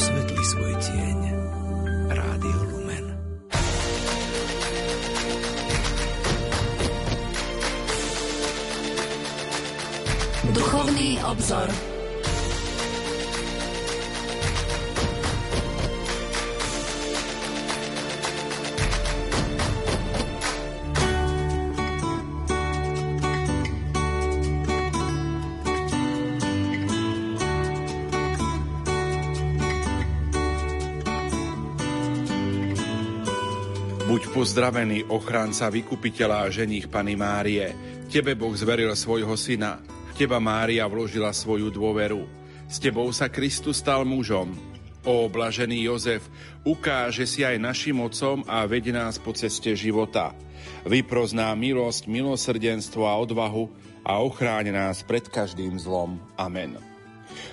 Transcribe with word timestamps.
osvetli 0.00 0.44
svoj 0.48 0.72
tieň. 0.80 1.18
Rádio 2.08 2.60
Lumen. 2.72 3.04
Duchovný 10.56 11.20
obzor. 11.20 11.89
Uzdravený 34.50 35.06
ochránca, 35.14 35.70
vykupiteľa 35.70 36.42
a 36.42 36.50
ženích 36.50 36.90
Pany 36.90 37.14
Márie, 37.14 37.70
Tebe 38.10 38.34
Boh 38.34 38.50
zveril 38.50 38.90
svojho 38.98 39.38
syna, 39.38 39.78
Teba 40.18 40.42
Mária 40.42 40.90
vložila 40.90 41.30
svoju 41.30 41.70
dôveru. 41.70 42.26
S 42.66 42.82
Tebou 42.82 43.06
sa 43.14 43.30
Kristus 43.30 43.78
stal 43.78 44.02
mužom. 44.02 44.50
O 45.06 45.30
blažený 45.30 45.86
Jozef, 45.86 46.26
ukáže 46.66 47.30
si 47.30 47.46
aj 47.46 47.62
našim 47.62 48.02
otcom 48.02 48.42
a 48.50 48.66
veď 48.66 48.90
nás 48.90 49.22
po 49.22 49.30
ceste 49.30 49.70
života. 49.78 50.34
Vyprozná 50.82 51.54
milosť, 51.54 52.10
milosrdenstvo 52.10 53.06
a 53.06 53.22
odvahu 53.22 53.70
a 54.02 54.18
ochráň 54.18 54.74
nás 54.74 55.06
pred 55.06 55.30
každým 55.30 55.78
zlom. 55.78 56.18
Amen. 56.34 56.89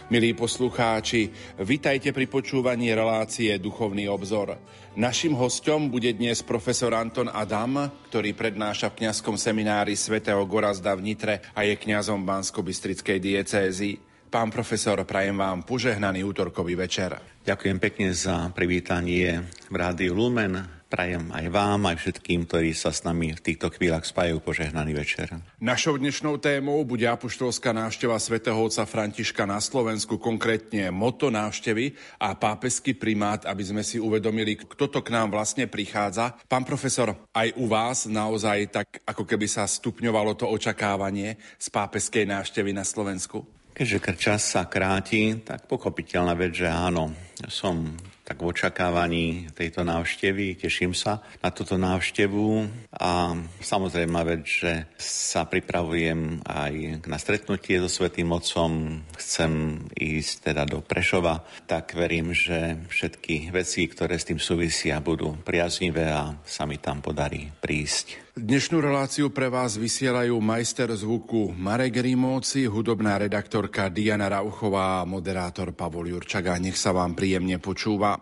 Milí 0.08 0.32
poslucháči, 0.32 1.36
vitajte 1.60 2.16
pri 2.16 2.32
počúvaní 2.32 2.96
relácie 2.96 3.52
Duchovný 3.60 4.08
obzor. 4.08 4.56
Našim 4.96 5.36
hostom 5.36 5.92
bude 5.92 6.16
dnes 6.16 6.40
profesor 6.48 6.96
Anton 6.96 7.28
Adam, 7.28 7.92
ktorý 8.08 8.32
prednáša 8.32 8.88
v 8.96 9.04
kňazskom 9.04 9.36
seminári 9.36 10.00
svätého 10.00 10.40
Gorazda 10.48 10.96
v 10.96 11.12
Nitre 11.12 11.44
a 11.52 11.68
je 11.68 11.76
kňazom 11.76 12.24
Bansko-Bystrickej 12.24 13.20
diecézy. 13.20 14.00
Pán 14.32 14.48
profesor, 14.48 15.04
prajem 15.04 15.36
vám 15.36 15.68
požehnaný 15.68 16.24
útorkový 16.24 16.80
večer. 16.80 17.44
Ďakujem 17.44 17.76
pekne 17.76 18.16
za 18.16 18.48
privítanie 18.56 19.44
v 19.68 19.76
Rádiu 19.76 20.16
Lumen. 20.16 20.77
Prajem 20.88 21.36
aj 21.36 21.52
vám, 21.52 21.84
aj 21.92 22.00
všetkým, 22.00 22.48
ktorí 22.48 22.72
sa 22.72 22.96
s 22.96 23.04
nami 23.04 23.36
v 23.36 23.44
týchto 23.44 23.68
chvíľach 23.68 24.08
spájajú 24.08 24.40
požehnaný 24.40 24.96
večer. 24.96 25.28
Našou 25.60 26.00
dnešnou 26.00 26.40
témou 26.40 26.80
bude 26.88 27.04
apoštolská 27.04 27.76
návšteva 27.76 28.16
svätého 28.24 28.56
otca 28.56 28.88
Františka 28.88 29.44
na 29.44 29.60
Slovensku, 29.60 30.16
konkrétne 30.16 30.88
moto 30.96 31.28
návštevy 31.28 31.92
a 32.24 32.40
pápesky 32.40 32.96
primát, 32.96 33.44
aby 33.44 33.68
sme 33.68 33.84
si 33.84 34.00
uvedomili, 34.00 34.56
kto 34.56 34.88
to 34.88 35.04
k 35.04 35.12
nám 35.12 35.36
vlastne 35.36 35.68
prichádza. 35.68 36.40
Pán 36.48 36.64
profesor, 36.64 37.20
aj 37.36 37.52
u 37.60 37.68
vás 37.68 38.08
naozaj 38.08 38.72
tak, 38.72 39.04
ako 39.04 39.28
keby 39.28 39.44
sa 39.44 39.68
stupňovalo 39.68 40.40
to 40.40 40.48
očakávanie 40.48 41.36
z 41.60 41.68
pápeskej 41.68 42.32
návštevy 42.32 42.72
na 42.72 42.88
Slovensku? 42.88 43.44
Keďže 43.76 44.16
čas 44.16 44.42
sa 44.56 44.72
kráti, 44.72 45.36
tak 45.44 45.68
pochopiteľná 45.68 46.32
vec, 46.34 46.64
že 46.64 46.72
áno, 46.72 47.12
som 47.52 47.92
tak 48.28 48.44
v 48.44 48.52
očakávaní 48.52 49.48
tejto 49.56 49.88
návštevy. 49.88 50.60
Teším 50.60 50.92
sa 50.92 51.24
na 51.40 51.48
túto 51.48 51.80
návštevu 51.80 52.68
a 53.00 53.32
samozrejme 53.64 54.20
vec, 54.28 54.44
že 54.44 54.92
sa 55.00 55.48
pripravujem 55.48 56.44
aj 56.44 57.08
na 57.08 57.16
stretnutie 57.16 57.80
so 57.80 57.88
Svetým 57.88 58.28
Otcom. 58.36 59.00
Chcem 59.16 59.80
ísť 59.96 60.52
teda 60.52 60.68
do 60.68 60.84
Prešova, 60.84 61.48
tak 61.64 61.96
verím, 61.96 62.36
že 62.36 62.84
všetky 62.92 63.56
veci, 63.56 63.88
ktoré 63.88 64.20
s 64.20 64.28
tým 64.28 64.44
súvisia, 64.44 65.00
budú 65.00 65.40
priaznivé 65.48 66.12
a 66.12 66.36
sa 66.44 66.68
mi 66.68 66.84
tam 66.84 67.00
podarí 67.00 67.48
prísť. 67.64 68.27
Dnešnú 68.38 68.86
reláciu 68.86 69.34
pre 69.34 69.50
vás 69.50 69.82
vysielajú 69.82 70.38
majster 70.38 70.94
zvuku 70.94 71.58
Marek 71.58 72.06
Rímovci, 72.06 72.70
hudobná 72.70 73.18
redaktorka 73.18 73.90
Diana 73.90 74.30
Rauchová 74.30 75.02
a 75.02 75.10
moderátor 75.10 75.74
Pavol 75.74 76.14
Jurčaga. 76.14 76.54
Nech 76.62 76.78
sa 76.78 76.94
vám 76.94 77.18
príjemne 77.18 77.58
počúva. 77.58 78.14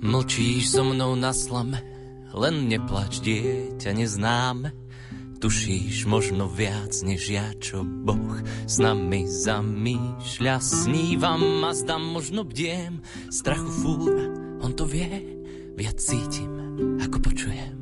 Mlčíš 0.00 0.72
so 0.72 0.88
mnou 0.88 1.12
na 1.20 1.36
slame, 1.36 1.84
len 2.32 2.64
neplač, 2.72 3.20
dieťa 3.20 3.92
neznáme 3.92 4.85
Tušíš 5.46 6.10
možno 6.10 6.50
viac 6.50 6.90
než 7.06 7.30
ja, 7.30 7.46
čo 7.62 7.86
Boh 7.86 8.34
s 8.66 8.82
nami 8.82 9.30
zamýšľa. 9.30 10.58
Snívam 10.58 11.62
a 11.62 11.70
zdám, 11.70 12.02
možno 12.02 12.42
bdiem, 12.42 12.98
strachu 13.30 13.70
fúra, 13.70 14.26
on 14.58 14.74
to 14.74 14.90
vie, 14.90 15.06
viac 15.78 16.02
cítim, 16.02 16.50
ako 16.98 17.22
počujem. 17.22 17.78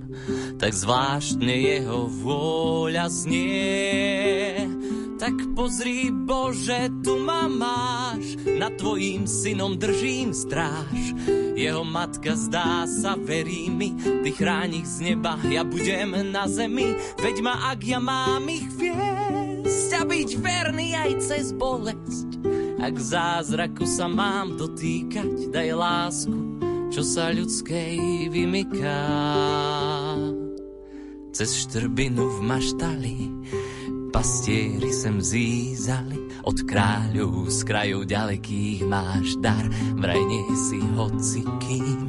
Tak 0.61 0.77
zvláštne 0.77 1.57
jeho 1.57 2.05
vôľa 2.05 3.09
znie. 3.09 4.69
Tak 5.17 5.57
pozri 5.57 6.13
Bože, 6.13 6.93
tu 7.01 7.17
ma 7.17 7.49
máš, 7.49 8.45
nad 8.45 8.77
tvojím 8.77 9.25
synom 9.25 9.81
držím 9.81 10.37
stráž 10.37 11.17
jeho 11.55 11.87
matka 11.87 12.35
zdá 12.35 12.87
sa, 12.91 13.15
verí 13.15 13.71
mi, 13.71 13.95
ty 13.95 14.31
chráň 14.35 14.83
ich 14.83 14.89
z 14.91 15.15
neba, 15.15 15.39
ja 15.47 15.63
budem 15.63 16.35
na 16.35 16.51
zemi, 16.51 16.99
veď 17.23 17.37
ma, 17.47 17.71
ak 17.71 17.81
ja 17.87 18.03
mám 18.03 18.47
ich 18.51 18.67
viesť 18.75 19.91
a 19.95 20.03
byť 20.03 20.31
verný 20.43 20.89
aj 20.99 21.13
cez 21.23 21.55
bolesť. 21.55 22.43
Ak 22.83 22.99
zázraku 23.01 23.87
sa 23.87 24.11
mám 24.11 24.59
dotýkať, 24.59 25.49
daj 25.55 25.69
lásku, 25.73 26.41
čo 26.93 27.01
sa 27.01 27.33
ľudskej 27.33 28.29
vymyká. 28.29 29.01
Cez 31.35 31.67
štrbinu 31.67 32.29
v 32.29 32.39
maštali 32.47 33.17
pastieri 34.15 34.95
sem 34.95 35.19
zízali, 35.19 36.31
od 36.47 36.63
kráľov 36.63 37.51
z 37.51 37.67
krajov 37.67 38.07
ďalekých 38.07 38.87
máš 38.87 39.35
dar, 39.43 39.67
vraj 39.99 40.23
nie 40.23 40.47
si 40.55 40.79
hoci 40.95 41.43
kým. 41.59 42.07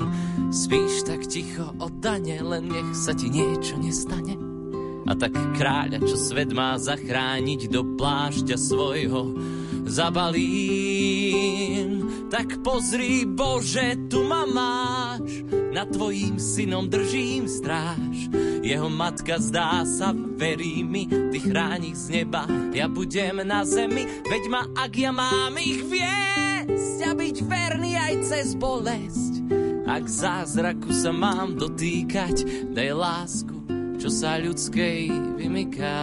Spíš 0.53 1.09
tak 1.09 1.25
ticho 1.25 1.73
oddane, 1.81 2.37
len 2.45 2.69
nech 2.69 2.93
sa 2.93 3.09
ti 3.17 3.33
niečo 3.33 3.81
nestane. 3.81 4.37
A 5.09 5.17
tak 5.17 5.33
kráľa, 5.57 6.05
čo 6.05 6.13
svet 6.13 6.53
má 6.53 6.77
zachrániť 6.77 7.73
do 7.73 7.81
plášťa 7.97 8.53
svojho, 8.53 9.33
zabalím. 9.89 11.35
Tak 12.25 12.65
pozri, 12.65 13.21
Bože, 13.23 14.09
tu 14.09 14.25
ma 14.25 14.49
máš, 14.49 15.45
nad 15.69 15.85
tvojím 15.93 16.41
synom 16.41 16.89
držím 16.89 17.45
stráž. 17.45 18.33
Jeho 18.65 18.89
matka 18.89 19.37
zdá 19.37 19.85
sa, 19.85 20.09
verí 20.11 20.81
mi, 20.81 21.05
ty 21.05 21.37
chráni 21.37 21.93
z 21.93 22.21
neba, 22.21 22.49
ja 22.73 22.89
budem 22.89 23.45
na 23.45 23.61
zemi, 23.61 24.09
veď 24.25 24.43
ma, 24.49 24.65
ak 24.73 24.93
ja 24.97 25.13
mám 25.13 25.53
ich 25.61 25.85
viesť 25.85 26.97
a 27.05 27.11
byť 27.13 27.37
verný 27.45 27.93
aj 27.93 28.13
cez 28.25 28.57
bolesť. 28.57 29.33
Ak 29.85 30.09
zázraku 30.09 30.89
sa 30.89 31.13
mám 31.13 31.61
dotýkať, 31.61 32.41
daj 32.73 32.89
lásku, 32.89 33.57
čo 34.01 34.09
sa 34.09 34.41
ľudskej 34.41 35.13
vymyká. 35.37 36.01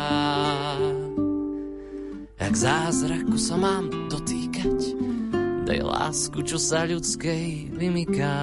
Ak 2.38 2.54
zázraku 2.54 3.34
sa 3.42 3.58
mám 3.58 3.90
dotýkať, 4.06 5.11
daj 5.62 5.80
lásku, 5.80 6.38
čo 6.42 6.58
sa 6.58 6.82
ľudskej 6.84 7.70
vymyká. 7.78 8.34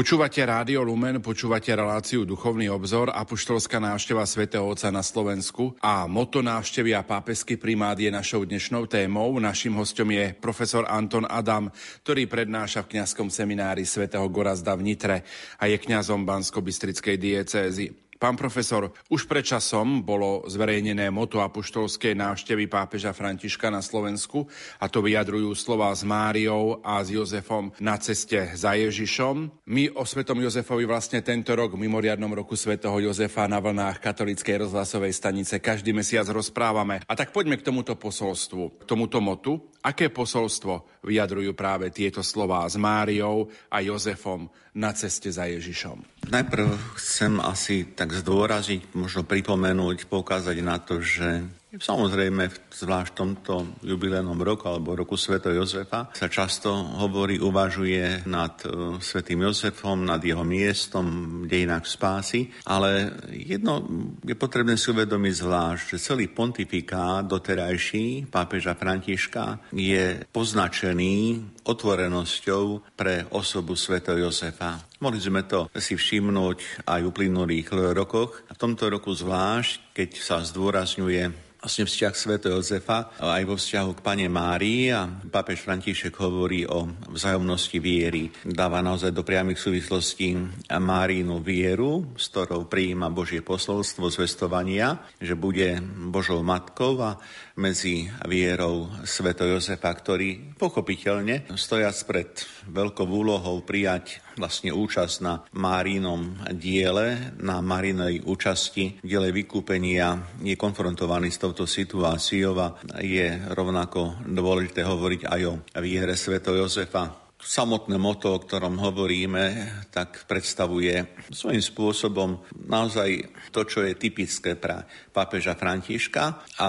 Počúvate 0.00 0.40
Rádio 0.40 0.80
Lumen, 0.80 1.20
počúvate 1.20 1.76
reláciu 1.76 2.24
Duchovný 2.24 2.72
obzor, 2.72 3.12
apoštolská 3.12 3.76
návšteva 3.84 4.24
svätého 4.24 4.64
Otca 4.64 4.88
na 4.88 5.04
Slovensku 5.04 5.76
a 5.76 6.08
moto 6.08 6.40
návštevy 6.40 6.96
a 6.96 7.04
pápesky 7.04 7.60
primát 7.60 8.00
je 8.00 8.08
našou 8.08 8.48
dnešnou 8.48 8.88
témou. 8.88 9.28
Našim 9.36 9.76
hostom 9.76 10.08
je 10.08 10.32
profesor 10.32 10.88
Anton 10.88 11.28
Adam, 11.28 11.68
ktorý 12.00 12.24
prednáša 12.32 12.88
v 12.88 12.96
kňazskom 12.96 13.28
seminári 13.28 13.84
svätého 13.84 14.24
Gorazda 14.32 14.72
v 14.72 14.88
Nitre 14.88 15.20
a 15.60 15.68
je 15.68 15.76
kňazom 15.76 16.24
Bansko-Bystrickej 16.24 17.20
diecézy. 17.20 17.92
Pán 18.20 18.36
profesor, 18.36 18.92
už 19.08 19.24
predčasom 19.24 20.04
bolo 20.04 20.44
zverejnené 20.44 21.08
moto 21.08 21.40
apoštolskej 21.40 22.12
návštevy 22.12 22.68
pápeža 22.68 23.16
Františka 23.16 23.72
na 23.72 23.80
Slovensku 23.80 24.44
a 24.76 24.92
to 24.92 25.00
vyjadrujú 25.00 25.56
slova 25.56 25.88
s 25.88 26.04
Máriou 26.04 26.84
a 26.84 27.00
s 27.00 27.16
Jozefom 27.16 27.72
na 27.80 27.96
ceste 27.96 28.52
za 28.52 28.76
Ježišom. 28.76 29.64
My 29.72 29.88
o 29.96 30.04
svetom 30.04 30.36
Jozefovi 30.36 30.84
vlastne 30.84 31.24
tento 31.24 31.56
rok 31.56 31.72
v 31.72 31.88
mimoriadnom 31.88 32.28
roku 32.36 32.60
svätého 32.60 32.92
Jozefa 33.00 33.48
na 33.48 33.56
vlnách 33.56 34.04
katolíckej 34.04 34.68
rozhlasovej 34.68 35.16
stanice 35.16 35.56
každý 35.56 35.96
mesiac 35.96 36.28
rozprávame. 36.28 37.00
A 37.08 37.16
tak 37.16 37.32
poďme 37.32 37.56
k 37.56 37.72
tomuto 37.72 37.96
posolstvu, 37.96 38.84
k 38.84 38.84
tomuto 38.84 39.24
motu. 39.24 39.64
Aké 39.80 40.12
posolstvo 40.12 41.00
vyjadrujú 41.08 41.56
práve 41.56 41.88
tieto 41.88 42.20
slová 42.20 42.68
s 42.68 42.76
Máriou 42.76 43.48
a 43.72 43.80
Jozefom 43.80 44.44
na 44.76 44.92
ceste 44.92 45.32
za 45.32 45.48
Ježišom? 45.48 46.28
Najprv 46.28 47.00
chcem 47.00 47.40
asi 47.40 47.88
tak 47.96 48.12
zdôraziť, 48.12 48.92
možno 48.92 49.24
pripomenúť, 49.24 50.04
poukázať 50.04 50.56
na 50.60 50.76
to, 50.76 51.00
že 51.00 51.48
Samozrejme, 51.70 52.50
zvlášť 52.74 53.08
v 53.14 53.18
tomto 53.18 53.54
jubilejnom 53.86 54.34
roku 54.42 54.66
alebo 54.66 54.98
roku 54.98 55.14
Sv. 55.14 55.38
Jozefa 55.38 56.10
sa 56.10 56.26
často 56.26 56.74
hovorí, 56.74 57.38
uvažuje 57.38 58.26
nad 58.26 58.58
uh, 58.66 58.98
svätým 58.98 59.46
Jozefom, 59.46 60.02
nad 60.02 60.18
jeho 60.18 60.42
miestom 60.42 61.06
v 61.44 61.46
dejinách 61.46 61.86
spásy, 61.86 62.50
ale 62.66 63.14
jedno 63.30 63.86
je 64.26 64.34
potrebné 64.34 64.74
si 64.74 64.90
uvedomiť 64.90 65.34
zvlášť, 65.46 65.84
že 65.94 66.02
celý 66.02 66.26
pontifikát 66.26 67.22
doterajší 67.30 68.26
pápeža 68.26 68.74
Františka 68.74 69.70
je 69.70 70.26
poznačený 70.34 71.16
otvorenosťou 71.64 72.96
pre 72.96 73.28
osobu 73.32 73.76
Sv. 73.76 74.00
Jozefa. 74.02 74.80
Mohli 75.00 75.20
sme 75.20 75.42
to 75.48 75.70
si 75.76 75.96
všimnúť 75.96 76.84
aj 76.88 77.00
v 77.00 77.08
uplynulých 77.08 77.72
rokoch. 77.96 78.44
V 78.48 78.60
tomto 78.60 78.92
roku 78.92 79.12
zvlášť, 79.12 79.96
keď 79.96 80.10
sa 80.20 80.36
zdôrazňuje 80.44 81.50
vlastne 81.60 81.84
vzťah 81.84 82.14
Sv. 82.16 82.32
Jozefa 82.40 83.12
aj 83.20 83.44
vo 83.44 83.52
vzťahu 83.60 83.90
k 83.92 84.00
Pane 84.00 84.26
Márii 84.32 84.88
a 84.96 85.04
pápež 85.08 85.60
František 85.60 86.16
hovorí 86.16 86.64
o 86.64 86.88
vzájomnosti 87.12 87.76
viery. 87.76 88.32
Dáva 88.40 88.80
naozaj 88.80 89.12
do 89.12 89.20
priamých 89.20 89.60
súvislostí 89.60 90.40
Márínu 90.72 91.44
vieru, 91.44 92.16
s 92.16 92.32
ktorou 92.32 92.64
prijíma 92.64 93.12
Božie 93.12 93.44
posolstvo 93.44 94.08
zvestovania, 94.08 95.04
že 95.20 95.36
bude 95.36 95.84
Božou 96.08 96.40
matkou 96.40 96.96
a 97.04 97.20
medzi 97.60 98.08
vierou 98.24 98.88
Sv. 99.04 99.36
Jozefa, 99.36 99.92
ktorý 99.92 100.56
pochopiteľne 100.56 101.52
stojac 101.52 101.96
pred 102.08 102.30
veľkou 102.72 103.04
úlohou 103.04 103.60
prijať 103.60 104.24
vlastne 104.40 104.72
účasť 104.72 105.16
na 105.20 105.44
Márinom 105.52 106.40
diele, 106.56 107.36
na 107.36 107.60
Márinej 107.60 108.24
účasti 108.24 109.04
diele 109.04 109.28
vykúpenia, 109.36 110.40
je 110.40 110.56
konfrontovaný 110.56 111.28
s 111.28 111.44
touto 111.44 111.68
situáciou 111.68 112.56
a 112.56 112.80
je 113.04 113.28
rovnako 113.52 114.24
dôležité 114.24 114.80
hovoriť 114.80 115.28
aj 115.28 115.40
o 115.44 115.60
viere 115.84 116.16
Sv. 116.16 116.40
Jozefa, 116.40 117.30
samotné 117.40 117.96
moto, 117.96 118.36
o 118.36 118.42
ktorom 118.42 118.76
hovoríme, 118.76 119.68
tak 119.88 120.28
predstavuje 120.28 121.24
svojím 121.32 121.64
spôsobom 121.64 122.30
naozaj 122.68 123.32
to, 123.48 123.64
čo 123.64 123.80
je 123.84 123.96
typické 123.96 124.54
pre 124.60 124.84
pápeža 125.10 125.56
Františka 125.56 126.24
a 126.60 126.68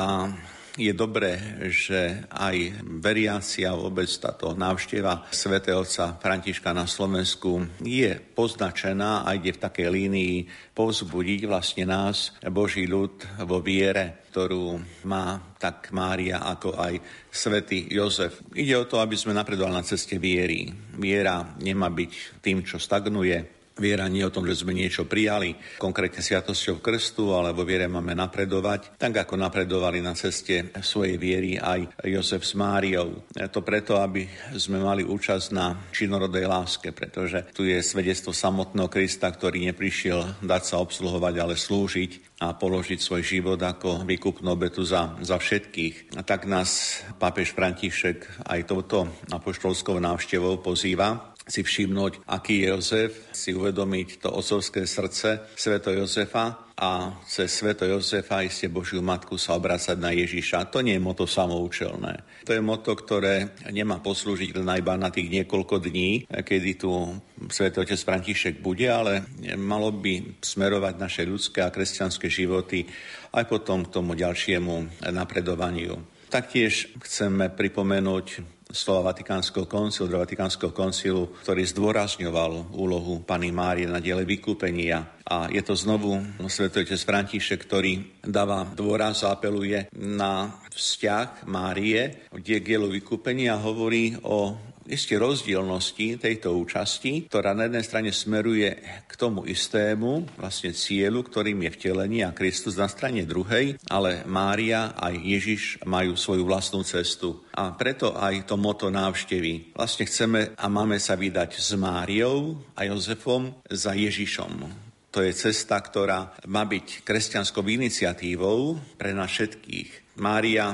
je 0.79 0.93
dobré, 0.95 1.35
že 1.67 2.23
aj 2.31 2.87
veriaci 3.03 3.67
a 3.67 3.75
vôbec 3.75 4.07
táto 4.07 4.55
návšteva 4.55 5.27
svätého 5.27 5.83
Otca 5.83 6.15
Františka 6.15 6.71
na 6.71 6.87
Slovensku 6.87 7.67
je 7.83 8.15
poznačená 8.15 9.27
a 9.27 9.35
ide 9.35 9.51
v 9.51 9.63
takej 9.67 9.87
línii 9.91 10.35
povzbudiť 10.71 11.41
vlastne 11.43 11.83
nás, 11.83 12.31
Boží 12.47 12.87
ľud, 12.87 13.43
vo 13.43 13.59
viere, 13.59 14.23
ktorú 14.31 14.79
má 15.11 15.55
tak 15.59 15.91
Mária 15.91 16.39
ako 16.39 16.79
aj 16.79 16.93
svätý 17.27 17.91
Jozef. 17.91 18.39
Ide 18.55 18.79
o 18.79 18.87
to, 18.87 19.03
aby 19.03 19.19
sme 19.19 19.35
napredovali 19.35 19.75
na 19.75 19.83
ceste 19.83 20.15
viery. 20.15 20.71
Viera 20.95 21.51
nemá 21.59 21.91
byť 21.91 22.39
tým, 22.39 22.63
čo 22.63 22.79
stagnuje, 22.79 23.60
Viera 23.81 24.05
nie 24.05 24.21
o 24.21 24.29
tom, 24.29 24.45
že 24.45 24.61
sme 24.61 24.77
niečo 24.77 25.09
prijali, 25.09 25.57
konkrétne 25.81 26.21
sviatosťou 26.21 26.77
krstu, 26.85 27.33
ale 27.33 27.49
vo 27.49 27.65
viere 27.65 27.89
máme 27.89 28.13
napredovať, 28.13 29.01
tak 29.01 29.25
ako 29.25 29.41
napredovali 29.41 30.05
na 30.05 30.13
ceste 30.13 30.69
svojej 30.85 31.17
viery 31.17 31.57
aj 31.57 32.05
Jozef 32.05 32.45
s 32.45 32.53
Máriou. 32.53 33.25
To 33.33 33.59
preto, 33.65 33.97
aby 33.97 34.29
sme 34.53 34.77
mali 34.77 35.01
účasť 35.01 35.47
na 35.49 35.73
činorodej 35.89 36.45
láske, 36.45 36.93
pretože 36.93 37.49
tu 37.57 37.65
je 37.65 37.81
svedectvo 37.81 38.29
samotného 38.29 38.85
Krista, 38.85 39.33
ktorý 39.33 39.65
neprišiel 39.73 40.45
dať 40.45 40.61
sa 40.61 40.77
obsluhovať, 40.77 41.33
ale 41.41 41.57
slúžiť 41.57 42.37
a 42.41 42.53
položiť 42.53 43.01
svoj 43.01 43.21
život 43.25 43.61
ako 43.61 44.05
výkupnú 44.05 44.53
obetu 44.53 44.85
za, 44.85 45.17
za 45.21 45.41
všetkých. 45.41 46.17
A 46.17 46.25
tak 46.25 46.45
nás 46.45 47.01
pápež 47.17 47.53
František 47.53 48.45
aj 48.45 48.69
touto 48.69 49.09
apoštolskou 49.29 49.97
návštevou 50.01 50.61
pozýva, 50.61 51.30
si 51.51 51.67
všimnúť, 51.67 52.23
aký 52.31 52.63
Jozef, 52.63 53.27
si 53.35 53.51
uvedomiť 53.51 54.23
to 54.23 54.31
otcovské 54.31 54.87
srdce 54.87 55.51
Sveto 55.59 55.91
Jozefa 55.91 56.71
a 56.79 57.19
cez 57.27 57.51
Sveto 57.51 57.83
Jozefa 57.83 58.39
iste 58.39 58.71
Božiu 58.71 59.03
Matku 59.03 59.35
sa 59.35 59.59
obracať 59.59 59.99
na 59.99 60.15
Ježiša. 60.15 60.71
To 60.71 60.79
nie 60.79 60.95
je 60.95 61.03
moto 61.03 61.27
samoučelné. 61.27 62.47
To 62.47 62.55
je 62.55 62.63
moto, 62.63 62.95
ktoré 62.95 63.51
nemá 63.67 63.99
poslúžiť 63.99 64.55
len 64.55 64.79
iba 64.79 64.95
na 64.95 65.11
tých 65.11 65.27
niekoľko 65.27 65.83
dní, 65.83 66.31
kedy 66.31 66.79
tu 66.79 67.19
Sveto 67.51 67.83
Otec 67.83 67.99
František 67.99 68.63
bude, 68.63 68.87
ale 68.87 69.27
malo 69.59 69.91
by 69.91 70.39
smerovať 70.39 70.93
naše 70.95 71.27
ľudské 71.27 71.59
a 71.67 71.73
kresťanské 71.73 72.31
životy 72.31 72.87
aj 73.35 73.43
potom 73.51 73.83
k 73.83 73.91
tomu 73.91 74.15
ďalšiemu 74.15 75.03
napredovaniu. 75.11 75.99
Taktiež 76.31 76.95
chceme 77.03 77.51
pripomenúť 77.51 78.39
slova 78.71 79.11
Vatikánskeho 79.11 79.67
koncilu, 79.67 80.09
do 80.09 80.19
Vatikánskeho 80.19 80.71
koncilu, 80.71 81.31
ktorý 81.43 81.63
zdôrazňoval 81.67 82.73
úlohu 82.75 83.23
Pany 83.23 83.51
Márie 83.51 83.87
na 83.87 83.99
diele 83.99 84.23
vykúpenia. 84.23 85.21
A 85.27 85.47
je 85.47 85.61
to 85.63 85.77
znovu 85.77 86.19
svetotec 86.47 86.99
František, 86.99 87.63
ktorý 87.67 88.23
dáva 88.25 88.67
dôraz 88.67 89.23
a 89.23 89.37
apeluje 89.37 89.87
na 89.95 90.59
vzťah 90.71 91.47
Márie, 91.47 92.27
kde 92.31 92.63
dielu 92.63 92.87
vykúpenia 92.89 93.59
hovorí 93.59 94.17
o 94.23 94.70
isté 94.91 95.15
rozdielnosti 95.15 96.19
tejto 96.19 96.51
účasti, 96.59 97.31
ktorá 97.31 97.55
na 97.55 97.71
jednej 97.71 97.85
strane 97.87 98.11
smeruje 98.11 98.75
k 99.07 99.13
tomu 99.15 99.47
istému 99.47 100.37
vlastne 100.37 100.75
cieľu, 100.75 101.23
ktorým 101.23 101.63
je 101.65 101.71
vtelenie 101.79 102.27
a 102.27 102.35
Kristus 102.35 102.75
na 102.75 102.91
strane 102.91 103.23
druhej, 103.23 103.79
ale 103.87 104.27
Mária 104.27 104.91
aj 104.99 105.15
Ježiš 105.15 105.63
majú 105.87 106.19
svoju 106.19 106.43
vlastnú 106.43 106.83
cestu. 106.83 107.47
A 107.55 107.71
preto 107.71 108.13
aj 108.19 108.45
to 108.45 108.59
moto 108.59 108.91
návštevy. 108.91 109.71
Vlastne 109.71 110.05
chceme 110.05 110.51
a 110.59 110.65
máme 110.67 110.99
sa 110.99 111.15
vydať 111.15 111.57
s 111.57 111.71
Máriou 111.79 112.59
a 112.75 112.83
Jozefom 112.83 113.55
za 113.71 113.95
Ježišom. 113.95 114.67
To 115.11 115.19
je 115.19 115.35
cesta, 115.35 115.75
ktorá 115.75 116.39
má 116.47 116.63
byť 116.63 117.03
kresťanskou 117.03 117.67
iniciatívou 117.67 118.79
pre 118.95 119.11
nás 119.11 119.27
všetkých. 119.27 120.15
Mária 120.23 120.71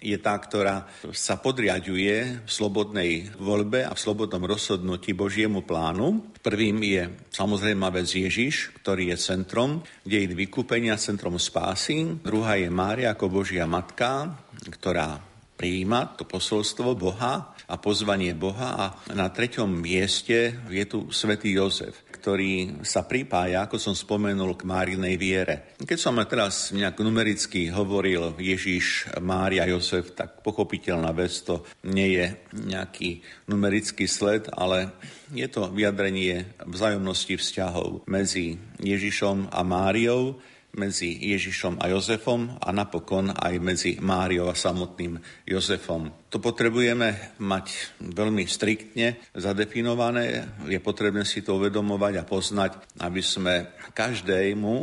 je 0.00 0.16
tá, 0.20 0.36
ktorá 0.38 0.86
sa 1.12 1.36
podriaduje 1.40 2.44
v 2.44 2.50
slobodnej 2.50 3.32
voľbe 3.36 3.84
a 3.84 3.92
v 3.92 4.02
slobodnom 4.02 4.44
rozhodnutí 4.44 5.12
Božiemu 5.12 5.66
plánu. 5.66 6.36
Prvým 6.40 6.78
je 6.84 7.02
samozrejme 7.34 7.88
vec 7.90 8.08
Ježiš, 8.08 8.76
ktorý 8.82 9.12
je 9.12 9.16
centrom 9.18 9.82
dejin 10.06 10.38
vykúpenia, 10.38 11.00
centrom 11.00 11.36
spásy. 11.36 12.22
Druhá 12.22 12.56
je 12.60 12.70
Mária 12.70 13.12
ako 13.12 13.42
Božia 13.42 13.66
matka, 13.66 14.38
ktorá 14.70 15.18
prijíma 15.56 16.14
to 16.20 16.28
posolstvo 16.28 16.94
Boha 16.94 17.56
a 17.66 17.74
pozvanie 17.80 18.36
Boha 18.36 18.68
a 18.78 18.84
na 19.10 19.26
treťom 19.32 19.66
mieste 19.66 20.54
je 20.70 20.84
tu 20.86 21.10
svätý 21.10 21.50
Jozef 21.56 22.05
ktorý 22.26 22.82
sa 22.82 23.06
pripája, 23.06 23.70
ako 23.70 23.78
som 23.78 23.94
spomenul, 23.94 24.58
k 24.58 24.66
Márinej 24.66 25.14
viere. 25.14 25.78
Keď 25.78 25.94
som 25.94 26.18
teraz 26.26 26.74
nejak 26.74 26.98
numericky 26.98 27.70
hovoril 27.70 28.34
Ježiš, 28.42 29.14
Mária, 29.22 29.62
Jozef, 29.70 30.10
tak 30.18 30.42
pochopiteľná 30.42 31.14
vec 31.14 31.30
to 31.46 31.62
nie 31.86 32.18
je 32.18 32.26
nejaký 32.50 33.22
numerický 33.46 34.10
sled, 34.10 34.50
ale 34.50 34.90
je 35.30 35.46
to 35.46 35.70
vyjadrenie 35.70 36.50
vzájomnosti 36.66 37.38
vzťahov 37.38 38.10
medzi 38.10 38.58
Ježišom 38.82 39.54
a 39.54 39.62
Máriou, 39.62 40.42
medzi 40.76 41.16
Ježišom 41.16 41.80
a 41.80 41.88
Jozefom 41.90 42.60
a 42.60 42.68
napokon 42.70 43.32
aj 43.32 43.54
medzi 43.58 43.92
Máriou 43.98 44.52
a 44.52 44.56
samotným 44.56 45.18
Jozefom. 45.48 46.28
To 46.30 46.38
potrebujeme 46.38 47.36
mať 47.40 47.98
veľmi 48.00 48.44
striktne 48.44 49.20
zadefinované, 49.32 50.44
je 50.68 50.78
potrebné 50.78 51.24
si 51.24 51.40
to 51.40 51.56
uvedomovať 51.56 52.14
a 52.20 52.28
poznať, 52.28 52.72
aby 53.02 53.22
sme 53.24 53.72
každému, 53.96 54.74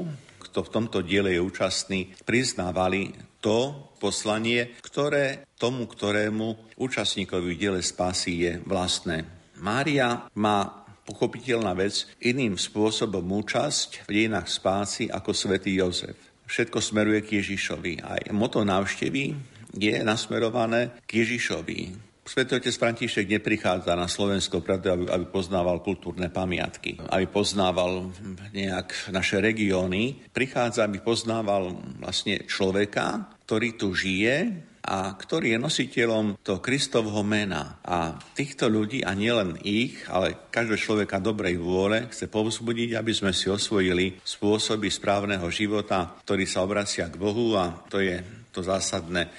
kto 0.50 0.60
v 0.66 0.74
tomto 0.74 1.00
diele 1.02 1.34
je 1.34 1.42
účastný, 1.42 2.14
priznávali 2.26 3.14
to 3.42 3.90
poslanie, 3.98 4.76
ktoré 4.84 5.48
tomu, 5.56 5.88
ktorému 5.88 6.76
účastníkovi 6.76 7.56
diele 7.56 7.80
spásy 7.80 8.32
je 8.44 8.52
vlastné. 8.68 9.24
Mária 9.64 10.28
má 10.36 10.83
pochopiteľná 11.04 11.76
vec, 11.76 12.08
iným 12.24 12.56
spôsobom 12.56 13.24
účasť 13.24 14.08
v 14.08 14.24
dejinách 14.24 14.48
spásy 14.50 15.12
ako 15.12 15.32
svätý 15.36 15.76
Jozef. 15.78 16.16
Všetko 16.48 16.80
smeruje 16.80 17.24
k 17.24 17.40
Ježišovi. 17.40 18.04
Aj 18.04 18.22
moto 18.36 18.64
návštevy 18.68 19.36
je 19.74 19.96
nasmerované 20.04 20.96
k 21.08 21.24
Ježišovi, 21.24 22.14
Svetý 22.24 22.56
otec 22.56 22.72
František 22.72 23.28
neprichádza 23.28 24.00
na 24.00 24.08
Slovensko 24.08 24.64
preto, 24.64 24.96
aby, 24.96 25.12
aby 25.12 25.28
poznával 25.28 25.84
kultúrne 25.84 26.32
pamiatky, 26.32 26.96
aby 27.12 27.28
poznával 27.28 28.16
nejak 28.56 29.12
naše 29.12 29.44
regióny. 29.44 30.32
Prichádza, 30.32 30.88
aby 30.88 31.04
poznával 31.04 31.76
vlastne 32.00 32.48
človeka, 32.48 33.28
ktorý 33.44 33.76
tu 33.76 33.92
žije 33.92 34.56
a 34.84 35.16
ktorý 35.16 35.56
je 35.56 35.64
nositeľom 35.64 36.44
toho 36.44 36.60
Kristovho 36.60 37.24
mena. 37.24 37.80
A 37.88 38.20
týchto 38.36 38.68
ľudí, 38.68 39.00
a 39.00 39.16
nielen 39.16 39.56
ich, 39.64 40.04
ale 40.12 40.52
každého 40.52 40.80
človeka 40.80 41.24
dobrej 41.24 41.56
vôle, 41.56 42.12
chce 42.12 42.28
povzbudiť, 42.28 43.00
aby 43.00 43.16
sme 43.16 43.32
si 43.32 43.48
osvojili 43.48 44.20
spôsoby 44.20 44.92
správneho 44.92 45.48
života, 45.48 46.20
ktorý 46.28 46.44
sa 46.44 46.68
obracia 46.68 47.08
k 47.08 47.16
Bohu 47.16 47.56
a 47.56 47.72
to 47.88 48.04
je 48.04 48.20
to 48.54 48.62
zásadné 48.62 49.32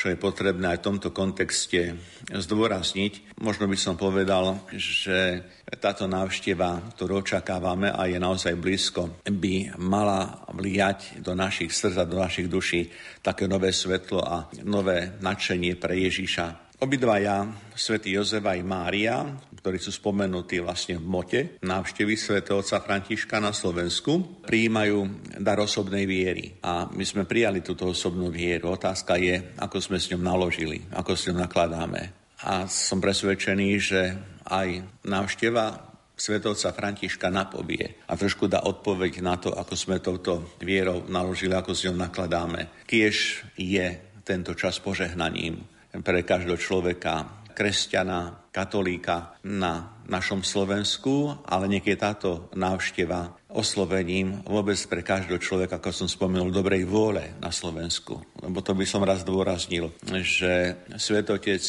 čo 0.00 0.08
je 0.08 0.16
potrebné 0.16 0.64
aj 0.72 0.80
v 0.80 0.86
tomto 0.88 1.12
kontexte 1.12 1.92
zdôrazniť. 2.32 3.36
Možno 3.44 3.68
by 3.68 3.76
som 3.76 4.00
povedal, 4.00 4.64
že 4.72 5.44
táto 5.76 6.08
návšteva, 6.08 6.96
ktorú 6.96 7.20
očakávame 7.20 7.92
a 7.92 8.08
je 8.08 8.16
naozaj 8.16 8.56
blízko, 8.56 9.20
by 9.28 9.76
mala 9.76 10.48
vliať 10.56 11.20
do 11.20 11.36
našich 11.36 11.76
srdc 11.76 12.00
a 12.00 12.08
do 12.08 12.16
našich 12.16 12.48
duší 12.48 12.88
také 13.20 13.44
nové 13.44 13.76
svetlo 13.76 14.24
a 14.24 14.48
nové 14.64 15.20
nadšenie 15.20 15.76
pre 15.76 16.00
Ježíša. 16.00 16.72
Obidvaja, 16.80 17.44
svätý 17.76 18.16
Jozef 18.16 18.40
aj 18.40 18.64
Mária, 18.64 19.20
ktorí 19.60 19.76
sú 19.76 19.92
spomenutí 19.92 20.64
vlastne 20.64 20.96
v 20.96 21.04
mote 21.04 21.40
návštevy 21.60 22.16
svätého 22.16 22.64
otca 22.64 22.80
Františka 22.80 23.36
na 23.36 23.52
Slovensku, 23.52 24.40
prijímajú 24.48 25.28
dar 25.36 25.60
osobnej 25.60 26.08
viery. 26.08 26.56
A 26.64 26.88
my 26.88 27.04
sme 27.04 27.28
prijali 27.28 27.60
túto 27.60 27.92
osobnú 27.92 28.32
vieru. 28.32 28.72
Otázka 28.72 29.20
je, 29.20 29.52
ako 29.60 29.76
sme 29.84 30.00
s 30.00 30.08
ňou 30.08 30.24
naložili, 30.24 30.80
ako 30.96 31.12
s 31.12 31.28
ňou 31.28 31.44
nakladáme. 31.44 32.16
A 32.48 32.64
som 32.64 33.04
presvedčený, 33.04 33.68
že 33.76 34.00
aj 34.48 34.80
návšteva 35.04 35.92
svetovca 36.16 36.72
Františka 36.72 37.32
napovie 37.32 38.00
a 38.04 38.12
trošku 38.16 38.48
dá 38.48 38.64
odpoveď 38.64 39.24
na 39.24 39.40
to, 39.40 39.52
ako 39.52 39.72
sme 39.76 40.04
touto 40.04 40.56
vierou 40.60 41.04
naložili, 41.08 41.52
ako 41.52 41.72
s 41.72 41.88
ňou 41.88 41.96
nakladáme. 41.96 42.84
Kiež 42.84 43.44
je 43.56 43.86
tento 44.24 44.52
čas 44.52 44.80
požehnaním 44.80 45.64
pre 46.04 46.20
každého 46.24 46.60
človeka, 46.60 47.44
kresťana, 47.56 48.39
katolíka 48.50 49.38
na 49.46 49.94
našom 50.10 50.42
Slovensku, 50.42 51.38
ale 51.46 51.70
niekedy 51.70 51.94
táto 51.94 52.50
návšteva 52.58 53.38
oslovením 53.50 54.42
vôbec 54.46 54.78
pre 54.90 55.02
každého 55.06 55.38
človeka, 55.38 55.78
ako 55.78 55.90
som 55.94 56.08
spomenul, 56.10 56.54
dobrej 56.54 56.86
vôle 56.86 57.34
na 57.38 57.54
Slovensku. 57.54 58.18
Lebo 58.42 58.62
to 58.62 58.74
by 58.74 58.86
som 58.86 59.06
raz 59.06 59.22
dôraznil, 59.22 59.94
že 60.22 60.78
Svetotec 60.98 61.62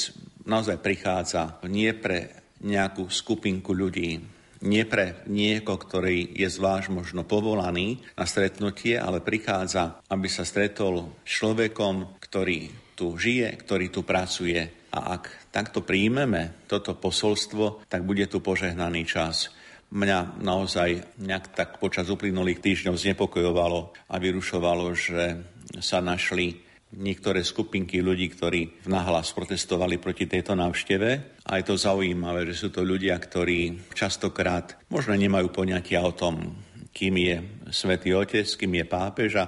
naozaj 0.46 0.82
prichádza 0.82 1.62
nie 1.70 1.94
pre 1.94 2.42
nejakú 2.62 3.10
skupinku 3.10 3.74
ľudí, 3.74 4.22
nie 4.62 4.84
pre 4.86 5.26
niekoho, 5.26 5.82
ktorý 5.82 6.38
je 6.38 6.46
zvlášť 6.46 6.94
možno 6.94 7.26
povolaný 7.26 7.98
na 8.14 8.30
stretnutie, 8.30 8.94
ale 8.94 9.26
prichádza, 9.26 10.02
aby 10.06 10.30
sa 10.30 10.46
stretol 10.46 11.18
s 11.26 11.42
človekom, 11.42 12.22
ktorý 12.22 12.70
tu 12.94 13.18
žije, 13.18 13.58
ktorý 13.58 13.90
tu 13.90 14.06
pracuje. 14.06 14.81
A 14.92 15.20
ak 15.20 15.52
takto 15.56 15.80
príjmeme 15.84 16.68
toto 16.68 16.96
posolstvo, 16.96 17.88
tak 17.88 18.04
bude 18.04 18.28
tu 18.28 18.44
požehnaný 18.44 19.08
čas. 19.08 19.52
Mňa 19.92 20.40
naozaj 20.40 21.20
nejak 21.20 21.52
tak 21.52 21.70
počas 21.80 22.08
uplynulých 22.08 22.64
týždňov 22.64 22.96
znepokojovalo 22.96 23.92
a 24.12 24.16
vyrušovalo, 24.20 24.96
že 24.96 25.44
sa 25.84 26.00
našli 26.00 26.60
niektoré 26.96 27.44
skupinky 27.44 28.04
ľudí, 28.04 28.28
ktorí 28.36 28.84
v 28.84 28.90
nahlas 28.92 29.32
protestovali 29.32 29.96
proti 29.96 30.28
tejto 30.28 30.56
návšteve. 30.60 31.10
A 31.48 31.52
je 31.60 31.66
to 31.68 31.80
zaujímavé, 31.80 32.44
že 32.52 32.60
sú 32.60 32.68
to 32.72 32.84
ľudia, 32.84 33.16
ktorí 33.16 33.92
častokrát 33.96 34.76
možno 34.92 35.16
nemajú 35.16 35.52
poňatia 35.52 36.04
o 36.04 36.12
tom, 36.12 36.56
kým 36.92 37.16
je 37.16 37.36
Svetý 37.72 38.12
Otec, 38.12 38.48
kým 38.48 38.84
je 38.84 38.86
pápež 38.88 39.32
a 39.40 39.46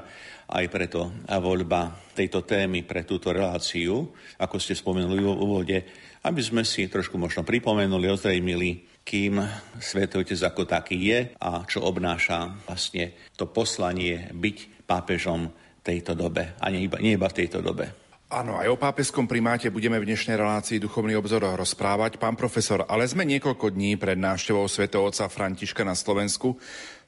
aj 0.53 0.65
preto 0.69 1.09
voľba 1.25 2.13
tejto 2.13 2.45
témy 2.45 2.85
pre 2.85 3.01
túto 3.09 3.33
reláciu, 3.33 4.13
ako 4.37 4.55
ste 4.61 4.77
spomenuli 4.77 5.25
v 5.25 5.33
úvode, 5.33 5.77
aby 6.23 6.41
sme 6.45 6.61
si 6.61 6.85
trošku 6.85 7.17
možno 7.17 7.41
pripomenuli, 7.41 8.05
ozrejmili, 8.05 9.01
kým 9.01 9.41
Svetý 9.81 10.21
ako 10.23 10.63
taký 10.63 10.95
je 10.95 11.19
a 11.41 11.65
čo 11.65 11.83
obnáša 11.83 12.69
vlastne 12.69 13.17
to 13.35 13.49
poslanie 13.49 14.31
byť 14.31 14.87
pápežom 14.87 15.49
tejto 15.83 16.15
dobe 16.15 16.55
a 16.61 16.65
nie 16.71 16.87
iba, 16.87 17.01
nie 17.01 17.19
iba 17.19 17.27
v 17.27 17.37
tejto 17.43 17.59
dobe. 17.59 18.03
Áno, 18.33 18.57
aj 18.57 18.65
o 18.65 18.81
pápeskom 18.81 19.29
primáte 19.29 19.69
budeme 19.69 20.01
v 20.01 20.09
dnešnej 20.09 20.33
relácii 20.33 20.81
Duchovný 20.81 21.13
obzor 21.13 21.45
rozprávať. 21.53 22.17
Pán 22.17 22.33
profesor, 22.33 22.81
ale 22.89 23.05
sme 23.05 23.29
niekoľko 23.29 23.69
dní 23.69 23.93
pred 23.93 24.17
návštevou 24.17 24.65
svätého 24.65 25.05
otca 25.05 25.29
Františka 25.29 25.85
na 25.85 25.93
Slovensku. 25.93 26.57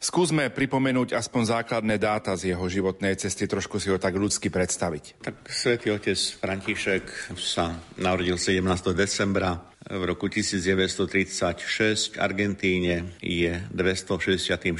Skúsme 0.05 0.53
pripomenúť 0.53 1.17
aspoň 1.17 1.57
základné 1.57 1.97
dáta 1.97 2.37
z 2.37 2.53
jeho 2.53 2.61
životnej 2.69 3.17
cesty, 3.17 3.49
trošku 3.49 3.81
si 3.81 3.89
ho 3.89 3.97
tak 3.97 4.13
ľudsky 4.13 4.53
predstaviť. 4.53 5.17
Tak 5.17 5.49
svätý 5.49 5.89
otec 5.89 6.13
František 6.13 7.33
sa 7.33 7.73
narodil 7.97 8.37
17. 8.37 8.61
decembra 8.93 9.73
v 9.85 10.03
roku 10.09 10.25
1936 10.25 12.17
v 12.17 12.17
Argentíne 12.17 13.13
je 13.21 13.53
266. 13.69 14.73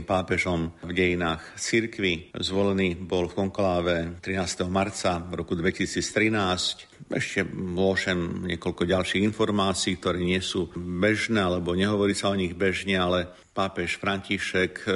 pápežom 0.00 0.72
v 0.80 0.92
dejinách 0.96 1.44
cirkvy. 1.60 2.32
Zvolený 2.32 2.96
bol 2.96 3.28
v 3.28 3.36
konkláve 3.36 4.16
13. 4.24 4.64
marca 4.72 5.20
roku 5.28 5.52
2013. 5.52 7.12
Ešte 7.12 7.44
môžem 7.52 8.48
niekoľko 8.48 8.88
ďalších 8.88 9.28
informácií, 9.28 10.00
ktoré 10.00 10.24
nie 10.24 10.40
sú 10.40 10.72
bežné, 10.72 11.44
alebo 11.44 11.76
nehovorí 11.76 12.16
sa 12.16 12.32
o 12.32 12.40
nich 12.40 12.56
bežne, 12.56 12.96
ale 12.96 13.28
pápež 13.52 14.00
František 14.00 14.88
e, 14.88 14.90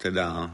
teda 0.00 0.48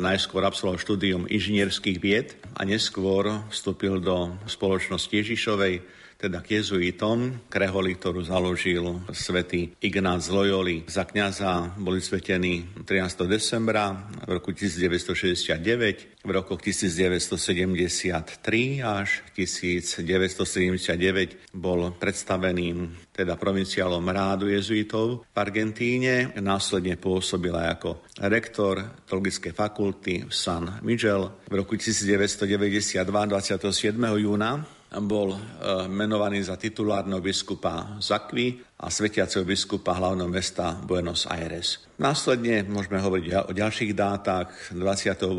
najskôr 0.00 0.40
absolvoval 0.42 0.80
štúdium 0.80 1.28
inžinierských 1.28 1.98
vied 2.00 2.32
a 2.56 2.64
neskôr 2.64 3.44
vstúpil 3.52 4.00
do 4.00 4.34
spoločnosti 4.48 5.12
Ježišovej, 5.12 6.00
teda 6.20 6.44
k 6.44 6.60
jezuitom, 6.60 7.48
kreholi, 7.48 7.96
ktorú 7.96 8.20
založil 8.20 9.00
svätý 9.16 9.72
Ignác 9.80 10.28
Loyoli. 10.28 10.84
Za 10.84 11.08
kniaza 11.08 11.72
boli 11.80 12.04
svetení 12.04 12.84
13. 12.84 13.24
decembra 13.24 13.96
v 14.28 14.36
roku 14.36 14.52
1969, 14.52 16.20
v 16.20 16.30
rokoch 16.36 16.60
1973 16.60 18.84
až 18.84 19.24
1979 19.32 21.56
bol 21.56 21.96
predstaveným 21.96 23.08
teda 23.16 23.40
provinciálom 23.40 24.04
rádu 24.04 24.52
jezuitov 24.52 25.24
v 25.24 25.36
Argentíne. 25.40 26.36
Následne 26.36 27.00
pôsobil 27.00 27.56
aj 27.56 27.80
ako 27.80 28.04
rektor 28.28 28.84
teologickej 29.08 29.56
fakulty 29.56 30.28
v 30.28 30.32
San 30.36 30.84
Miguel. 30.84 31.32
V 31.48 31.54
roku 31.56 31.80
1992 31.80 33.00
27. 33.00 33.96
júna 34.20 34.79
bol 34.98 35.30
e, 35.30 35.38
menovaný 35.86 36.42
za 36.42 36.58
titulárneho 36.58 37.22
biskupa 37.22 38.02
Zakvy 38.02 38.58
a 38.82 38.90
svetiaceho 38.90 39.46
biskupa 39.46 39.94
hlavného 39.94 40.26
mesta 40.26 40.74
Buenos 40.82 41.30
Aires. 41.30 41.86
Následne 42.02 42.66
môžeme 42.66 42.98
hovoriť 42.98 43.46
o 43.46 43.54
ďalších 43.54 43.94
dátach. 43.94 44.74
28. 44.74 45.30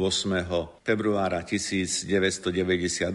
februára 0.87 1.43
1998 1.43 3.11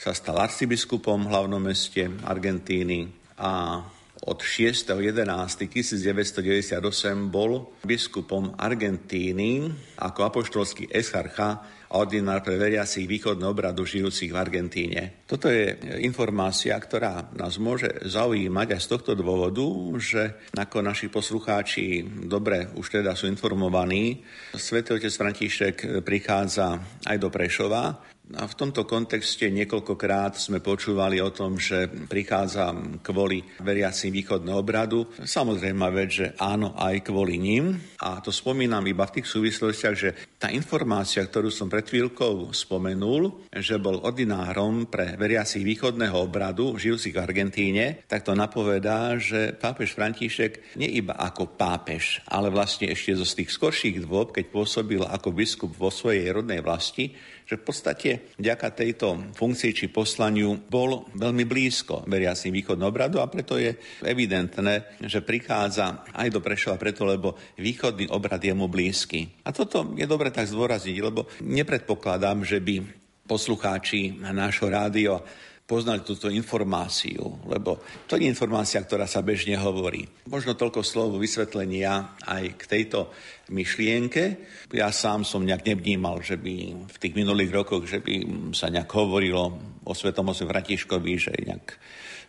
sa 0.00 0.12
stal 0.16 0.40
arcibiskupom 0.40 1.28
v 1.28 1.30
hlavnom 1.34 1.60
meste 1.60 2.08
Argentíny 2.24 3.12
a 3.36 3.84
od 4.20 4.44
6.11.1998 4.44 7.32
bol 7.32 7.72
biskupom 7.84 8.54
Argentíny 8.56 9.72
ako 9.96 10.24
apoštolský 10.28 10.88
esarcha 10.92 11.64
ordinár 11.90 12.46
pre 12.46 12.54
veriacich 12.54 13.06
východného 13.06 13.50
obradu 13.50 13.82
žijúcich 13.82 14.30
v 14.30 14.40
Argentíne. 14.40 15.02
Toto 15.26 15.50
je 15.50 15.74
informácia, 16.06 16.74
ktorá 16.78 17.34
nás 17.34 17.58
môže 17.58 17.90
zaujímať 18.06 18.78
aj 18.78 18.80
z 18.80 18.90
tohto 18.90 19.12
dôvodu, 19.18 19.66
že 19.98 20.50
ako 20.54 20.78
naši 20.86 21.10
poslucháči 21.10 22.06
dobre 22.26 22.70
už 22.78 23.02
teda 23.02 23.18
sú 23.18 23.26
informovaní, 23.26 24.22
Svetý 24.54 24.94
otec 24.94 25.10
František 25.10 25.76
prichádza 26.06 26.78
aj 27.06 27.16
do 27.18 27.28
Prešova, 27.30 27.98
A 28.30 28.46
v 28.46 28.54
tomto 28.54 28.86
kontexte 28.86 29.50
niekoľkokrát 29.50 30.38
sme 30.38 30.62
počúvali 30.62 31.18
o 31.18 31.34
tom, 31.34 31.58
že 31.58 31.90
prichádza 31.90 32.70
kvôli 33.02 33.42
veriacim 33.58 34.14
východného 34.14 34.62
obradu. 34.62 35.10
Samozrejme 35.18 35.82
vec, 35.90 36.10
že 36.14 36.26
áno, 36.38 36.78
aj 36.78 37.10
kvôli 37.10 37.42
ním. 37.42 37.74
A 37.98 38.22
to 38.22 38.30
spomínam 38.30 38.86
iba 38.86 39.02
v 39.10 39.18
tých 39.18 39.26
súvislostiach, 39.26 39.96
že 39.98 40.14
tá 40.38 40.46
informácia, 40.46 41.26
ktorú 41.26 41.50
som 41.50 41.66
pred 41.66 41.82
chvíľkou 41.82 42.54
spomenul, 42.54 43.50
že 43.50 43.82
bol 43.82 43.98
ordinárom 44.06 44.86
pre 44.86 45.18
veriacich 45.18 45.66
východného 45.66 46.14
obradu, 46.14 46.78
žijúcich 46.78 47.12
v 47.12 47.22
Argentíne, 47.26 48.06
tak 48.06 48.22
to 48.22 48.38
napovedá, 48.38 49.18
že 49.18 49.58
pápež 49.58 49.98
František 49.98 50.78
nie 50.78 50.86
iba 51.02 51.18
ako 51.18 51.58
pápež, 51.58 52.22
ale 52.30 52.46
vlastne 52.46 52.94
ešte 52.94 53.18
zo 53.18 53.26
tých 53.26 53.50
skorších 53.50 54.06
dôb, 54.06 54.30
keď 54.30 54.54
pôsobil 54.54 55.02
ako 55.02 55.34
biskup 55.34 55.74
vo 55.74 55.90
svojej 55.90 56.30
rodnej 56.30 56.62
vlasti, 56.62 57.10
že 57.50 57.58
v 57.58 57.66
podstate 57.66 58.10
vďaka 58.38 58.68
tejto 58.70 59.34
funkcii 59.34 59.74
či 59.74 59.86
poslaniu 59.90 60.54
bol 60.70 61.10
veľmi 61.18 61.42
blízko 61.42 62.06
veriacim 62.06 62.54
východného 62.54 62.86
obradu 62.86 63.18
a 63.18 63.26
preto 63.26 63.58
je 63.58 63.74
evidentné, 64.06 65.02
že 65.02 65.18
prichádza 65.18 66.06
aj 66.14 66.30
do 66.30 66.38
Prešova 66.38 66.78
preto, 66.78 67.02
lebo 67.02 67.34
východný 67.58 68.06
obrad 68.14 68.38
je 68.38 68.54
mu 68.54 68.70
blízky. 68.70 69.42
A 69.42 69.50
toto 69.50 69.82
je 69.98 70.06
dobre 70.06 70.30
tak 70.30 70.46
zdôrazniť, 70.46 70.96
lebo 71.02 71.26
nepredpokladám, 71.42 72.46
že 72.46 72.62
by 72.62 72.86
poslucháči 73.26 74.14
nášho 74.30 74.70
rádio 74.70 75.26
poznali 75.70 76.02
túto 76.02 76.26
informáciu, 76.26 77.38
lebo 77.46 77.78
to 78.10 78.18
je 78.18 78.26
informácia, 78.26 78.82
ktorá 78.82 79.06
sa 79.06 79.22
bežne 79.22 79.54
hovorí. 79.54 80.02
Možno 80.26 80.58
toľko 80.58 80.82
slov 80.82 81.14
vysvetlenia 81.22 82.18
aj 82.26 82.58
k 82.58 82.62
tejto 82.66 83.14
myšlienke. 83.54 84.42
Ja 84.74 84.90
sám 84.90 85.22
som 85.22 85.46
nejak 85.46 85.62
nevnímal, 85.62 86.26
že 86.26 86.34
by 86.34 86.54
v 86.90 86.96
tých 86.98 87.14
minulých 87.14 87.54
rokoch, 87.54 87.86
že 87.86 88.02
by 88.02 88.50
sa 88.50 88.66
nejak 88.66 88.90
hovorilo 88.90 89.62
o 89.86 89.92
Svetom 89.94 90.34
Ose 90.34 90.42
Františkovi, 90.42 91.12
že 91.14 91.38
nejak 91.46 91.78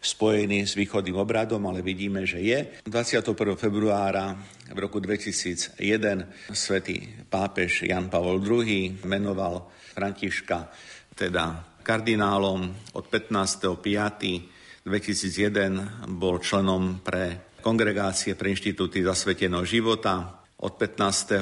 spojený 0.02 0.66
s 0.66 0.78
východným 0.78 1.18
obradom, 1.18 1.62
ale 1.66 1.82
vidíme, 1.86 2.26
že 2.26 2.42
je. 2.42 2.82
21. 2.86 3.26
februára 3.58 4.34
v 4.70 4.78
roku 4.78 5.02
2001 5.02 5.78
svätý 6.54 7.26
pápež 7.30 7.90
Jan 7.90 8.10
Pavol 8.10 8.42
II 8.42 9.02
menoval 9.06 9.70
Františka 9.94 10.70
teda 11.22 11.71
kardinálom 11.82 12.74
od 12.96 13.06
15.5.2001 13.10 16.08
bol 16.08 16.40
členom 16.40 17.00
pre 17.04 17.38
kongregácie 17.62 18.34
pre 18.34 18.50
inštitúty 18.54 19.04
zasveteného 19.06 19.66
života. 19.66 20.42
Od 20.62 20.78
15. 20.78 21.34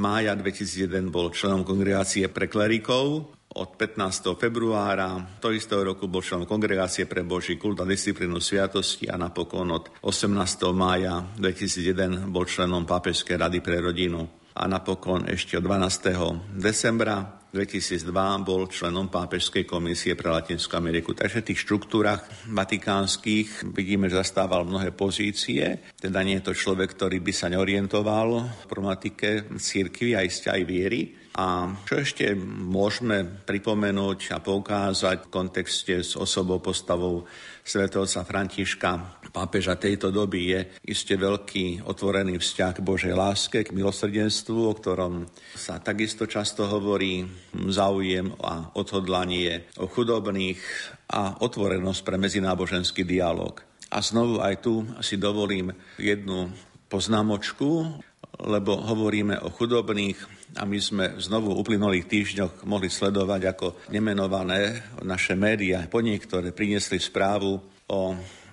mája 0.00 0.36
2001 0.36 1.10
bol 1.12 1.30
členom 1.32 1.64
kongregácie 1.64 2.28
pre 2.28 2.48
klerikov. 2.48 3.24
Od 3.52 3.76
15. 3.76 4.32
februára 4.40 5.20
to 5.36 5.52
istého 5.52 5.84
roku 5.84 6.08
bol 6.08 6.24
členom 6.24 6.48
kongregácie 6.48 7.04
pre 7.04 7.20
Boží 7.20 7.60
kult 7.60 7.84
a 7.84 7.86
disciplínu 7.88 8.40
sviatosti 8.40 9.12
a 9.12 9.20
napokon 9.20 9.68
od 9.76 9.92
18. 10.00 10.72
mája 10.72 11.20
2001 11.36 12.32
bol 12.32 12.48
členom 12.48 12.88
Pápežskej 12.88 13.36
rady 13.36 13.60
pre 13.60 13.84
rodinu 13.84 14.24
a 14.56 14.64
napokon 14.64 15.28
ešte 15.28 15.60
od 15.60 15.68
12. 15.68 16.56
decembra 16.56 17.41
2002 17.52 18.08
bol 18.48 18.64
členom 18.64 19.12
Pápežskej 19.12 19.68
komisie 19.68 20.16
pre 20.16 20.32
Latinskú 20.32 20.72
Ameriku. 20.80 21.12
Takže 21.12 21.44
v 21.44 21.48
tých 21.52 21.68
štruktúrach 21.68 22.24
vatikánskych 22.48 23.68
vidíme, 23.76 24.08
že 24.08 24.24
zastával 24.24 24.64
mnohé 24.64 24.88
pozície. 24.96 25.84
Teda 26.00 26.24
nie 26.24 26.40
je 26.40 26.48
to 26.48 26.56
človek, 26.56 26.96
ktorý 26.96 27.20
by 27.20 27.32
sa 27.36 27.52
neorientoval 27.52 28.28
v 28.40 28.64
problematike 28.64 29.52
církvy 29.60 30.16
a 30.16 30.24
isté 30.24 30.48
aj 30.48 30.62
viery. 30.64 31.12
A 31.36 31.68
čo 31.84 32.00
ešte 32.00 32.32
môžeme 32.40 33.24
pripomenúť 33.24 34.36
a 34.36 34.40
poukázať 34.40 35.28
v 35.28 35.32
kontexte 35.32 36.00
s 36.00 36.16
osobou 36.16 36.60
postavou 36.60 37.28
svetovca 37.64 38.24
Františka, 38.24 39.21
pápeža 39.32 39.80
tejto 39.80 40.12
doby, 40.12 40.40
je 40.52 40.60
iste 40.92 41.16
veľký 41.16 41.88
otvorený 41.88 42.36
vzťah 42.36 42.72
k 42.78 42.84
Božej 42.84 43.14
láske, 43.16 43.64
k 43.64 43.74
milosrdenstvu, 43.74 44.60
o 44.68 44.76
ktorom 44.76 45.24
sa 45.56 45.80
takisto 45.80 46.28
často 46.28 46.68
hovorí, 46.68 47.24
záujem 47.72 48.36
a 48.44 48.70
odhodlanie 48.76 49.72
o 49.80 49.88
chudobných 49.88 50.60
a 51.08 51.40
otvorenosť 51.40 52.00
pre 52.04 52.20
medzináboženský 52.20 53.08
dialog. 53.08 53.64
A 53.92 54.04
znovu 54.04 54.40
aj 54.40 54.54
tu 54.60 54.84
si 55.00 55.16
dovolím 55.16 55.72
jednu 55.96 56.52
poznámočku, 56.92 58.00
lebo 58.44 58.80
hovoríme 58.80 59.40
o 59.40 59.48
chudobných 59.52 60.16
a 60.60 60.68
my 60.68 60.78
sme 60.80 61.04
znovu 61.16 61.56
v 61.56 61.60
uplynulých 61.64 62.08
týždňoch 62.08 62.68
mohli 62.68 62.92
sledovať, 62.92 63.42
ako 63.56 63.66
nemenované 63.88 64.84
naše 65.00 65.32
médiá 65.32 65.88
po 65.88 66.04
niektoré 66.04 66.52
priniesli 66.52 67.00
správu 67.00 67.56
o 67.88 68.00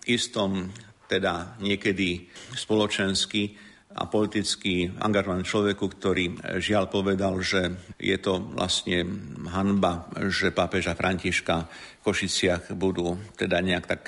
istom, 0.09 0.73
teda 1.09 1.57
niekedy 1.61 2.29
spoločensky 2.57 3.57
a 3.89 4.05
politicky 4.05 4.85
angažovaný 4.85 5.43
človeku, 5.49 5.85
ktorý 5.97 6.37
žiaľ 6.61 6.93
povedal, 6.93 7.41
že 7.41 7.73
je 7.97 8.17
to 8.21 8.37
vlastne 8.53 9.01
hanba, 9.49 10.05
že 10.29 10.53
pápeža 10.53 10.93
Františka 10.93 11.65
v 11.65 12.03
Košiciach 12.05 12.69
budú 12.77 13.17
teda 13.33 13.57
nejak 13.65 13.85
tak 13.89 14.03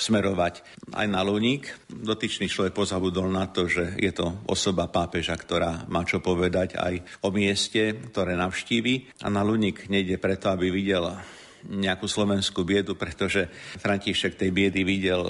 smerovať 0.00 0.64
aj 0.96 1.06
na 1.06 1.20
Luník. 1.22 1.70
Dotyčný 1.86 2.48
človek 2.48 2.74
pozabudol 2.74 3.28
na 3.28 3.46
to, 3.52 3.68
že 3.68 3.94
je 4.00 4.10
to 4.10 4.42
osoba 4.48 4.88
pápeža, 4.88 5.36
ktorá 5.36 5.86
má 5.92 6.02
čo 6.08 6.18
povedať 6.18 6.80
aj 6.80 7.22
o 7.22 7.28
mieste, 7.30 8.00
ktoré 8.10 8.34
navštívi. 8.34 9.22
A 9.22 9.28
na 9.28 9.44
Luník 9.44 9.86
nejde 9.92 10.16
preto, 10.16 10.50
aby 10.50 10.72
videl 10.72 11.04
nejakú 11.68 12.08
slovenskú 12.08 12.64
biedu, 12.64 12.96
pretože 12.96 13.48
František 13.80 14.36
tej 14.38 14.50
biedy 14.54 14.84
videl 14.86 15.24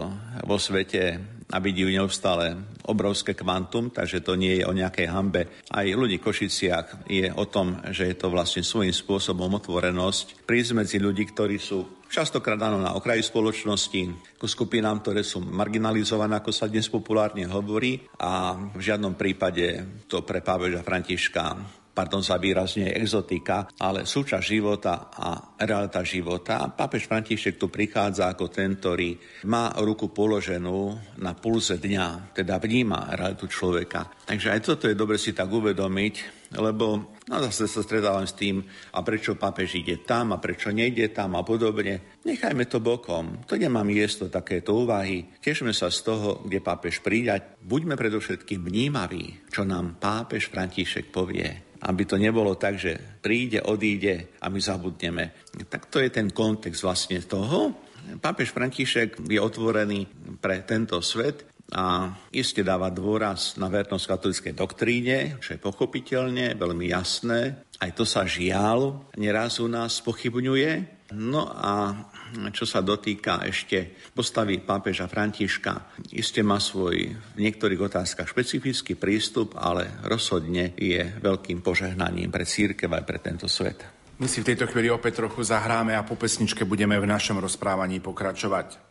vo 0.46 0.56
svete 0.60 1.18
a 1.50 1.58
vidí 1.58 1.82
ju 1.82 1.90
neustále 1.90 2.54
obrovské 2.86 3.34
kvantum, 3.34 3.90
takže 3.90 4.22
to 4.22 4.38
nie 4.38 4.62
je 4.62 4.64
o 4.66 4.74
nejakej 4.74 5.06
hambe. 5.10 5.50
Aj 5.66 5.82
ľudí 5.82 6.22
Košiciach 6.22 7.10
je 7.10 7.26
o 7.34 7.44
tom, 7.50 7.82
že 7.90 8.06
je 8.06 8.16
to 8.16 8.30
vlastne 8.30 8.62
svojím 8.62 8.94
spôsobom 8.94 9.50
otvorenosť 9.58 10.46
prísť 10.46 10.72
medzi 10.78 11.02
ľudí, 11.02 11.26
ktorí 11.26 11.58
sú 11.58 12.06
častokrát 12.06 12.58
áno 12.58 12.78
na 12.78 12.94
okraji 12.94 13.22
spoločnosti, 13.22 14.02
ku 14.38 14.46
skupinám, 14.46 15.02
ktoré 15.02 15.26
sú 15.26 15.42
marginalizované, 15.42 16.38
ako 16.38 16.50
sa 16.54 16.70
dnes 16.70 16.86
populárne 16.86 17.46
hovorí 17.50 17.98
a 18.22 18.54
v 18.54 18.80
žiadnom 18.80 19.14
prípade 19.18 20.02
to 20.06 20.22
pre 20.22 20.42
pápeža 20.42 20.86
Františka 20.86 21.79
pardon 21.90 22.22
za 22.22 22.38
výrazne 22.38 22.94
exotika, 22.94 23.68
ale 23.82 24.06
súčasť 24.06 24.44
života 24.46 25.10
a 25.10 25.58
realita 25.60 26.00
života. 26.06 26.70
Pápež 26.70 27.10
František 27.10 27.58
tu 27.58 27.68
prichádza 27.68 28.30
ako 28.30 28.48
ten, 28.48 28.78
ktorý 28.78 29.18
má 29.50 29.74
ruku 29.82 30.08
položenú 30.14 30.96
na 31.20 31.36
pulze 31.36 31.76
dňa, 31.76 32.32
teda 32.32 32.56
vníma 32.62 33.14
realitu 33.18 33.50
človeka. 33.50 34.24
Takže 34.24 34.48
aj 34.54 34.60
toto 34.62 34.86
je 34.86 34.96
dobre 34.96 35.18
si 35.18 35.34
tak 35.34 35.50
uvedomiť, 35.50 36.14
lebo 36.58 37.14
no 37.30 37.36
zase 37.46 37.70
sa 37.70 37.82
stretávam 37.82 38.26
s 38.26 38.34
tým, 38.34 38.62
a 38.94 38.98
prečo 39.06 39.38
pápež 39.38 39.78
ide 39.78 40.02
tam, 40.02 40.34
a 40.34 40.42
prečo 40.42 40.74
nejde 40.74 41.14
tam 41.14 41.38
a 41.38 41.46
podobne. 41.46 42.18
Nechajme 42.26 42.66
to 42.66 42.82
bokom, 42.82 43.46
to 43.46 43.54
nemá 43.54 43.86
miesto 43.86 44.26
takéto 44.26 44.74
úvahy. 44.74 45.38
Tešme 45.38 45.70
sa 45.70 45.94
z 45.94 46.00
toho, 46.02 46.42
kde 46.42 46.58
pápež 46.58 47.02
príde. 47.04 47.38
Buďme 47.62 47.94
predovšetkým 47.94 48.66
vnímaví, 48.66 49.46
čo 49.52 49.62
nám 49.62 50.02
pápež 50.02 50.50
František 50.50 51.14
povie 51.14 51.69
aby 51.80 52.02
to 52.04 52.20
nebolo 52.20 52.56
tak, 52.60 52.76
že 52.76 53.20
príde, 53.24 53.64
odíde 53.64 54.36
a 54.40 54.52
my 54.52 54.60
zabudneme. 54.60 55.48
Tak 55.68 55.88
to 55.88 56.00
je 56.00 56.12
ten 56.12 56.28
kontext 56.28 56.84
vlastne 56.84 57.20
toho. 57.24 57.72
Pápež 58.20 58.52
František 58.52 59.20
je 59.28 59.40
otvorený 59.40 60.08
pre 60.40 60.64
tento 60.64 61.00
svet 61.04 61.48
a 61.70 62.10
iste 62.34 62.66
dáva 62.66 62.90
dôraz 62.90 63.54
na 63.54 63.70
vernosť 63.70 64.04
katolíckej 64.10 64.54
doktríne, 64.58 65.18
čo 65.38 65.54
je 65.54 65.62
pochopiteľne 65.62 66.58
veľmi 66.58 66.90
jasné. 66.90 67.62
Aj 67.78 67.90
to 67.94 68.02
sa 68.02 68.26
žiaľ 68.26 69.06
neraz 69.14 69.62
u 69.62 69.70
nás 69.70 70.02
pochybňuje. 70.02 71.00
No 71.14 71.46
a 71.46 72.06
čo 72.50 72.64
sa 72.66 72.82
dotýka 72.82 73.42
ešte 73.46 73.96
postavy 74.14 74.62
pápeža 74.62 75.06
Františka, 75.10 75.96
iste 76.14 76.42
má 76.42 76.58
svoj 76.58 77.14
v 77.14 77.38
niektorých 77.38 77.80
otázkach 77.80 78.30
špecifický 78.30 78.94
prístup, 78.94 79.58
ale 79.58 80.02
rozhodne 80.06 80.74
je 80.78 81.00
veľkým 81.20 81.62
požehnaním 81.62 82.30
pre 82.30 82.46
církev 82.46 82.90
aj 82.90 83.04
pre 83.06 83.18
tento 83.22 83.46
svet. 83.46 84.00
My 84.20 84.28
si 84.28 84.44
v 84.44 84.52
tejto 84.52 84.68
chvíli 84.68 84.92
opäť 84.92 85.24
trochu 85.24 85.40
zahráme 85.40 85.96
a 85.96 86.04
po 86.04 86.12
pesničke 86.12 86.68
budeme 86.68 87.00
v 87.00 87.08
našom 87.08 87.40
rozprávaní 87.40 88.04
pokračovať. 88.04 88.89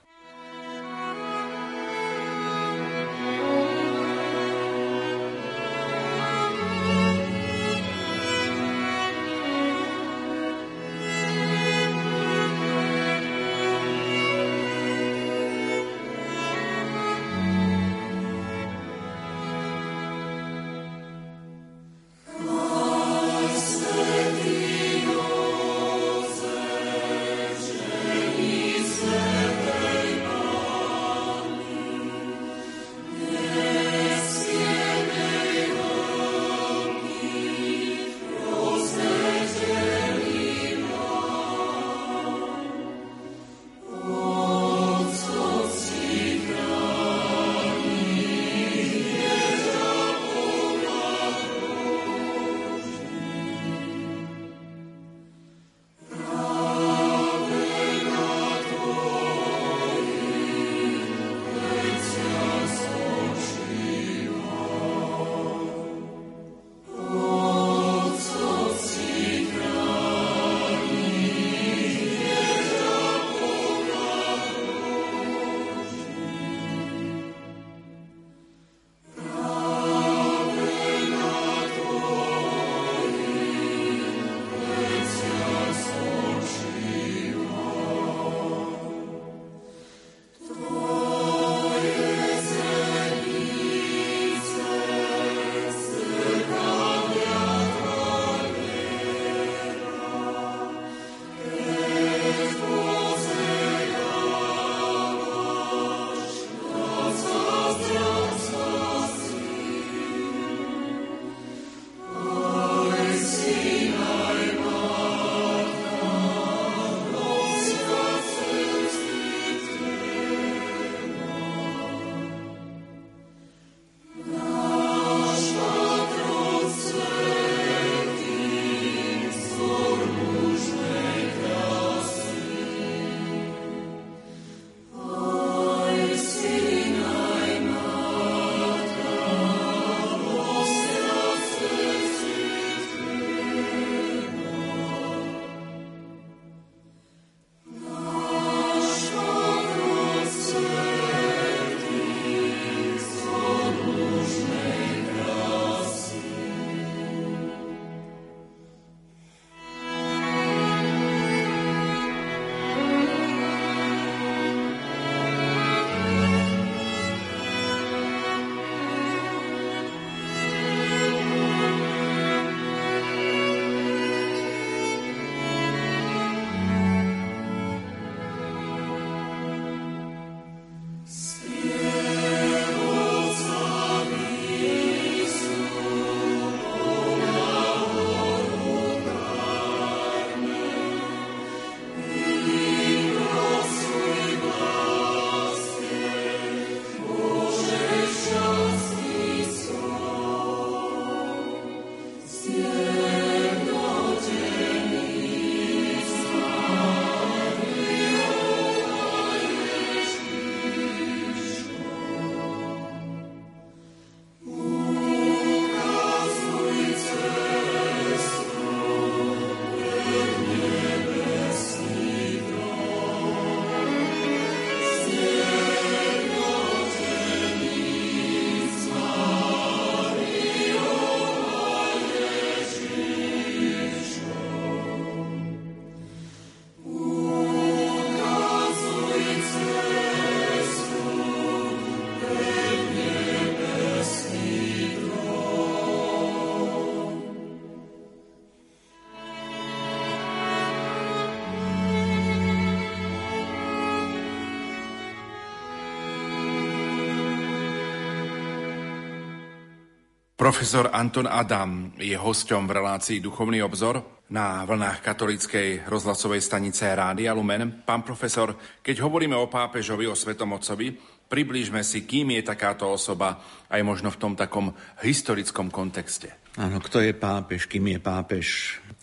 Profesor 260.50 260.90
Anton 260.90 261.30
Adam 261.30 261.94
je 262.02 262.18
hosťom 262.18 262.66
v 262.66 262.82
relácii 262.82 263.22
Duchovný 263.22 263.62
obzor 263.62 264.26
na 264.34 264.66
vlnách 264.66 265.06
katolíckej 265.06 265.86
rozhlasovej 265.86 266.42
stanice 266.42 266.90
Rádia 266.90 267.38
Lumen. 267.38 267.86
Pán 267.86 268.02
profesor, 268.02 268.58
keď 268.82 269.06
hovoríme 269.06 269.38
o 269.38 269.46
pápežovi, 269.46 270.10
o 270.10 270.18
Svetom 270.18 270.58
Otcovi, 270.58 270.98
približme 271.30 271.86
si, 271.86 272.02
kým 272.02 272.34
je 272.34 272.42
takáto 272.42 272.90
osoba 272.90 273.38
aj 273.70 273.78
možno 273.86 274.10
v 274.10 274.18
tom 274.18 274.34
takom 274.34 274.74
historickom 275.06 275.70
kontexte. 275.70 276.34
Áno, 276.58 276.82
kto 276.82 276.98
je 276.98 277.14
pápež, 277.14 277.70
kým 277.70 277.86
je 277.94 278.00
pápež? 278.02 278.46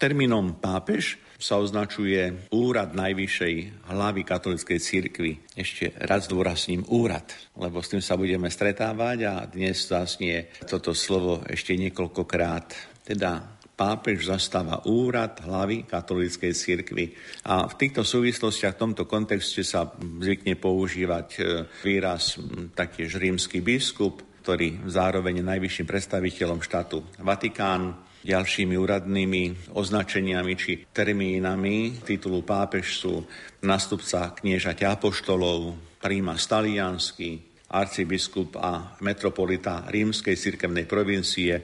Termínom 0.02 0.58
pápež 0.58 1.14
sa 1.36 1.60
označuje 1.60 2.48
úrad 2.52 2.96
najvyššej 2.96 3.54
hlavy 3.92 4.22
katolíckej 4.24 4.78
cirkvi. 4.80 5.32
Ešte 5.52 5.92
raz 6.00 6.28
dôrazním 6.28 6.84
úrad, 6.88 7.28
lebo 7.56 7.84
s 7.84 7.92
tým 7.92 8.02
sa 8.02 8.16
budeme 8.16 8.48
stretávať 8.48 9.18
a 9.28 9.34
dnes 9.44 9.84
zaznie 9.84 10.48
toto 10.64 10.96
slovo 10.96 11.44
ešte 11.44 11.76
niekoľkokrát. 11.76 12.98
Teda 13.04 13.56
pápež 13.76 14.32
zastáva 14.32 14.80
úrad 14.88 15.44
hlavy 15.44 15.84
katolíckej 15.84 16.52
cirkvi. 16.56 17.12
A 17.44 17.68
v 17.68 17.74
týchto 17.76 18.02
súvislostiach, 18.02 18.74
v 18.74 18.82
tomto 18.88 19.04
kontexte 19.04 19.60
sa 19.60 19.92
zvykne 19.92 20.56
používať 20.56 21.28
e, 21.36 21.40
výraz 21.84 22.40
taktiež 22.72 23.20
rímsky 23.20 23.60
biskup, 23.60 24.24
ktorý 24.40 24.88
zároveň 24.88 25.44
je 25.44 25.44
najvyšším 25.44 25.86
predstaviteľom 25.90 26.64
štátu 26.64 27.04
Vatikán 27.20 28.05
ďalšími 28.26 28.74
úradnými 28.74 29.72
označeniami 29.78 30.52
či 30.58 30.82
termínami 30.90 32.02
titulu 32.02 32.42
pápež 32.42 32.98
sú 32.98 33.22
nastupca 33.62 34.34
kniežaťa 34.34 34.98
apoštolov, 34.98 35.78
príma 36.02 36.34
staliansky, 36.34 37.46
arcibiskup 37.70 38.58
a 38.58 38.98
metropolita 39.02 39.86
rímskej 39.86 40.34
cirkevnej 40.34 40.86
provincie 40.86 41.54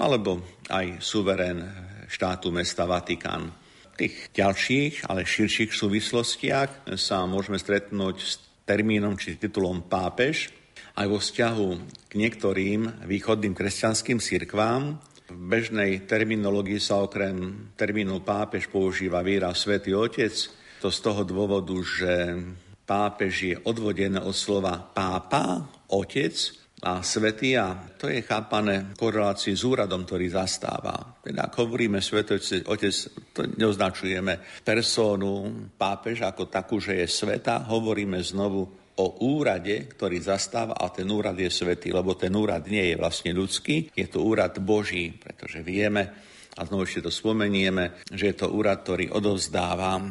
alebo 0.00 0.60
aj 0.68 1.00
suverén 1.00 1.60
štátu 2.08 2.52
mesta 2.52 2.84
Vatikán. 2.88 3.52
V 3.92 4.08
tých 4.08 4.32
ďalších, 4.32 5.08
ale 5.08 5.28
širších 5.28 5.72
súvislostiach 5.76 6.96
sa 6.96 7.28
môžeme 7.28 7.60
stretnúť 7.60 8.16
s 8.20 8.40
termínom 8.64 9.16
či 9.20 9.36
titulom 9.36 9.84
pápež 9.84 10.48
aj 10.96 11.06
vo 11.06 11.18
vzťahu 11.20 11.68
k 12.08 12.12
niektorým 12.18 13.06
východným 13.06 13.54
kresťanským 13.54 14.18
cirkvám, 14.18 14.98
v 15.30 15.38
bežnej 15.38 16.10
terminológii 16.10 16.82
sa 16.82 17.06
okrem 17.06 17.70
termínu 17.78 18.26
pápež 18.26 18.66
používa 18.66 19.22
výraz 19.22 19.62
Svetý 19.62 19.94
Otec. 19.94 20.34
To 20.82 20.90
z 20.90 20.98
toho 20.98 21.22
dôvodu, 21.22 21.76
že 21.78 22.34
pápež 22.82 23.34
je 23.54 23.56
odvodené 23.62 24.18
od 24.18 24.34
slova 24.34 24.74
pápa, 24.80 25.62
otec, 25.86 26.34
a 26.80 27.04
svetý 27.04 27.60
a 27.60 27.76
to 28.00 28.08
je 28.08 28.24
chápané 28.24 28.96
v 28.96 28.96
korelácii 28.96 29.52
s 29.52 29.68
úradom, 29.68 30.08
ktorý 30.08 30.32
zastáva. 30.32 31.20
Teda 31.20 31.52
ak 31.52 31.54
hovoríme 31.60 32.00
svetý 32.00 32.40
otec, 32.64 32.94
to 33.36 33.44
neoznačujeme 33.44 34.64
persónu 34.64 35.52
pápež 35.76 36.24
ako 36.24 36.48
takú, 36.48 36.80
že 36.80 37.04
je 37.04 37.06
sveta, 37.06 37.68
hovoríme 37.68 38.16
znovu 38.24 38.79
o 39.00 39.24
úrade, 39.24 39.88
ktorý 39.88 40.20
zastáva 40.20 40.76
a 40.76 40.92
ten 40.92 41.08
úrad 41.08 41.40
je 41.40 41.48
svetý, 41.48 41.88
lebo 41.88 42.12
ten 42.12 42.36
úrad 42.36 42.68
nie 42.68 42.92
je 42.92 43.00
vlastne 43.00 43.32
ľudský, 43.32 43.96
je 43.96 44.06
to 44.06 44.20
úrad 44.20 44.60
Boží, 44.60 45.16
pretože 45.16 45.64
vieme, 45.64 46.29
a 46.60 46.68
znovu 46.68 46.84
ešte 46.84 47.08
to 47.08 47.12
spomenieme, 47.12 48.04
že 48.12 48.28
je 48.28 48.36
to 48.36 48.52
úrad, 48.52 48.84
ktorý 48.84 49.08
odovzdáva 49.16 49.96
e, 49.96 50.02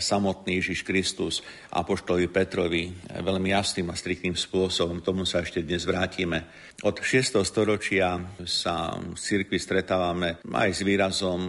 samotný 0.00 0.56
Ježiš 0.56 0.80
Kristus 0.88 1.44
Apoštolovi 1.68 2.32
Petrovi 2.32 2.88
e, 2.88 2.92
veľmi 3.20 3.52
jasným 3.52 3.92
a 3.92 3.98
striktným 4.00 4.32
spôsobom. 4.32 5.04
Tomu 5.04 5.28
sa 5.28 5.44
ešte 5.44 5.60
dnes 5.60 5.84
vrátime. 5.84 6.48
Od 6.80 6.96
6. 6.96 7.44
storočia 7.44 8.16
sa 8.48 8.96
v 8.96 9.20
cirkvi 9.20 9.60
stretávame 9.60 10.40
aj 10.48 10.70
s 10.72 10.80
výrazom 10.80 11.40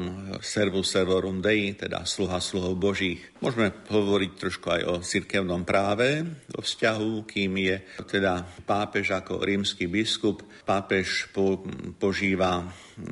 servus 0.43 0.91
servorum 0.91 1.39
Dei, 1.39 1.80
teda 1.80 2.04
sluha 2.04 2.43
sluhov 2.43 2.76
Božích. 2.76 3.39
Môžeme 3.39 3.72
hovoriť 3.88 4.32
trošku 4.36 4.67
aj 4.67 4.82
o 4.91 4.93
cirkevnom 5.00 5.63
práve 5.63 6.28
vo 6.52 6.60
vzťahu, 6.60 7.24
kým 7.24 7.56
je 7.63 7.78
teda 8.12 8.43
pápež 8.67 9.15
ako 9.15 9.39
rímsky 9.39 9.88
biskup. 9.88 10.43
Pápež 10.67 11.32
po, 11.32 11.63
požíva 11.95 12.67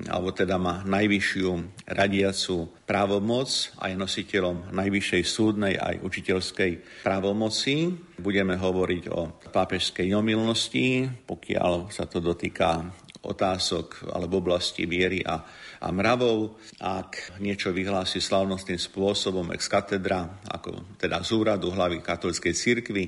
alebo 0.08 0.36
teda 0.36 0.60
má 0.60 0.84
najvyššiu 0.84 1.50
radiacu 1.88 2.68
právomoc 2.84 3.50
a 3.80 3.92
je 3.92 3.96
nositeľom 3.96 4.72
najvyššej 4.76 5.24
súdnej 5.24 5.74
aj 5.80 6.04
učiteľskej 6.04 7.04
právomoci. 7.04 7.96
Budeme 8.20 8.60
hovoriť 8.60 9.04
o 9.12 9.32
pápežskej 9.52 10.12
omilnosti, 10.16 11.08
pokiaľ 11.26 11.92
sa 11.92 12.06
to 12.10 12.20
dotýka 12.20 12.88
otázok 13.28 14.14
alebo 14.14 14.40
oblasti 14.40 14.88
viery 14.88 15.20
a, 15.26 15.44
a 15.84 15.88
mravov. 15.92 16.58
Ak 16.80 17.36
niečo 17.44 17.76
vyhlási 17.76 18.24
slavnostným 18.24 18.80
spôsobom 18.80 19.52
ex 19.52 19.68
katedra, 19.68 20.40
ako 20.48 20.96
teda 20.96 21.20
z 21.22 21.30
úradu 21.36 21.68
hlavy 21.74 22.00
katolíckej 22.00 22.54
cirkvi, 22.56 23.06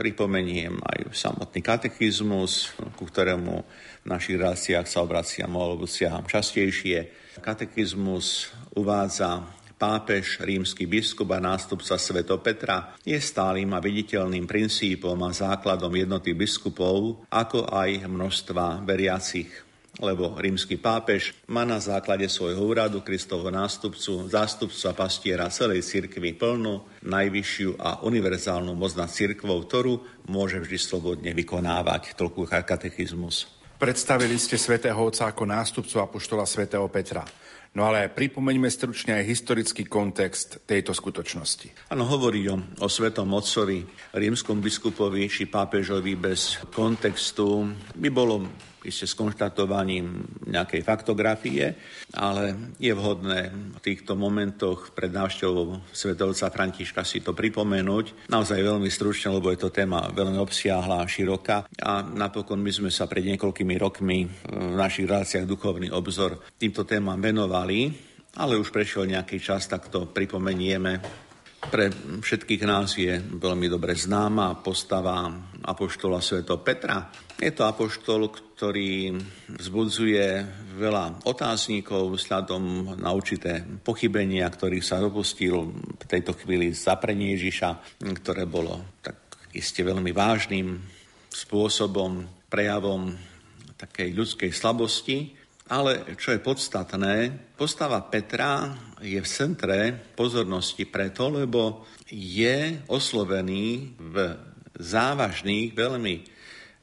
pripomeniem 0.00 0.80
aj 0.80 1.12
samotný 1.12 1.60
katechizmus, 1.60 2.72
ku 2.96 3.04
ktorému 3.04 3.60
v 4.04 4.06
našich 4.08 4.40
reláciách 4.40 4.86
sa 4.88 5.04
obraciam 5.04 5.52
alebo 5.56 5.84
siaham 5.84 6.24
častejšie. 6.24 7.12
Katechizmus 7.40 8.52
uvádza 8.76 9.44
pápež, 9.80 10.44
rímsky 10.44 10.84
biskup 10.84 11.32
a 11.32 11.40
nástupca 11.40 11.96
Sveto 11.96 12.36
Petra 12.44 12.92
je 13.00 13.16
stálym 13.16 13.72
a 13.72 13.80
viditeľným 13.80 14.44
princípom 14.44 15.16
a 15.24 15.32
základom 15.32 15.92
jednoty 15.96 16.36
biskupov, 16.36 17.24
ako 17.32 17.64
aj 17.72 18.04
množstva 18.04 18.84
veriacich 18.84 19.70
lebo 20.00 20.38
rímsky 20.38 20.80
pápež 20.80 21.36
má 21.50 21.66
na 21.66 21.76
základe 21.76 22.24
svojho 22.30 22.62
úradu 22.62 23.04
Kristovho 23.04 23.50
nástupcu, 23.52 24.30
zástupca 24.30 24.96
pastiera 24.96 25.52
celej 25.52 25.84
cirkvi 25.84 26.32
plnú, 26.32 27.02
najvyššiu 27.04 27.76
a 27.76 28.00
univerzálnu 28.06 28.72
moc 28.72 28.96
nad 28.96 29.12
cirkvou, 29.12 29.60
ktorú 29.66 30.24
môže 30.30 30.62
vždy 30.62 30.78
slobodne 30.78 31.30
vykonávať. 31.34 32.14
Toľko 32.16 32.48
katechizmus. 32.48 33.59
Predstavili 33.80 34.36
ste 34.36 34.60
svätého 34.60 35.00
Otca 35.00 35.32
ako 35.32 35.48
nástupcu 35.48 36.04
apoštola 36.04 36.44
svätého 36.44 36.84
Petra. 36.92 37.24
No 37.72 37.88
ale 37.88 38.12
pripomeňme 38.12 38.68
stručne 38.68 39.16
aj 39.16 39.24
historický 39.24 39.88
kontext 39.88 40.60
tejto 40.68 40.92
skutočnosti. 40.92 41.88
Áno, 41.88 42.04
hovorí 42.04 42.44
o, 42.52 42.60
o 42.60 42.88
svetom 42.92 43.32
otcovi, 43.32 43.80
rímskom 44.12 44.60
biskupovi 44.60 45.24
či 45.32 45.48
pápežovi 45.48 46.12
bez 46.12 46.60
kontextu 46.76 47.72
by 47.96 48.12
bolo 48.12 48.44
iste 48.84 49.04
s 49.04 49.14
konštatovaním 49.16 50.24
nejakej 50.48 50.80
faktografie, 50.80 51.76
ale 52.16 52.74
je 52.80 52.92
vhodné 52.92 53.52
v 53.76 53.78
týchto 53.80 54.16
momentoch 54.16 54.96
pred 54.96 55.12
návštevou 55.12 55.84
svetovca 55.92 56.48
Františka 56.48 57.04
si 57.04 57.20
to 57.20 57.36
pripomenúť. 57.36 58.30
Naozaj 58.32 58.60
veľmi 58.60 58.88
stručne, 58.88 59.36
lebo 59.36 59.52
je 59.52 59.60
to 59.60 59.74
téma 59.74 60.08
veľmi 60.12 60.40
obsiahla 60.40 61.04
a 61.04 61.10
široká. 61.10 61.68
A 61.84 62.00
napokon 62.04 62.60
my 62.60 62.72
sme 62.72 62.90
sa 62.92 63.04
pred 63.04 63.24
niekoľkými 63.28 63.74
rokmi 63.76 64.24
v 64.48 64.74
našich 64.76 65.08
reláciách 65.08 65.48
Duchovný 65.48 65.92
obzor 65.92 66.40
týmto 66.56 66.88
témam 66.88 67.20
venovali, 67.20 67.92
ale 68.38 68.56
už 68.56 68.70
prešiel 68.70 69.10
nejaký 69.10 69.42
čas, 69.42 69.66
tak 69.66 69.90
to 69.90 70.08
pripomenieme 70.08 71.02
pre 71.68 71.92
všetkých 72.24 72.64
nás 72.64 72.96
je 72.96 73.20
veľmi 73.20 73.68
dobre 73.68 73.92
známa 73.92 74.64
postava 74.64 75.28
apoštola 75.60 76.24
Sveto 76.24 76.56
Petra. 76.64 77.04
Je 77.40 77.48
to 77.56 77.64
apoštol, 77.64 78.28
ktorý 78.28 79.16
vzbudzuje 79.48 80.44
veľa 80.76 81.24
otáznikov 81.24 82.12
vzhľadom 82.12 82.94
na 83.00 83.16
určité 83.16 83.64
pochybenia, 83.80 84.44
ktorých 84.44 84.84
sa 84.84 85.00
dopustil 85.00 85.72
v 85.72 86.04
tejto 86.04 86.36
chvíli 86.36 86.76
zaprenie 86.76 87.32
Ježiša, 87.40 87.96
ktoré 88.20 88.44
bolo 88.44 89.00
tak 89.00 89.16
iste 89.56 89.80
veľmi 89.80 90.12
vážnym 90.12 90.84
spôsobom, 91.32 92.28
prejavom 92.52 93.16
takej 93.80 94.12
ľudskej 94.12 94.52
slabosti, 94.52 95.32
ale 95.72 96.12
čo 96.20 96.36
je 96.36 96.44
podstatné, 96.44 97.32
postava 97.56 98.04
Petra 98.04 98.68
je 99.00 99.16
v 99.16 99.24
centre 99.32 99.96
pozornosti 100.12 100.84
preto, 100.84 101.32
lebo 101.32 101.88
je 102.12 102.84
oslovený 102.84 103.96
v 103.96 104.16
závažných, 104.76 105.72
veľmi 105.72 106.29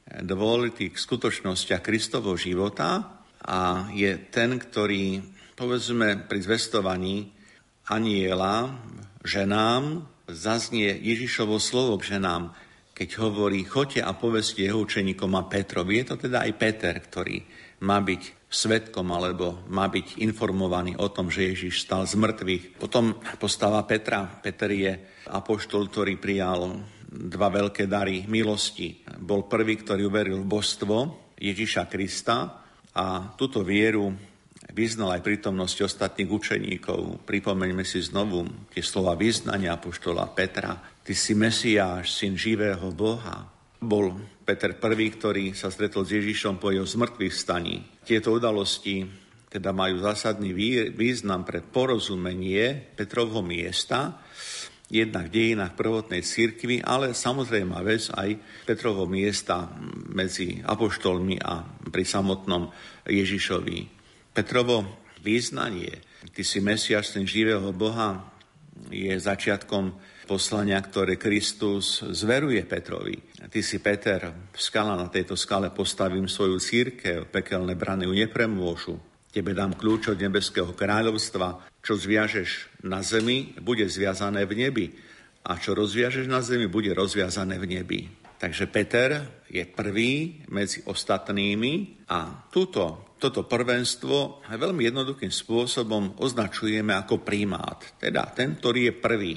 dôležitých 0.08 0.96
skutočnostiach 0.96 1.84
Kristovo 1.84 2.34
života 2.34 3.20
a 3.44 3.88
je 3.92 4.16
ten, 4.32 4.56
ktorý, 4.56 5.20
povedzme, 5.52 6.24
pri 6.24 6.40
zvestovaní 6.40 7.32
aniela 7.88 8.72
ženám 9.24 10.04
zaznie 10.28 10.92
Ježišovo 10.92 11.56
slovo 11.60 11.96
k 12.00 12.16
ženám, 12.16 12.52
keď 12.92 13.08
hovorí, 13.22 13.62
choďte 13.62 14.02
a 14.02 14.12
povedzte 14.16 14.66
jeho 14.66 14.82
učeníkom 14.82 15.32
a 15.38 15.46
Petrovi. 15.46 16.02
Je 16.02 16.06
to 16.08 16.16
teda 16.28 16.44
aj 16.44 16.52
Peter, 16.58 16.94
ktorý 16.98 17.46
má 17.86 18.02
byť 18.02 18.48
svetkom 18.48 19.06
alebo 19.12 19.62
má 19.68 19.86
byť 19.86 20.18
informovaný 20.24 20.96
o 20.98 21.06
tom, 21.12 21.28
že 21.28 21.52
Ježiš 21.52 21.84
stal 21.84 22.08
z 22.08 22.16
mŕtvych. 22.16 22.80
Potom 22.80 23.14
postava 23.38 23.84
Petra. 23.84 24.24
Peter 24.26 24.72
je 24.72 24.92
apoštol, 25.30 25.86
ktorý 25.92 26.16
prijal 26.18 26.80
dva 27.08 27.48
veľké 27.48 27.88
dary 27.88 28.28
milosti. 28.28 29.00
Bol 29.16 29.48
prvý, 29.48 29.80
ktorý 29.80 30.12
uveril 30.12 30.44
v 30.44 30.50
božstvo 30.50 30.96
Ježiša 31.40 31.88
Krista 31.88 32.60
a 32.92 33.32
túto 33.32 33.64
vieru 33.64 34.12
vyznal 34.76 35.16
aj 35.16 35.24
prítomnosť 35.24 35.88
ostatných 35.88 36.28
učeníkov. 36.28 37.24
Pripomeňme 37.24 37.82
si 37.88 38.04
znovu 38.04 38.44
tie 38.68 38.84
slova 38.84 39.16
vyznania 39.16 39.72
apoštola 39.74 40.28
Petra. 40.36 40.76
Ty 41.00 41.12
si 41.16 41.32
Mesiáš, 41.32 42.12
syn 42.12 42.36
živého 42.36 42.92
Boha. 42.92 43.48
Bol 43.80 44.12
Peter 44.44 44.76
prvý, 44.76 45.08
ktorý 45.14 45.56
sa 45.56 45.72
stretol 45.72 46.04
s 46.04 46.12
Ježišom 46.12 46.60
po 46.60 46.74
jeho 46.74 46.84
zmrtvých 46.84 47.34
staní. 47.34 47.80
Tieto 48.04 48.36
udalosti 48.36 49.06
teda 49.48 49.72
majú 49.72 50.04
zásadný 50.04 50.52
význam 50.92 51.40
pre 51.40 51.64
porozumenie 51.64 52.92
Petrovho 52.92 53.40
miesta, 53.40 54.20
jednak 54.88 55.28
v 55.28 55.34
dejinách 55.36 55.76
prvotnej 55.76 56.24
cirkvi, 56.24 56.80
ale 56.80 57.12
samozrejme 57.12 57.76
vec 57.84 58.08
aj 58.12 58.40
Petrovho 58.64 59.04
miesta 59.04 59.68
medzi 60.08 60.64
apoštolmi 60.64 61.36
a 61.44 61.64
pri 61.92 62.04
samotnom 62.04 62.72
Ježišovi. 63.04 63.78
Petrovo 64.32 65.04
význanie, 65.20 66.00
ty 66.32 66.40
si 66.40 66.64
Mesiaš, 66.64 67.12
ten 67.12 67.28
živého 67.28 67.68
Boha, 67.76 68.32
je 68.88 69.10
začiatkom 69.10 69.92
poslania, 70.28 70.78
ktoré 70.78 71.16
Kristus 71.16 72.04
zveruje 72.04 72.62
Petrovi. 72.68 73.16
Ty 73.48 73.60
si 73.64 73.80
Peter, 73.80 74.28
skala 74.54 74.94
na 74.94 75.08
tejto 75.08 75.34
skale 75.34 75.72
postavím 75.72 76.28
svoju 76.28 76.60
církev, 76.60 77.32
pekelné 77.32 77.74
brany 77.74 78.04
ju 78.06 78.14
nepremôžu. 78.14 78.94
Tebe 79.28 79.52
dám 79.52 79.76
kľúč 79.76 80.12
od 80.12 80.18
nebeského 80.20 80.72
kráľovstva. 80.72 81.77
Čo 81.88 81.96
zviažeš 81.96 82.84
na 82.84 83.00
zemi, 83.00 83.56
bude 83.64 83.88
zviazané 83.88 84.44
v 84.44 84.60
nebi. 84.60 84.92
A 85.48 85.56
čo 85.56 85.72
rozviažeš 85.72 86.28
na 86.28 86.44
zemi, 86.44 86.68
bude 86.68 86.92
rozviazané 86.92 87.56
v 87.56 87.64
nebi. 87.64 88.04
Takže 88.36 88.68
Peter 88.68 89.24
je 89.48 89.64
prvý 89.64 90.44
medzi 90.52 90.84
ostatnými 90.84 92.04
a 92.12 92.44
túto, 92.52 93.16
toto 93.16 93.48
prvenstvo 93.48 94.44
veľmi 94.44 94.84
jednoduchým 94.84 95.32
spôsobom 95.32 96.20
označujeme 96.20 96.92
ako 96.92 97.24
primát. 97.24 97.80
Teda 97.96 98.28
ten, 98.36 98.60
ktorý 98.60 98.92
je 98.92 98.94
prvý. 99.00 99.36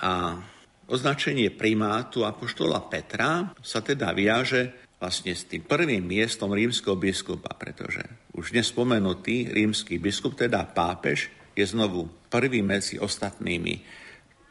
A 0.00 0.40
označenie 0.88 1.52
primátu 1.52 2.24
Apoštola 2.24 2.80
Petra 2.88 3.52
sa 3.60 3.84
teda 3.84 4.16
viaže 4.16 4.88
vlastne 4.96 5.36
s 5.36 5.44
tým 5.44 5.68
prvým 5.68 6.00
miestom 6.00 6.48
rímskeho 6.48 6.96
biskupa, 6.96 7.52
pretože 7.60 8.08
už 8.32 8.56
nespomenutý 8.56 9.52
rímsky 9.52 10.00
biskup, 10.00 10.32
teda 10.32 10.64
pápež, 10.64 11.39
je 11.60 11.66
znovu 11.76 12.08
prvý 12.32 12.64
medzi 12.64 12.96
ostatnými. 12.96 13.74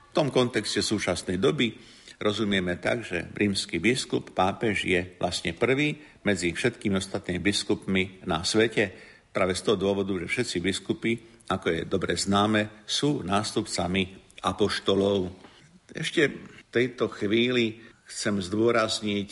V 0.09 0.11
tom 0.13 0.29
kontexte 0.29 0.85
súčasnej 0.85 1.41
doby 1.41 1.73
rozumieme 2.21 2.77
tak, 2.77 3.01
že 3.01 3.29
rímsky 3.33 3.81
biskup, 3.81 4.35
pápež 4.37 4.85
je 4.85 5.17
vlastne 5.17 5.55
prvý 5.57 5.97
medzi 6.21 6.53
všetkými 6.53 6.99
ostatnými 6.99 7.39
biskupmi 7.41 8.03
na 8.29 8.45
svete, 8.45 8.91
práve 9.29 9.53
z 9.55 9.61
toho 9.65 9.77
dôvodu, 9.77 10.11
že 10.25 10.27
všetci 10.27 10.57
biskupy, 10.59 11.11
ako 11.49 11.65
je 11.69 11.81
dobre 11.85 12.13
známe, 12.17 12.85
sú 12.85 13.25
nástupcami 13.25 14.33
apoštolov. 14.43 15.31
Ešte 15.89 16.29
v 16.29 16.61
tejto 16.69 17.09
chvíli 17.09 17.81
chcem 18.09 18.41
zdôrazniť 18.41 19.29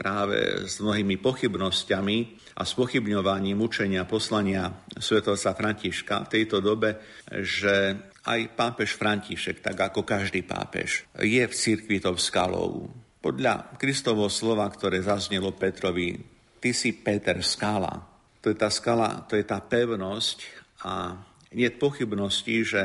práve 0.00 0.64
s 0.64 0.80
mnohými 0.80 1.20
pochybnosťami 1.20 2.18
a 2.56 2.64
spochybňovaním 2.64 3.60
učenia 3.60 4.08
poslania 4.08 4.72
svetovca 4.96 5.52
Františka 5.52 6.24
v 6.24 6.32
tejto 6.32 6.64
dobe, 6.64 6.96
že 7.28 8.00
aj 8.24 8.40
pápež 8.56 8.96
František, 8.96 9.60
tak 9.60 9.76
ako 9.92 10.08
každý 10.08 10.40
pápež, 10.40 11.04
je 11.20 11.44
v 11.44 11.52
cirkvi 11.52 12.00
tou 12.00 12.16
skalou. 12.16 12.88
Podľa 13.20 13.76
Kristovo 13.76 14.32
slova, 14.32 14.64
ktoré 14.72 15.04
zaznelo 15.04 15.52
Petrovi, 15.52 16.16
ty 16.56 16.72
si 16.72 16.96
Peter 16.96 17.36
skala. 17.44 17.92
To 18.40 18.48
je 18.48 18.56
tá 18.56 18.72
skala, 18.72 19.28
to 19.28 19.36
je 19.36 19.44
tá 19.44 19.60
pevnosť 19.60 20.48
a 20.88 21.12
nie 21.52 21.68
pochybnosti, 21.68 22.64
že 22.64 22.82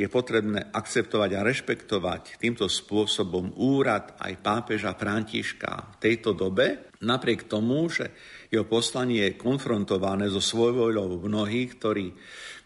je 0.00 0.08
potrebné 0.08 0.72
akceptovať 0.72 1.30
a 1.36 1.44
rešpektovať 1.44 2.40
týmto 2.40 2.64
spôsobom 2.72 3.52
úrad 3.60 4.16
aj 4.16 4.40
pápeža 4.40 4.96
Františka 4.96 5.92
v 5.92 5.96
tejto 6.00 6.32
dobe, 6.32 6.88
napriek 7.04 7.44
tomu, 7.44 7.84
že 7.92 8.08
jeho 8.48 8.64
poslanie 8.64 9.28
je 9.28 9.36
konfrontované 9.36 10.32
so 10.32 10.40
svojvoľou 10.40 11.20
mnohých, 11.20 11.70
ktorí 11.76 12.16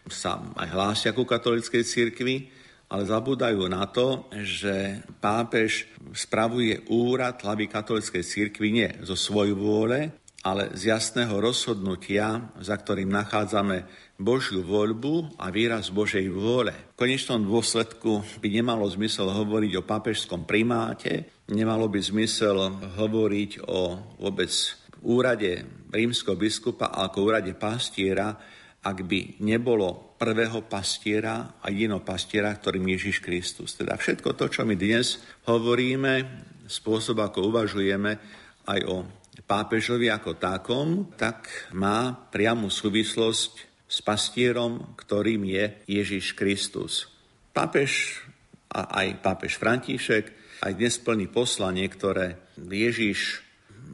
sa 0.07 0.39
aj 0.55 0.67
hlásia 0.71 1.11
ku 1.11 1.27
katolickej 1.27 1.83
cirkvi, 1.83 2.35
ale 2.87 3.03
zabúdajú 3.03 3.67
na 3.67 3.83
to, 3.89 4.31
že 4.45 5.03
pápež 5.19 5.89
spravuje 6.15 6.87
úrad 6.87 7.41
hlavy 7.43 7.67
katolickej 7.67 8.23
cirkvi 8.23 8.69
nie 8.71 8.89
zo 9.03 9.17
svojej 9.17 9.57
vôle, 9.57 10.24
ale 10.45 10.77
z 10.77 10.93
jasného 10.93 11.41
rozhodnutia, 11.41 12.53
za 12.61 12.77
ktorým 12.77 13.09
nachádzame 13.09 13.89
Božiu 14.21 14.61
voľbu 14.61 15.41
a 15.41 15.49
výraz 15.49 15.89
Božej 15.89 16.29
vôle. 16.29 16.93
V 16.93 17.01
konečnom 17.01 17.41
dôsledku 17.41 18.21
by 18.37 18.47
nemalo 18.53 18.85
zmysel 18.85 19.33
hovoriť 19.33 19.81
o 19.81 19.87
papežskom 19.89 20.45
primáte, 20.45 21.25
nemalo 21.49 21.89
by 21.89 21.97
zmysel 21.97 22.77
hovoriť 22.93 23.65
o 23.65 23.97
vôbec 24.21 24.53
úrade 25.01 25.65
rímskeho 25.89 26.37
biskupa 26.37 26.93
ako 26.93 27.25
úrade 27.25 27.57
pastiera, 27.57 28.37
ak 28.85 29.01
by 29.01 29.41
nebolo 29.41 30.13
prvého 30.21 30.61
pastiera 30.69 31.57
a 31.57 31.73
jediného 31.73 32.05
pastiera, 32.05 32.53
ktorým 32.53 32.85
Ježiš 32.85 33.17
Kristus. 33.17 33.73
Teda 33.73 33.97
všetko 33.97 34.37
to, 34.37 34.45
čo 34.45 34.61
my 34.61 34.77
dnes 34.77 35.25
hovoríme, 35.49 36.13
spôsob, 36.69 37.17
ako 37.17 37.49
uvažujeme 37.49 38.11
aj 38.69 38.79
o 38.85 39.24
pápežovi 39.43 40.07
ako 40.07 40.39
takom, 40.39 41.11
tak 41.19 41.49
má 41.75 42.15
priamu 42.31 42.71
súvislosť 42.71 43.53
s 43.85 43.97
pastierom, 43.99 44.95
ktorým 44.95 45.43
je 45.43 45.65
Ježiš 45.87 46.33
Kristus. 46.33 47.11
Pápež 47.51 48.23
a 48.71 49.03
aj 49.03 49.23
pápež 49.23 49.55
František 49.59 50.45
aj 50.63 50.73
dnes 50.75 50.95
plní 50.99 51.27
poslanie, 51.31 51.87
ktoré 51.87 52.55
Ježiš 52.59 53.43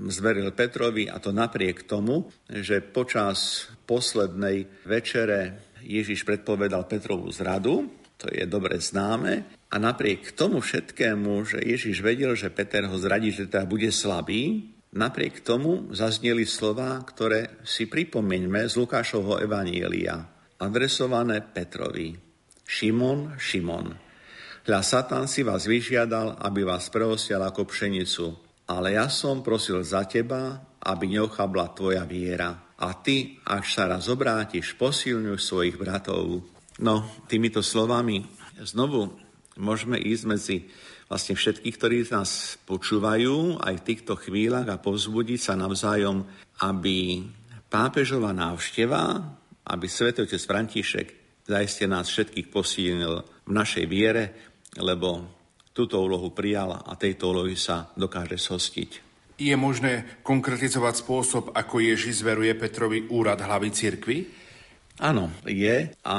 zveril 0.08 0.49
Petrovi 0.56 1.12
a 1.12 1.19
to 1.19 1.36
napriek 1.36 1.86
tomu, 1.86 2.32
že 2.47 2.82
počas 2.82 3.69
poslednej 3.86 4.65
večere 4.88 5.69
Ježiš 5.84 6.23
predpovedal 6.23 6.88
Petrovú 6.88 7.27
zradu, 7.34 7.89
to 8.17 8.30
je 8.30 8.45
dobre 8.45 8.77
známe, 8.77 9.62
a 9.71 9.75
napriek 9.80 10.36
tomu 10.38 10.62
všetkému, 10.62 11.32
že 11.47 11.60
Ježiš 11.63 12.04
vedel, 12.04 12.38
že 12.38 12.54
Peter 12.54 12.86
ho 12.86 12.97
zradí, 12.99 13.34
že 13.34 13.49
teda 13.49 13.65
bude 13.65 13.89
slabý, 13.89 14.71
Napriek 14.91 15.39
tomu 15.39 15.88
zazneli 15.95 16.43
slova, 16.43 16.99
ktoré 17.08 17.63
si 17.63 17.88
pripomeňme 17.88 18.67
z 18.67 18.75
Lukášovho 18.75 19.39
Evanielia, 19.39 20.19
adresované 20.60 21.39
Petrovi. 21.39 22.12
Šimon, 22.67 23.39
Šimon, 23.39 23.88
hľa 24.67 24.82
Satan 24.84 25.32
si 25.32 25.47
vás 25.47 25.63
vyžiadal, 25.63 26.43
aby 26.43 26.67
vás 26.67 26.91
preosial 26.91 27.39
ako 27.39 27.71
pšenicu, 27.71 28.36
ale 28.67 28.99
ja 28.99 29.08
som 29.08 29.39
prosil 29.39 29.80
za 29.80 30.04
teba, 30.04 30.60
aby 30.84 31.15
neochabla 31.15 31.71
tvoja 31.71 32.04
viera. 32.04 32.75
A 32.75 32.91
ty, 32.99 33.39
až 33.47 33.71
sa 33.71 33.88
raz 33.88 34.12
obrátiš, 34.12 34.75
posilňuj 34.75 35.39
svojich 35.39 35.80
bratov. 35.80 36.43
No, 36.84 37.08
týmito 37.32 37.63
slovami 37.63 38.27
znovu 38.60 39.15
môžeme 39.56 39.95
ísť 39.95 40.23
medzi 40.27 40.58
vlastne 41.12 41.36
všetkých, 41.36 41.76
ktorí 41.76 41.97
nás 42.08 42.56
počúvajú 42.63 43.60
aj 43.60 43.84
v 43.84 43.88
týchto 43.91 44.15
chvíľach 44.15 44.71
a 44.71 44.80
povzbudiť 44.80 45.39
sa 45.43 45.60
navzájom, 45.60 46.24
aby 46.63 47.28
pápežová 47.67 48.32
návšteva, 48.32 49.19
aby 49.67 49.86
svätý 49.91 50.24
František 50.24 51.08
zaiste 51.43 51.84
nás 51.84 52.08
všetkých 52.08 52.47
posílil 52.47 53.28
v 53.43 53.52
našej 53.52 53.86
viere, 53.91 54.56
lebo 54.80 55.28
túto 55.76 56.00
úlohu 56.00 56.32
prijal 56.32 56.80
a 56.80 56.95
tejto 56.95 57.36
úlohy 57.36 57.60
sa 57.60 57.91
dokáže 58.00 58.39
zhostiť. 58.39 59.12
Je 59.36 59.56
možné 59.60 60.24
konkretizovať 60.24 60.95
spôsob, 61.02 61.43
ako 61.52 61.84
Ježiš 61.84 62.24
zveruje 62.24 62.56
Petrovi 62.56 63.12
úrad 63.12 63.43
hlavy 63.43 63.69
cirkvi? 63.74 64.17
Áno, 64.99 65.32
je 65.47 65.88
a 66.04 66.15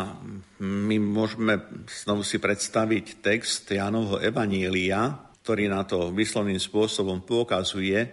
my 0.65 0.97
môžeme 0.97 1.61
znovu 1.91 2.25
si 2.25 2.41
predstaviť 2.41 3.21
text 3.21 3.69
Jánovho 3.69 4.17
Evanielia, 4.23 5.13
ktorý 5.45 5.69
na 5.69 5.85
to 5.85 6.15
vyslovným 6.15 6.57
spôsobom 6.57 7.21
poukazuje, 7.27 8.09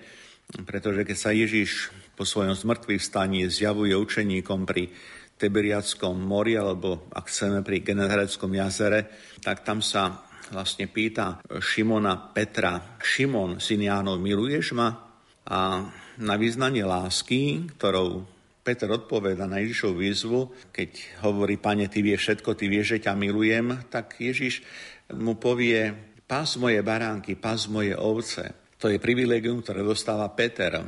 pretože 0.65 1.05
keď 1.05 1.17
sa 1.17 1.31
Ježiš 1.31 1.93
po 2.17 2.27
svojom 2.27 2.57
zmrtvých 2.57 2.99
staní 2.99 3.47
zjavuje 3.47 3.95
učeníkom 3.95 4.67
pri 4.67 4.91
Tiberiackom 5.39 6.19
mori, 6.19 6.59
alebo 6.59 7.07
ak 7.15 7.31
chceme 7.31 7.63
pri 7.63 7.79
Generáckom 7.79 8.51
jazere, 8.59 9.07
tak 9.39 9.63
tam 9.63 9.79
sa 9.79 10.27
vlastne 10.51 10.91
pýta 10.91 11.39
Šimona 11.47 12.33
Petra, 12.35 12.99
Šimon, 12.99 13.63
syn 13.63 13.87
Jánov, 13.87 14.19
miluješ 14.19 14.75
ma? 14.75 14.89
A 15.47 15.87
na 16.19 16.35
význanie 16.35 16.83
lásky, 16.83 17.71
ktorou 17.79 18.27
Peter 18.59 18.91
odpoveda 18.91 19.47
na 19.47 19.63
Ježišovu 19.63 19.95
výzvu, 19.97 20.39
keď 20.75 21.21
hovorí, 21.25 21.57
pane, 21.57 21.87
ty 21.87 22.03
vieš 22.03 22.27
všetko, 22.27 22.59
ty 22.59 22.67
vieš, 22.67 22.99
že 22.99 23.09
ťa 23.09 23.13
milujem, 23.15 23.87
tak 23.87 24.19
Ježiš 24.19 24.61
mu 25.15 25.39
povie, 25.39 25.89
pás 26.29 26.59
moje 26.59 26.83
baránky, 26.85 27.33
pás 27.39 27.65
moje 27.65 27.97
ovce. 27.97 28.69
To 28.77 28.87
je 28.87 29.01
privilegium, 29.01 29.59
ktoré 29.65 29.81
dostáva 29.81 30.29
Peter. 30.31 30.79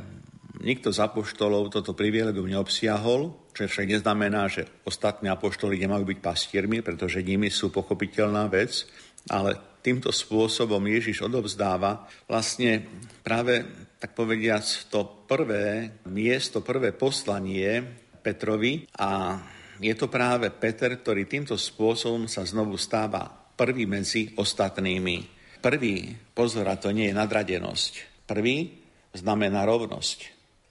nikto 0.62 0.94
z 0.94 1.02
apoštolov 1.02 1.74
toto 1.74 1.92
privilegium 1.92 2.46
neobsiahol, 2.46 3.50
čo 3.50 3.66
však 3.66 3.98
neznamená, 3.98 4.46
že 4.46 4.64
ostatní 4.86 5.26
apoštoli 5.28 5.76
nemajú 5.82 6.06
byť 6.06 6.18
pastiermi, 6.22 6.80
pretože 6.80 7.20
nimi 7.20 7.50
sú 7.50 7.74
pochopiteľná 7.74 8.46
vec, 8.46 8.86
ale 9.26 9.58
týmto 9.82 10.14
spôsobom 10.14 10.80
Ježiš 10.86 11.26
odovzdáva 11.26 12.06
vlastne 12.30 12.86
práve, 13.26 13.66
tak 14.02 14.18
povediac, 14.18 14.66
to 14.90 15.30
prvé 15.30 15.94
miesto, 16.10 16.58
prvé 16.58 16.90
poslanie 16.90 17.78
Petrovi 18.18 18.82
a 18.98 19.38
je 19.78 19.94
to 19.94 20.10
práve 20.10 20.50
Peter, 20.50 20.98
ktorý 20.98 21.30
týmto 21.30 21.54
spôsobom 21.54 22.26
sa 22.26 22.42
znovu 22.42 22.74
stáva 22.74 23.30
prvý 23.54 23.86
medzi 23.86 24.34
ostatnými. 24.34 25.22
Prvý, 25.62 26.18
pozor, 26.34 26.66
a 26.66 26.74
to 26.74 26.90
nie 26.90 27.14
je 27.14 27.14
nadradenosť. 27.14 28.26
Prvý 28.26 28.74
znamená 29.14 29.62
rovnosť. 29.62 30.18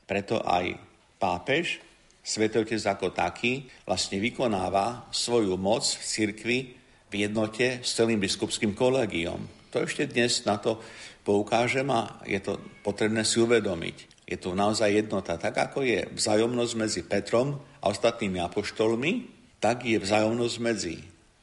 Preto 0.03 0.43
aj 0.43 0.75
pápež 1.15 1.79
Svetotec 2.19 2.83
ako 2.83 3.15
taký 3.15 3.65
vlastne 3.87 4.19
vykonáva 4.19 5.07
svoju 5.09 5.55
moc 5.55 5.87
v 5.87 6.03
cirkvi 6.03 6.59
v 7.07 7.13
jednote 7.15 7.79
s 7.79 7.95
celým 7.95 8.19
biskupským 8.19 8.75
kolegiom. 8.75 9.39
To 9.71 9.87
ešte 9.87 10.03
dnes 10.11 10.43
na 10.43 10.59
to 10.59 10.83
poukážem 11.21 11.87
a 11.89 12.21
je 12.25 12.39
to 12.41 12.57
potrebné 12.85 13.25
si 13.25 13.41
uvedomiť. 13.41 14.27
Je 14.27 14.37
tu 14.39 14.55
naozaj 14.55 14.91
jednota. 14.91 15.35
Tak 15.35 15.71
ako 15.71 15.83
je 15.83 16.07
vzájomnosť 16.15 16.73
medzi 16.79 17.01
Petrom 17.03 17.59
a 17.83 17.85
ostatnými 17.91 18.39
apoštolmi, 18.39 19.27
tak 19.59 19.83
je 19.85 19.99
vzájomnosť 19.99 20.57
medzi 20.63 20.95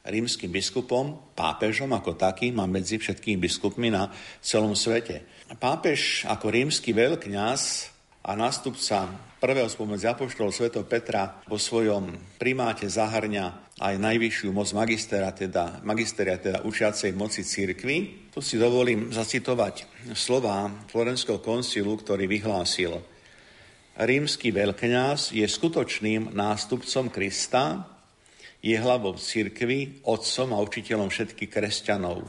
rímským 0.09 0.49
biskupom, 0.49 1.35
pápežom 1.37 1.91
ako 1.93 2.17
takým 2.17 2.57
a 2.57 2.65
medzi 2.65 2.97
všetkými 2.97 3.37
biskupmi 3.37 3.93
na 3.93 4.09
celom 4.41 4.73
svete. 4.73 5.27
Pápež 5.59 6.25
ako 6.25 6.49
rímsky 6.49 6.95
veľkňaz 6.95 7.61
a 8.29 8.37
nástupca 8.37 9.09
prvého 9.41 9.65
spomedzi 9.65 10.05
apoštolov 10.05 10.53
Sv. 10.53 10.69
Petra 10.85 11.41
vo 11.49 11.57
svojom 11.57 12.13
primáte 12.37 12.85
zahrňa 12.85 13.73
aj 13.81 13.95
najvyššiu 13.97 14.53
moc 14.53 14.69
magistera, 14.77 15.33
teda, 15.33 15.81
magisteria, 15.81 16.37
teda 16.37 16.61
učiacej 16.61 17.17
moci 17.17 17.41
církvy. 17.41 18.29
Tu 18.29 18.39
si 18.45 18.61
dovolím 18.61 19.09
zacitovať 19.09 19.89
slova 20.13 20.69
Florenského 20.93 21.41
koncilu, 21.41 21.97
ktorý 21.97 22.29
vyhlásil 22.29 23.01
Rímsky 23.99 24.55
veľkňaz 24.55 25.35
je 25.35 25.43
skutočným 25.43 26.31
nástupcom 26.31 27.11
Krista, 27.11 27.83
je 28.63 28.71
hlavou 28.79 29.19
církvy, 29.19 30.07
otcom 30.07 30.55
a 30.55 30.63
učiteľom 30.63 31.11
všetkých 31.11 31.51
kresťanov 31.51 32.23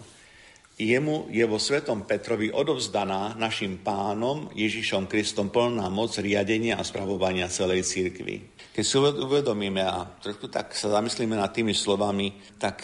jemu 0.81 1.29
je 1.29 1.45
vo 1.45 1.61
Svetom 1.61 2.09
Petrovi 2.09 2.49
odovzdaná 2.49 3.37
našim 3.37 3.85
pánom 3.85 4.49
Ježišom 4.57 5.05
Kristom 5.05 5.53
plná 5.53 5.93
moc 5.93 6.17
riadenia 6.17 6.81
a 6.81 6.87
spravovania 6.89 7.53
celej 7.53 7.85
církvy. 7.85 8.57
Keď 8.73 8.85
si 8.85 8.97
uvedomíme 8.97 9.85
a 9.85 10.09
trošku 10.09 10.49
tak 10.49 10.73
sa 10.73 10.89
zamyslíme 10.89 11.37
nad 11.37 11.53
tými 11.53 11.77
slovami, 11.77 12.57
tak 12.57 12.81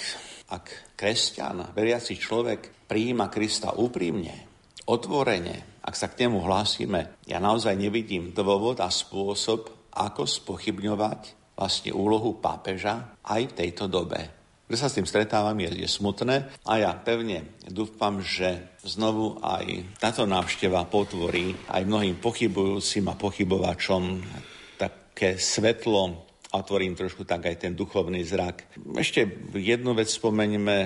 ak 0.52 0.94
kresťan, 0.94 1.72
veriaci 1.72 2.20
človek 2.20 2.84
prijíma 2.84 3.32
Krista 3.32 3.72
úprimne, 3.72 4.46
otvorene, 4.86 5.80
ak 5.80 5.94
sa 5.96 6.12
k 6.12 6.26
nemu 6.26 6.44
hlásime, 6.44 7.24
ja 7.24 7.40
naozaj 7.40 7.74
nevidím 7.74 8.36
dôvod 8.36 8.78
a 8.84 8.92
spôsob, 8.92 9.72
ako 9.96 10.28
spochybňovať 10.28 11.20
vlastne 11.56 11.96
úlohu 11.96 12.36
pápeža 12.36 13.16
aj 13.24 13.42
v 13.48 13.56
tejto 13.56 13.88
dobe. 13.88 14.35
Že 14.66 14.76
sa 14.76 14.90
s 14.90 14.96
tým 14.98 15.06
stretávam, 15.06 15.54
je, 15.62 15.86
je 15.86 15.88
smutné 15.88 16.50
a 16.66 16.72
ja 16.82 16.90
pevne 16.98 17.54
dúfam, 17.70 18.18
že 18.18 18.74
znovu 18.82 19.38
aj 19.38 19.94
táto 20.02 20.26
návšteva 20.26 20.90
potvorí 20.90 21.54
aj 21.70 21.86
mnohým 21.86 22.18
pochybujúcim 22.18 23.06
a 23.06 23.14
pochybovačom 23.14 24.26
také 24.74 25.38
svetlo 25.38 26.26
a 26.50 26.54
otvorím 26.58 26.98
trošku 26.98 27.22
tak 27.22 27.46
aj 27.46 27.62
ten 27.62 27.72
duchovný 27.78 28.26
zrak. 28.26 28.74
Ešte 28.98 29.50
jednu 29.54 29.94
vec 29.94 30.10
spomeňme, 30.10 30.78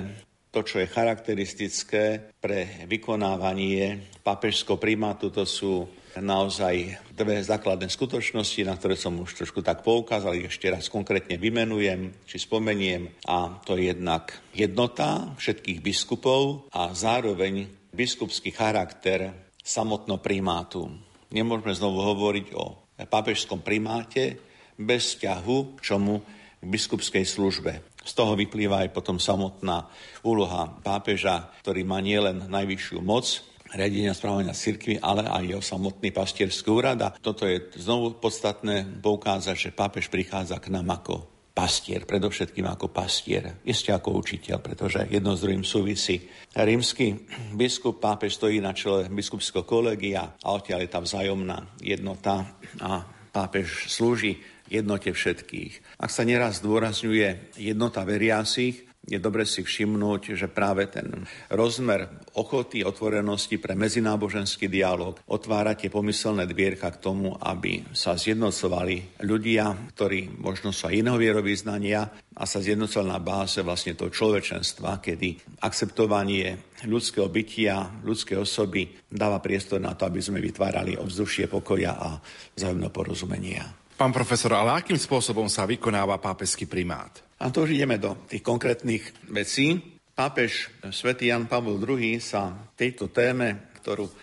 to, 0.51 0.61
čo 0.61 0.83
je 0.83 0.91
charakteristické 0.91 2.33
pre 2.37 2.85
vykonávanie 2.85 4.03
pápežského 4.21 4.77
primátu, 4.77 5.33
to 5.33 5.47
sú 5.47 5.87
naozaj 6.19 6.99
dve 7.15 7.39
základné 7.39 7.87
skutočnosti, 7.87 8.67
na 8.67 8.75
ktoré 8.75 8.99
som 8.99 9.15
už 9.21 9.37
trošku 9.37 9.63
tak 9.63 9.85
poukázal, 9.85 10.35
ešte 10.43 10.67
raz 10.67 10.91
konkrétne 10.91 11.39
vymenujem, 11.39 12.11
či 12.27 12.37
spomeniem. 12.41 13.07
A 13.29 13.61
to 13.63 13.79
je 13.79 13.93
jednak 13.93 14.35
jednota 14.51 15.31
všetkých 15.39 15.79
biskupov 15.79 16.67
a 16.75 16.91
zároveň 16.91 17.71
biskupský 17.95 18.51
charakter 18.51 19.31
samotno 19.63 20.19
primátu. 20.19 20.91
Nemôžeme 21.31 21.71
znovu 21.71 22.03
hovoriť 22.03 22.47
o 22.59 22.75
pápežskom 23.07 23.63
primáte 23.63 24.35
bez 24.75 25.15
vzťahu 25.15 25.77
k 25.77 25.79
čomu 25.79 26.19
k 26.59 26.65
biskupskej 26.65 27.23
službe. 27.23 27.81
Z 28.01 28.17
toho 28.17 28.33
vyplýva 28.33 28.81
aj 28.85 28.97
potom 28.97 29.21
samotná 29.21 29.85
úloha 30.25 30.73
pápeža, 30.81 31.53
ktorý 31.61 31.85
má 31.85 32.01
nielen 32.01 32.49
najvyššiu 32.49 32.99
moc, 33.01 33.45
riadenia 33.71 34.15
správania 34.15 34.55
cirkvi, 34.55 34.99
ale 34.99 35.27
aj 35.27 35.43
jeho 35.47 35.63
samotný 35.63 36.11
pastierský 36.11 36.69
úrad. 36.71 36.99
A 37.03 37.13
toto 37.15 37.47
je 37.47 37.71
znovu 37.79 38.19
podstatné 38.19 38.99
poukázať, 38.99 39.69
že 39.69 39.75
pápež 39.75 40.11
prichádza 40.11 40.59
k 40.59 40.71
nám 40.71 40.91
ako 40.91 41.31
pastier, 41.51 42.07
predovšetkým 42.07 42.63
ako 42.63 42.87
pastier, 42.95 43.59
ešte 43.67 43.91
ako 43.91 44.23
učiteľ, 44.23 44.57
pretože 44.63 45.03
jedno 45.11 45.35
s 45.35 45.43
druhým 45.43 45.67
súvisí. 45.67 46.31
Rímsky 46.55 47.27
biskup 47.51 47.99
pápež 47.99 48.39
stojí 48.39 48.63
na 48.63 48.71
čele 48.71 49.11
biskupského 49.11 49.67
kolegia 49.67 50.31
a 50.31 50.47
odtiaľ 50.55 50.79
je 50.87 50.89
tá 50.89 50.99
vzájomná 51.03 51.75
jednota 51.83 52.55
a 52.79 53.03
pápež 53.35 53.91
slúži 53.91 54.39
jednote 54.71 55.11
všetkých. 55.11 55.99
Ak 55.99 56.07
sa 56.07 56.23
neraz 56.23 56.63
zdôrazňuje 56.63 57.59
jednota 57.59 58.07
veriacich, 58.07 58.87
je 59.01 59.17
dobre 59.17 59.49
si 59.49 59.65
všimnúť, 59.65 60.37
že 60.37 60.45
práve 60.45 60.85
ten 60.85 61.25
rozmer 61.49 62.05
ochoty, 62.37 62.85
otvorenosti 62.85 63.57
pre 63.57 63.73
medzináboženský 63.73 64.69
dialog 64.69 65.17
otvára 65.25 65.73
tie 65.73 65.89
pomyselné 65.89 66.45
dvierka 66.45 66.93
k 66.93 67.01
tomu, 67.01 67.33
aby 67.41 67.81
sa 67.97 68.13
zjednocovali 68.13 69.25
ľudia, 69.25 69.73
ktorí 69.97 70.37
možno 70.37 70.69
sú 70.69 70.85
aj 70.85 71.01
iného 71.01 71.17
vierovýznania 71.17 72.13
a 72.37 72.43
sa 72.45 72.61
zjednocovali 72.61 73.09
na 73.09 73.17
báze 73.17 73.59
vlastne 73.65 73.97
toho 73.97 74.13
človečenstva, 74.13 75.01
kedy 75.01 75.59
akceptovanie 75.65 76.77
ľudského 76.85 77.25
bytia, 77.25 78.05
ľudskej 78.05 78.37
osoby 78.37 78.85
dáva 79.09 79.41
priestor 79.41 79.81
na 79.81 79.97
to, 79.97 80.05
aby 80.05 80.21
sme 80.21 80.37
vytvárali 80.37 80.93
ovzdušie 81.01 81.49
pokoja 81.49 81.97
a 81.97 82.09
vzájomného 82.53 82.93
porozumenia. 82.93 83.80
Pán 84.01 84.17
profesor, 84.17 84.57
ale 84.57 84.81
akým 84.81 84.97
spôsobom 84.97 85.45
sa 85.45 85.69
vykonáva 85.69 86.17
pápežský 86.17 86.65
primát? 86.65 87.21
A 87.37 87.53
to 87.53 87.69
už 87.69 87.77
ideme 87.77 88.01
do 88.01 88.17
tých 88.25 88.41
konkrétnych 88.41 89.13
vecí. 89.29 89.77
Pápež 90.17 90.73
svätý 90.89 91.29
Jan 91.29 91.45
Pavol 91.45 91.77
II 91.77 92.17
sa 92.17 92.65
tejto 92.73 93.13
téme, 93.13 93.69
ktorú 93.77 94.09
e, 94.09 94.13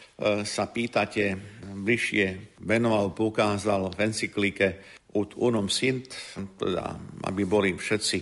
sa 0.42 0.66
pýtate, 0.66 1.38
bližšie 1.78 2.58
venoval, 2.58 3.14
poukázal 3.14 3.94
v 3.94 4.02
encyklike 4.02 4.82
Ut 5.14 5.38
unum 5.38 5.70
sint, 5.70 6.10
teda, 6.58 6.98
aby 7.30 7.46
boli 7.46 7.78
všetci 7.78 8.18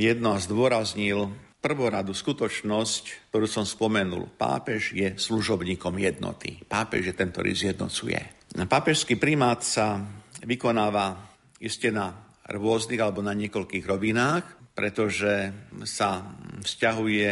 jedno 0.00 0.32
a 0.32 0.40
zdôraznil 0.40 1.28
prvoradu 1.60 2.16
skutočnosť, 2.16 3.28
ktorú 3.28 3.44
som 3.44 3.68
spomenul. 3.68 4.32
Pápež 4.40 4.96
je 4.96 5.12
služobníkom 5.20 6.00
jednoty. 6.00 6.64
Pápež 6.64 7.12
je 7.12 7.14
ten, 7.20 7.28
ktorý 7.28 7.52
zjednocuje. 7.52 8.48
Pápežský 8.56 9.20
primát 9.20 9.60
sa 9.60 10.00
vykonáva 10.44 11.18
iste 11.58 11.88
na 11.88 12.12
rôznych 12.44 13.00
alebo 13.00 13.24
na 13.24 13.32
niekoľkých 13.32 13.84
rovinách, 13.88 14.44
pretože 14.76 15.50
sa 15.88 16.36
vzťahuje 16.60 17.30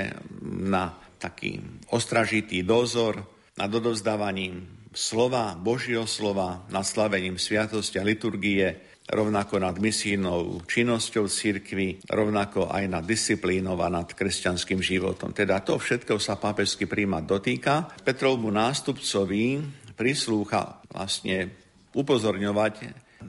na 0.67 0.97
taký 1.21 1.61
ostražitý 1.93 2.65
dozor 2.65 3.21
nad 3.61 3.69
odovzdávaním 3.69 4.89
slova, 4.93 5.55
Božieho 5.55 6.09
slova, 6.09 6.65
nad 6.73 6.85
slavením 6.85 7.37
sviatosti 7.37 8.01
a 8.01 8.07
liturgie, 8.07 8.93
rovnako 9.09 9.59
nad 9.59 9.77
misijnou 9.77 10.63
činnosťou 10.65 11.27
cirkvy, 11.27 12.07
rovnako 12.07 12.71
aj 12.71 12.85
nad 12.89 13.05
disciplínou 13.05 13.77
a 13.83 13.93
nad 13.93 14.09
kresťanským 14.09 14.81
životom. 14.81 15.35
Teda 15.35 15.61
to 15.61 15.77
všetko 15.77 16.17
sa 16.23 16.39
pápežský 16.39 16.87
príjmať 16.87 17.23
dotýka. 17.27 17.75
Petrovmu 18.07 18.49
nástupcovi 18.49 19.61
prislúcha 19.99 20.81
vlastne 20.89 21.62
upozorňovať 21.95 22.74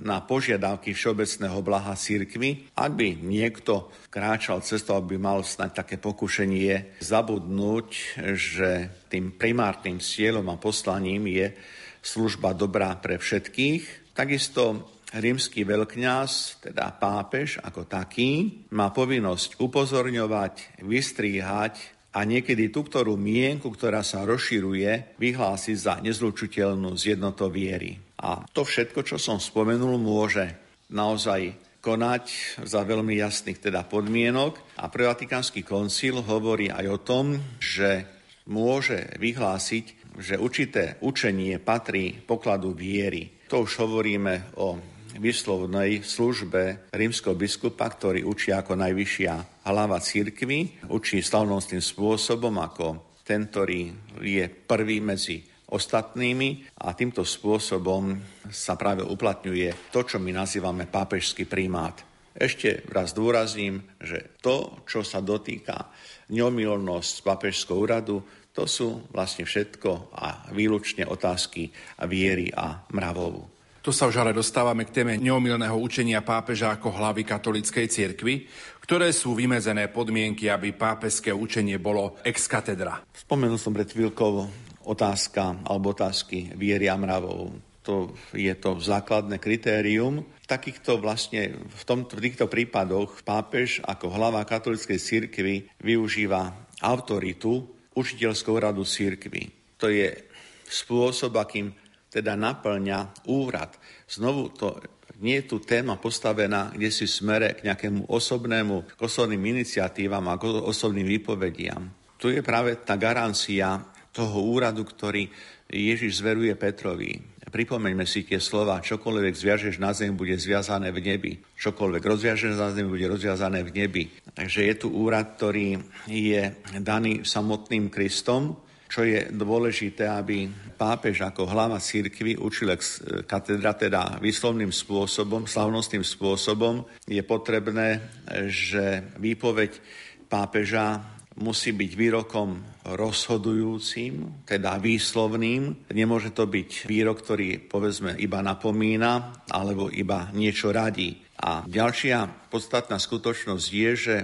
na 0.02 0.26
požiadavky 0.26 0.98
všeobecného 0.98 1.60
blaha 1.62 1.94
církvy. 1.94 2.74
Ak 2.74 2.98
by 2.98 3.22
niekto 3.22 3.94
kráčal 4.10 4.66
cestou, 4.66 4.98
aby 4.98 5.22
mal 5.22 5.46
snať 5.46 5.72
také 5.86 5.96
pokušenie 6.02 6.98
zabudnúť, 6.98 7.88
že 8.34 8.90
tým 9.08 9.38
primárnym 9.38 10.02
cieľom 10.02 10.50
a 10.50 10.58
poslaním 10.58 11.30
je 11.30 11.54
služba 12.02 12.58
dobrá 12.58 12.98
pre 12.98 13.22
všetkých, 13.22 14.16
takisto 14.18 14.90
rímsky 15.14 15.62
veľkňaz, 15.62 16.66
teda 16.66 16.90
pápež 16.98 17.62
ako 17.62 17.86
taký, 17.86 18.66
má 18.74 18.90
povinnosť 18.90 19.62
upozorňovať, 19.62 20.82
vystríhať 20.82 21.78
a 22.14 22.26
niekedy 22.26 22.74
tú, 22.74 22.82
ktorú 22.86 23.14
mienku, 23.14 23.70
ktorá 23.70 24.02
sa 24.02 24.26
rozširuje, 24.26 25.18
vyhlásiť 25.22 25.78
za 25.78 25.94
nezlučiteľnú 26.02 26.98
z 26.98 27.18
jednotou 27.18 27.54
viery. 27.54 28.03
A 28.24 28.48
to 28.56 28.64
všetko, 28.64 29.04
čo 29.04 29.20
som 29.20 29.38
spomenul, 29.44 30.00
môže 30.00 30.48
naozaj 30.88 31.52
konať 31.84 32.56
za 32.64 32.88
veľmi 32.88 33.20
jasných 33.20 33.60
teda 33.60 33.84
podmienok. 33.84 34.80
A 34.80 34.88
pre 34.88 35.04
Vatikánsky 35.04 35.68
koncil 35.68 36.24
hovorí 36.24 36.72
aj 36.72 36.86
o 36.88 36.98
tom, 37.04 37.36
že 37.60 38.08
môže 38.48 39.12
vyhlásiť, 39.20 40.16
že 40.16 40.40
určité 40.40 40.96
učenie 41.04 41.60
patrí 41.60 42.16
pokladu 42.16 42.72
viery. 42.72 43.44
To 43.52 43.68
už 43.68 43.84
hovoríme 43.84 44.56
o 44.56 44.80
vyslovnej 45.20 46.02
službe 46.02 46.90
rímskeho 46.90 47.38
biskupa, 47.38 47.86
ktorý 47.86 48.26
učí 48.26 48.50
ako 48.56 48.80
najvyššia 48.80 49.66
hlava 49.68 50.00
církvy, 50.02 50.90
učí 50.90 51.22
slavnostným 51.22 51.84
spôsobom 51.84 52.56
ako 52.58 53.20
ten, 53.22 53.46
ktorý 53.52 53.94
je 54.24 54.46
prvý 54.48 55.04
medzi 55.04 55.53
ostatnými 55.74 56.78
a 56.86 56.94
týmto 56.94 57.26
spôsobom 57.26 58.22
sa 58.54 58.78
práve 58.78 59.02
uplatňuje 59.02 59.90
to, 59.90 60.06
čo 60.06 60.22
my 60.22 60.30
nazývame 60.30 60.86
pápežský 60.86 61.50
primát. 61.50 61.98
Ešte 62.34 62.86
raz 62.90 63.14
dôrazním, 63.14 63.82
že 63.98 64.38
to, 64.42 64.86
čo 64.86 65.02
sa 65.02 65.22
dotýka 65.22 65.90
neomilnosť 66.30 67.26
pápežského 67.26 67.78
úradu, 67.78 68.22
to 68.54 68.70
sú 68.70 69.10
vlastne 69.10 69.50
všetko 69.50 70.14
a 70.14 70.54
výlučne 70.54 71.10
otázky 71.10 71.74
viery 72.06 72.54
a 72.54 72.86
mravov. 72.94 73.50
Tu 73.84 73.92
sa 73.92 74.08
už 74.08 74.16
ale 74.24 74.32
dostávame 74.32 74.88
k 74.88 75.04
téme 75.04 75.20
neomilného 75.20 75.76
učenia 75.76 76.24
pápeža 76.24 76.72
ako 76.72 76.96
hlavy 76.96 77.28
katolíckej 77.28 77.92
cirkvi, 77.92 78.48
ktoré 78.80 79.12
sú 79.12 79.36
vymedzené 79.36 79.92
podmienky, 79.92 80.48
aby 80.48 80.72
pápežské 80.72 81.36
učenie 81.36 81.76
bolo 81.84 82.16
ex 82.24 82.48
katedra. 82.48 83.04
Spomenul 83.12 83.60
som 83.60 83.76
pred 83.76 83.92
chvíľkou 83.92 84.48
otázka 84.86 85.64
alebo 85.68 85.92
otázky 85.92 86.54
viery 86.56 86.90
a 86.92 86.96
mravov. 87.00 87.54
To 87.84 88.16
je 88.32 88.54
to 88.56 88.80
základné 88.80 89.44
kritérium. 89.44 90.24
Takýchto 90.48 91.04
vlastne, 91.04 91.60
v, 91.68 91.84
tomto, 91.84 92.16
v 92.16 92.24
týchto 92.32 92.48
prípadoch 92.48 93.24
pápež 93.28 93.84
ako 93.84 94.08
hlava 94.08 94.44
katolíckej 94.48 95.00
cirkvi 95.00 95.56
využíva 95.84 96.72
autoritu 96.80 97.68
učiteľského 97.92 98.58
radu 98.60 98.88
cirkvi. 98.88 99.52
To 99.84 99.92
je 99.92 100.16
spôsob, 100.64 101.36
akým 101.36 101.76
teda 102.08 102.40
naplňa 102.40 103.28
úrad. 103.28 103.76
Znovu 104.08 104.54
to 104.56 104.80
nie 105.20 105.44
je 105.44 105.50
tu 105.50 105.58
téma 105.60 106.00
postavená, 106.00 106.72
kde 106.74 106.90
si 106.90 107.06
smere 107.06 107.58
k 107.60 107.68
nejakému 107.68 108.08
osobnému, 108.08 108.96
k 108.96 109.00
osobným 109.02 109.44
iniciatívam 109.60 110.24
a 110.30 110.40
k 110.40 110.48
osobným 110.50 111.06
výpovediam. 111.20 111.90
Tu 112.18 112.32
je 112.32 112.42
práve 112.46 112.80
tá 112.82 112.96
garancia 112.96 113.84
toho 114.14 114.46
úradu, 114.46 114.86
ktorý 114.86 115.28
Ježiš 115.68 116.22
zveruje 116.22 116.54
Petrovi. 116.54 117.18
Pripomeňme 117.54 118.10
si 118.10 118.26
tie 118.26 118.42
slova, 118.42 118.82
čokoľvek 118.82 119.34
zviažeš 119.38 119.78
na 119.78 119.94
zem, 119.94 120.18
bude 120.18 120.34
zviazané 120.42 120.90
v 120.90 121.06
nebi. 121.06 121.34
Čokoľvek 121.38 122.02
rozviažeš 122.02 122.54
na 122.58 122.74
zem, 122.74 122.90
bude 122.90 123.06
rozviazané 123.06 123.62
v 123.62 123.74
nebi. 123.78 124.04
Takže 124.34 124.66
je 124.66 124.76
tu 124.78 124.90
úrad, 124.90 125.38
ktorý 125.38 125.78
je 126.10 126.50
daný 126.82 127.22
samotným 127.22 127.94
Kristom, 127.94 128.58
čo 128.90 129.06
je 129.06 129.30
dôležité, 129.30 130.06
aby 130.06 130.50
pápež 130.78 131.26
ako 131.26 131.50
hlava 131.50 131.78
církvy 131.78 132.38
učil 132.38 132.74
ex 132.74 133.02
katedra, 133.26 133.78
teda 133.78 134.18
výslovným 134.18 134.74
spôsobom, 134.74 135.46
slavnostným 135.46 136.06
spôsobom, 136.06 136.86
je 137.06 137.22
potrebné, 137.22 138.02
že 138.50 139.14
výpoveď 139.22 139.78
pápeža 140.26 141.13
musí 141.40 141.74
byť 141.74 141.92
výrokom 141.98 142.50
rozhodujúcim, 142.94 144.46
teda 144.46 144.78
výslovným. 144.78 145.90
Nemôže 145.90 146.36
to 146.36 146.46
byť 146.46 146.86
výrok, 146.86 147.24
ktorý 147.24 147.58
povedzme 147.66 148.14
iba 148.20 148.44
napomína 148.46 149.46
alebo 149.50 149.90
iba 149.90 150.30
niečo 150.36 150.70
radí. 150.70 151.18
A 151.44 151.66
ďalšia 151.66 152.48
podstatná 152.48 153.02
skutočnosť 153.02 153.68
je, 153.68 153.92
že 153.98 154.16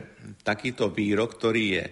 takýto 0.45 0.93
výrok, 0.93 1.35
ktorý 1.35 1.65
je 1.75 1.85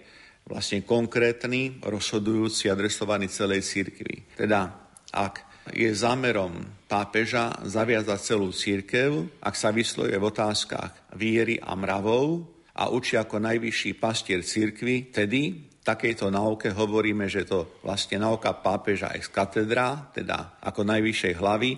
vlastne 0.47 0.85
konkrétny, 0.87 1.83
rozhodujúci, 1.83 2.71
adresovaný 2.71 3.27
celej 3.27 3.67
církvi. 3.67 4.39
Teda, 4.39 4.71
ak 5.11 5.43
je 5.75 5.91
zámerom 5.91 6.55
pápeža 6.87 7.59
zaviazať 7.67 8.19
celú 8.23 8.55
církev, 8.55 9.43
ak 9.43 9.55
sa 9.59 9.75
vysloje 9.75 10.15
v 10.15 10.23
otázkach 10.23 11.11
viery 11.19 11.59
a 11.59 11.75
mravov 11.75 12.56
a 12.77 12.93
učí 12.93 13.17
ako 13.17 13.41
najvyšší 13.41 13.97
pastier 13.97 14.45
církvy, 14.45 15.09
tedy 15.09 15.67
takejto 15.81 16.29
nauke 16.29 16.69
hovoríme, 16.69 17.25
že 17.31 17.47
to 17.47 17.79
vlastne 17.81 18.21
nauka 18.21 18.53
pápeža 18.59 19.15
ex 19.15 19.31
katedra, 19.33 20.11
teda 20.13 20.59
ako 20.61 20.83
najvyššej 20.83 21.33
hlavy 21.39 21.71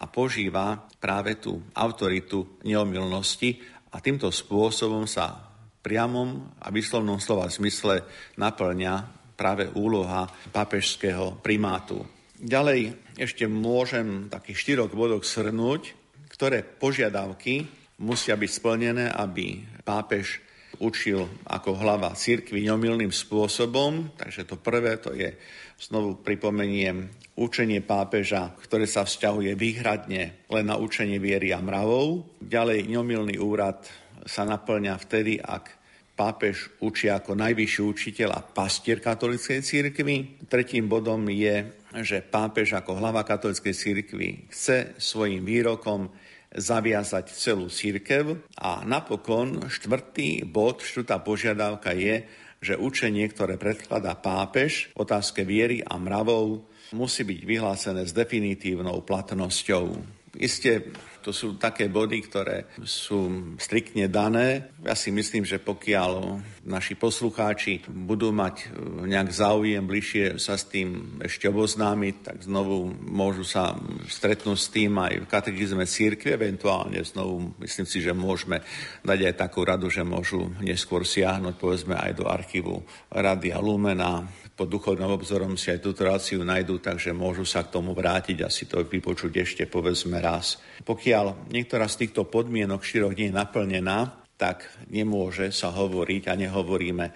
a 0.00 0.04
požíva 0.06 0.86
práve 0.96 1.36
tú 1.36 1.60
autoritu 1.76 2.62
neomilnosti 2.64 3.58
a 3.90 3.98
týmto 3.98 4.30
spôsobom 4.30 5.04
sa 5.04 5.50
priamom 5.82 6.56
a 6.62 6.70
vyslovnom 6.70 7.18
slova 7.18 7.50
zmysle 7.50 8.06
naplňa 8.38 8.94
práve 9.36 9.68
úloha 9.76 10.30
papežského 10.54 11.42
primátu. 11.44 12.00
Ďalej 12.36 12.96
ešte 13.18 13.44
môžem 13.50 14.32
takých 14.32 14.60
štyroch 14.62 14.92
bodok 14.92 15.24
shrnúť, 15.24 15.92
ktoré 16.32 16.62
požiadavky 16.62 17.66
musia 18.00 18.36
byť 18.36 18.50
splnené, 18.50 19.08
aby 19.08 19.64
pápež 19.82 20.45
učil 20.78 21.26
ako 21.46 21.76
hlava 21.78 22.12
církvy 22.12 22.66
neomilným 22.66 23.12
spôsobom. 23.12 24.12
Takže 24.16 24.48
to 24.48 24.56
prvé, 24.60 24.96
to 25.00 25.12
je, 25.12 25.32
znovu 25.76 26.16
pripomeniem, 26.20 27.08
učenie 27.36 27.84
pápeža, 27.84 28.56
ktoré 28.64 28.88
sa 28.88 29.04
vzťahuje 29.04 29.52
výhradne 29.60 30.48
len 30.48 30.64
na 30.64 30.80
učenie 30.80 31.20
viery 31.20 31.52
a 31.52 31.60
mravov. 31.60 32.24
Ďalej, 32.40 32.88
neomilný 32.88 33.36
úrad 33.36 33.84
sa 34.24 34.48
naplňa 34.48 34.94
vtedy, 34.96 35.36
ak 35.36 35.76
pápež 36.16 36.72
učí 36.80 37.12
ako 37.12 37.36
najvyšší 37.36 37.82
učiteľ 37.84 38.28
a 38.32 38.40
pastier 38.40 39.04
katolíckej 39.04 39.60
církvy. 39.60 40.48
Tretím 40.48 40.88
bodom 40.88 41.28
je, 41.28 41.76
že 42.00 42.24
pápež 42.24 42.72
ako 42.72 42.96
hlava 42.96 43.20
katolíckej 43.20 43.76
církvy 43.76 44.48
chce 44.48 44.96
svojim 44.96 45.44
výrokom 45.44 46.08
zaviazať 46.54 47.32
celú 47.32 47.66
církev. 47.72 48.42
A 48.60 48.84
napokon 48.86 49.66
štvrtý 49.66 50.46
bod, 50.46 50.84
štvrtá 50.84 51.18
požiadavka 51.22 51.96
je, 51.96 52.26
že 52.60 52.74
učenie, 52.74 53.28
ktoré 53.30 53.60
predkladá 53.60 54.16
pápež 54.16 54.90
v 54.96 55.04
otázke 55.04 55.44
viery 55.44 55.84
a 55.84 56.00
mravov, 56.00 56.64
musí 56.96 57.26
byť 57.26 57.40
vyhlásené 57.44 58.02
s 58.06 58.14
definitívnou 58.14 59.02
platnosťou. 59.02 59.98
Isté 60.36 60.92
to 61.26 61.34
sú 61.34 61.58
také 61.58 61.90
body, 61.90 62.22
ktoré 62.22 62.70
sú 62.86 63.50
striktne 63.58 64.06
dané. 64.06 64.70
Ja 64.86 64.94
si 64.94 65.10
myslím, 65.10 65.42
že 65.42 65.58
pokiaľ 65.58 66.38
naši 66.62 66.94
poslucháči 66.94 67.82
budú 67.90 68.30
mať 68.30 68.62
e, 68.62 68.66
nejak 69.10 69.34
záujem 69.34 69.82
bližšie 69.82 70.38
sa 70.38 70.54
s 70.54 70.70
tým 70.70 71.18
ešte 71.18 71.50
oboznámiť, 71.50 72.14
tak 72.22 72.36
znovu 72.46 72.94
môžu 73.10 73.42
sa 73.42 73.74
stretnúť 74.06 74.54
s 74.54 74.70
tým 74.70 74.94
aj 75.02 75.26
v 75.26 75.30
katechizme 75.30 75.82
církve, 75.82 76.38
eventuálne 76.38 77.02
znovu 77.02 77.58
myslím 77.58 77.90
si, 77.90 77.98
že 77.98 78.14
môžeme 78.14 78.62
dať 79.02 79.18
aj 79.26 79.34
takú 79.34 79.66
radu, 79.66 79.90
že 79.90 80.06
môžu 80.06 80.54
neskôr 80.62 81.02
siahnuť 81.02 81.58
povedzme 81.58 81.98
aj 81.98 82.22
do 82.22 82.30
archívu 82.30 82.86
Radia 83.10 83.58
Lumena, 83.58 84.22
pod 84.56 84.72
duchovným 84.72 85.12
obzorom 85.12 85.60
si 85.60 85.68
aj 85.68 85.84
túto 85.84 86.08
reláciu 86.08 86.40
nájdú, 86.40 86.80
takže 86.80 87.12
môžu 87.12 87.44
sa 87.44 87.60
k 87.60 87.76
tomu 87.76 87.92
vrátiť 87.92 88.40
a 88.40 88.48
si 88.48 88.64
to 88.64 88.80
vypočuť 88.80 89.32
ešte 89.36 89.62
povedzme 89.68 90.16
raz. 90.16 90.56
Pokiaľ 90.80 91.52
niektorá 91.52 91.84
z 91.86 92.08
týchto 92.08 92.24
podmienok 92.24 92.80
štyroch 92.80 93.12
nie 93.12 93.28
je 93.28 93.36
naplnená, 93.36 94.16
tak 94.40 94.64
nemôže 94.88 95.52
sa 95.52 95.68
hovoriť 95.76 96.22
a 96.32 96.40
nehovoríme 96.40 97.06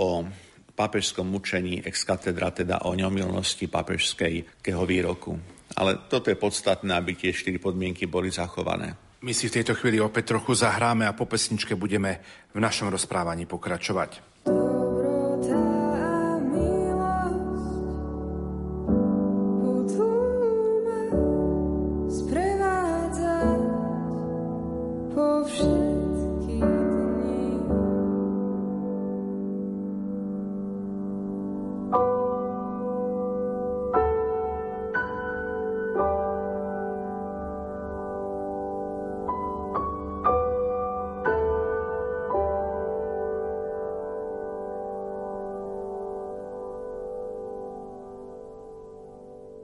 o 0.00 0.24
papežskom 0.72 1.28
učení 1.36 1.84
ex 1.84 2.08
katedra, 2.08 2.54
teda 2.56 2.88
o 2.88 2.96
neomilnosti 2.96 3.68
papežského 3.68 4.82
výroku. 4.88 5.36
Ale 5.76 6.08
toto 6.08 6.32
je 6.32 6.40
podstatné, 6.40 6.96
aby 6.96 7.12
tie 7.12 7.36
štyri 7.36 7.60
podmienky 7.60 8.08
boli 8.08 8.32
zachované. 8.32 8.96
My 9.20 9.34
si 9.34 9.50
v 9.50 9.60
tejto 9.60 9.74
chvíli 9.74 9.98
opäť 9.98 10.32
trochu 10.32 10.54
zahráme 10.54 11.04
a 11.04 11.12
po 11.12 11.26
pesničke 11.26 11.74
budeme 11.74 12.22
v 12.54 12.62
našom 12.62 12.88
rozprávaní 12.88 13.50
pokračovať. 13.50 14.22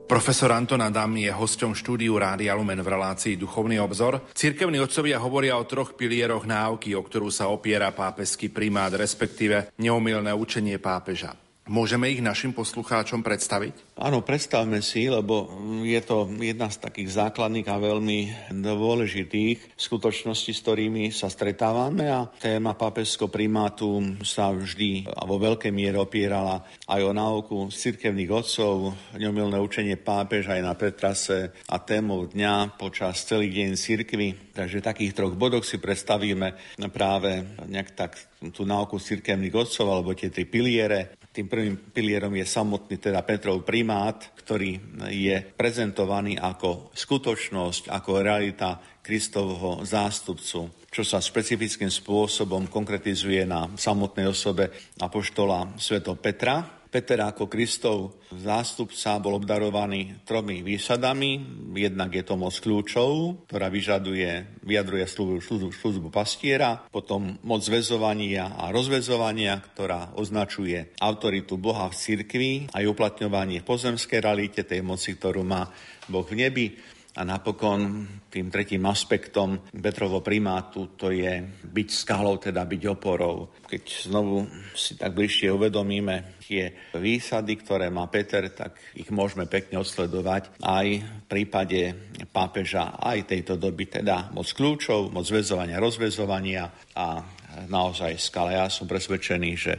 Profesor 0.05 0.53
Anton 0.53 0.85
Adam 0.85 1.17
je 1.17 1.33
hosťom 1.33 1.73
štúdiu 1.73 2.21
Rádia 2.21 2.53
Lumen 2.53 2.79
v 2.85 2.93
relácii 2.93 3.41
Duchovný 3.41 3.81
obzor. 3.81 4.21
Cirkevní 4.37 4.77
otcovia 4.77 5.17
hovoria 5.17 5.57
o 5.57 5.65
troch 5.65 5.97
pilieroch 5.97 6.45
náuky, 6.45 6.93
o 6.93 7.01
ktorú 7.01 7.33
sa 7.33 7.49
opiera 7.49 7.89
pápežský 7.89 8.53
primát, 8.53 8.93
respektíve 8.93 9.73
neomilné 9.81 10.37
učenie 10.37 10.77
pápeža. 10.77 11.43
Môžeme 11.65 12.12
ich 12.12 12.21
našim 12.21 12.53
poslucháčom 12.53 13.25
predstaviť? 13.25 13.97
Áno, 13.97 14.21
predstavme 14.21 14.85
si, 14.85 15.09
lebo 15.09 15.49
je 15.81 15.97
to 16.05 16.29
jedna 16.37 16.69
z 16.69 16.77
takých 16.77 17.25
základných 17.25 17.65
a 17.73 17.81
veľmi 17.81 18.19
dôležitých 18.53 19.73
skutočností, 19.73 20.53
s 20.53 20.61
ktorými 20.61 21.09
sa 21.09 21.33
stretávame 21.33 22.12
a 22.12 22.29
téma 22.37 22.77
pápežského 22.77 23.33
primátu 23.33 23.97
sa 24.21 24.53
vždy 24.53 25.09
a 25.09 25.25
vo 25.25 25.41
veľkej 25.41 25.73
miere 25.73 25.97
opierala 25.97 26.69
aj 26.85 27.01
o 27.01 27.17
náuku 27.17 27.73
cirkevných 27.73 28.29
otcov, 28.29 28.93
neomilné 29.17 29.57
učenie 29.57 29.97
pápeža 29.97 30.61
aj 30.61 30.62
na 30.69 30.77
Petrase 30.77 31.49
a 31.73 31.81
témou 31.81 32.29
dňa 32.29 32.77
počas 32.77 33.25
celý 33.25 33.49
deň 33.49 33.73
cirkvy. 33.73 34.53
Takže 34.53 34.85
takých 34.85 35.17
troch 35.17 35.33
bodoch 35.33 35.65
si 35.65 35.81
predstavíme 35.81 36.77
práve 36.93 37.41
nejak 37.65 37.97
tak 37.97 38.21
tú 38.53 38.69
náuku 38.69 39.01
cirkevných 39.01 39.57
otcov 39.57 39.89
alebo 39.89 40.12
tie 40.12 40.29
tri 40.29 40.45
piliere. 40.45 41.24
Tým 41.35 41.51
prvým 41.51 41.74
pilierom 41.91 42.30
je 42.39 42.47
samotný 42.47 42.95
teda 43.03 43.26
Petrov 43.26 43.66
primát, 43.66 44.30
ktorý 44.39 44.78
je 45.11 45.35
prezentovaný 45.59 46.39
ako 46.39 46.95
skutočnosť, 46.95 47.91
ako 47.91 48.22
realita 48.22 48.78
Kristovho 49.03 49.82
zástupcu, 49.82 50.70
čo 50.87 51.03
sa 51.03 51.18
špecifickým 51.18 51.91
spôsobom 51.91 52.70
konkretizuje 52.70 53.43
na 53.51 53.66
samotnej 53.74 54.30
osobe 54.30 54.70
apoštola 55.03 55.74
Sveto 55.74 56.14
Petra, 56.14 56.84
Peter 56.95 57.18
ako 57.26 57.51
Kristov 57.51 58.22
zástupca 58.30 59.18
bol 59.18 59.42
obdarovaný 59.42 60.22
tromi 60.22 60.62
výsadami. 60.62 61.42
Jednak 61.74 62.14
je 62.14 62.22
to 62.22 62.38
moc 62.38 62.55
kľúčov, 62.55 63.42
ktorá 63.51 63.66
vyžaduje, 63.66 64.62
vyjadruje 64.62 65.03
službu, 65.03 65.42
službu, 65.42 65.70
službu 65.74 66.09
pastiera, 66.14 66.86
potom 66.95 67.34
moc 67.42 67.66
zväzovania 67.66 68.55
a 68.55 68.70
rozvezovania, 68.70 69.59
ktorá 69.74 70.14
označuje 70.14 70.95
autoritu 71.03 71.59
Boha 71.59 71.90
v 71.90 71.99
cirkvi 71.99 72.53
a 72.70 72.78
uplatňovanie 72.86 73.59
v 73.59 73.66
pozemskej 73.66 74.22
realite 74.22 74.62
tej 74.62 74.86
moci, 74.86 75.18
ktorú 75.18 75.42
má 75.42 75.66
Boh 76.07 76.22
v 76.22 76.47
nebi. 76.47 76.66
A 77.15 77.23
napokon 77.23 78.03
tým 78.27 78.51
tretím 78.51 78.91
aspektom 78.91 79.71
Petrovo 79.71 80.19
primátu 80.19 80.99
to 80.99 81.15
je 81.15 81.47
byť 81.62 81.89
skalou, 81.95 82.43
teda 82.43 82.67
byť 82.67 82.83
oporou. 82.91 83.55
Keď 83.71 84.11
znovu 84.11 84.43
si 84.75 84.99
tak 84.99 85.15
bližšie 85.15 85.55
uvedomíme 85.55 86.43
tie 86.43 86.91
výsady, 86.99 87.55
ktoré 87.62 87.87
má 87.95 88.11
Peter, 88.11 88.51
tak 88.51 88.83
ich 88.99 89.07
môžeme 89.15 89.47
pekne 89.47 89.79
odsledovať 89.79 90.59
aj 90.59 90.87
v 91.07 91.25
prípade 91.31 91.95
pápeža 92.35 92.99
aj 92.99 93.31
tejto 93.31 93.62
doby, 93.62 93.87
teda 93.87 94.35
moc 94.35 94.51
kľúčov, 94.51 95.15
moc 95.15 95.23
zväzovania, 95.23 95.79
rozvezovania 95.79 96.67
a 96.99 97.23
naozaj 97.71 98.19
skala. 98.19 98.59
Ja 98.59 98.67
som 98.67 98.91
presvedčený, 98.91 99.51
že 99.55 99.79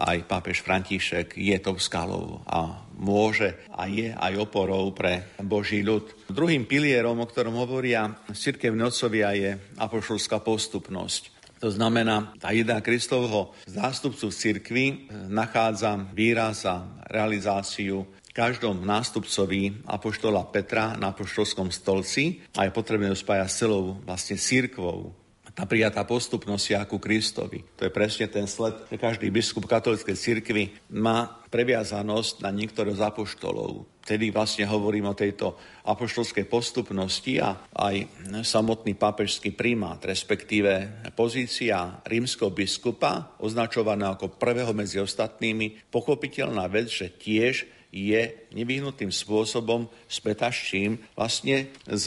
aj 0.00 0.24
pápež 0.24 0.64
František 0.64 1.36
je 1.36 1.56
tou 1.60 1.76
skalou 1.76 2.40
a 2.48 2.88
môže 2.96 3.52
a 3.68 3.84
je 3.84 4.12
aj 4.12 4.32
oporou 4.40 4.92
pre 4.96 5.36
Boží 5.44 5.84
ľud. 5.84 6.08
Druhým 6.32 6.64
pilierom, 6.64 7.20
o 7.20 7.28
ktorom 7.28 7.56
hovoria 7.60 8.08
cirkevní 8.32 8.80
otcovia, 8.88 9.36
je 9.36 9.50
apoštolská 9.76 10.40
postupnosť. 10.40 11.36
To 11.60 11.68
znamená, 11.68 12.32
tá 12.40 12.56
idea 12.56 12.80
Kristovho 12.80 13.52
zástupcu 13.68 14.32
v 14.32 14.38
cirkvi 14.40 14.84
nachádza 15.28 16.08
výraz 16.16 16.64
a 16.64 16.88
realizáciu 17.12 18.08
každom 18.32 18.86
nástupcovi 18.86 19.84
Apoštola 19.84 20.48
Petra 20.48 20.96
na 20.96 21.12
Apoštolskom 21.12 21.68
stolci 21.68 22.40
a 22.56 22.64
je 22.64 22.72
potrebné 22.72 23.12
ho 23.12 23.18
spájať 23.18 23.48
s 23.50 23.58
celou 23.60 24.00
vlastne 24.06 24.40
církvou 24.40 25.12
tá 25.60 25.68
prijatá 25.68 26.08
postupnosť 26.08 26.64
je 26.72 26.76
ako 26.80 26.96
Kristovi. 26.96 27.60
To 27.76 27.84
je 27.84 27.92
presne 27.92 28.32
ten 28.32 28.48
sled, 28.48 28.72
že 28.88 28.96
každý 28.96 29.28
biskup 29.28 29.68
katolíckej 29.68 30.16
cirkvi 30.16 30.72
má 30.88 31.36
previazanosť 31.52 32.40
na 32.40 32.48
niektorého 32.48 32.96
z 32.96 33.04
apoštolov. 33.04 33.84
Vtedy 34.00 34.32
vlastne 34.32 34.64
hovorím 34.64 35.12
o 35.12 35.18
tejto 35.18 35.60
apoštolskej 35.84 36.48
postupnosti 36.48 37.44
a 37.44 37.60
aj 37.76 38.08
samotný 38.40 38.96
pápežský 38.96 39.52
primát, 39.52 40.00
respektíve 40.00 41.04
pozícia 41.12 42.00
rímskeho 42.08 42.48
biskupa, 42.48 43.36
označovaná 43.36 44.16
ako 44.16 44.40
prvého 44.40 44.72
medzi 44.72 44.96
ostatnými, 44.96 45.92
pochopiteľná 45.92 46.72
vec, 46.72 46.88
že 46.88 47.12
tiež 47.12 47.68
je 47.92 48.22
nevyhnutým 48.54 49.12
spôsobom 49.12 49.90
spätaščím 50.08 50.96
vlastne 51.18 51.68
s 51.84 52.06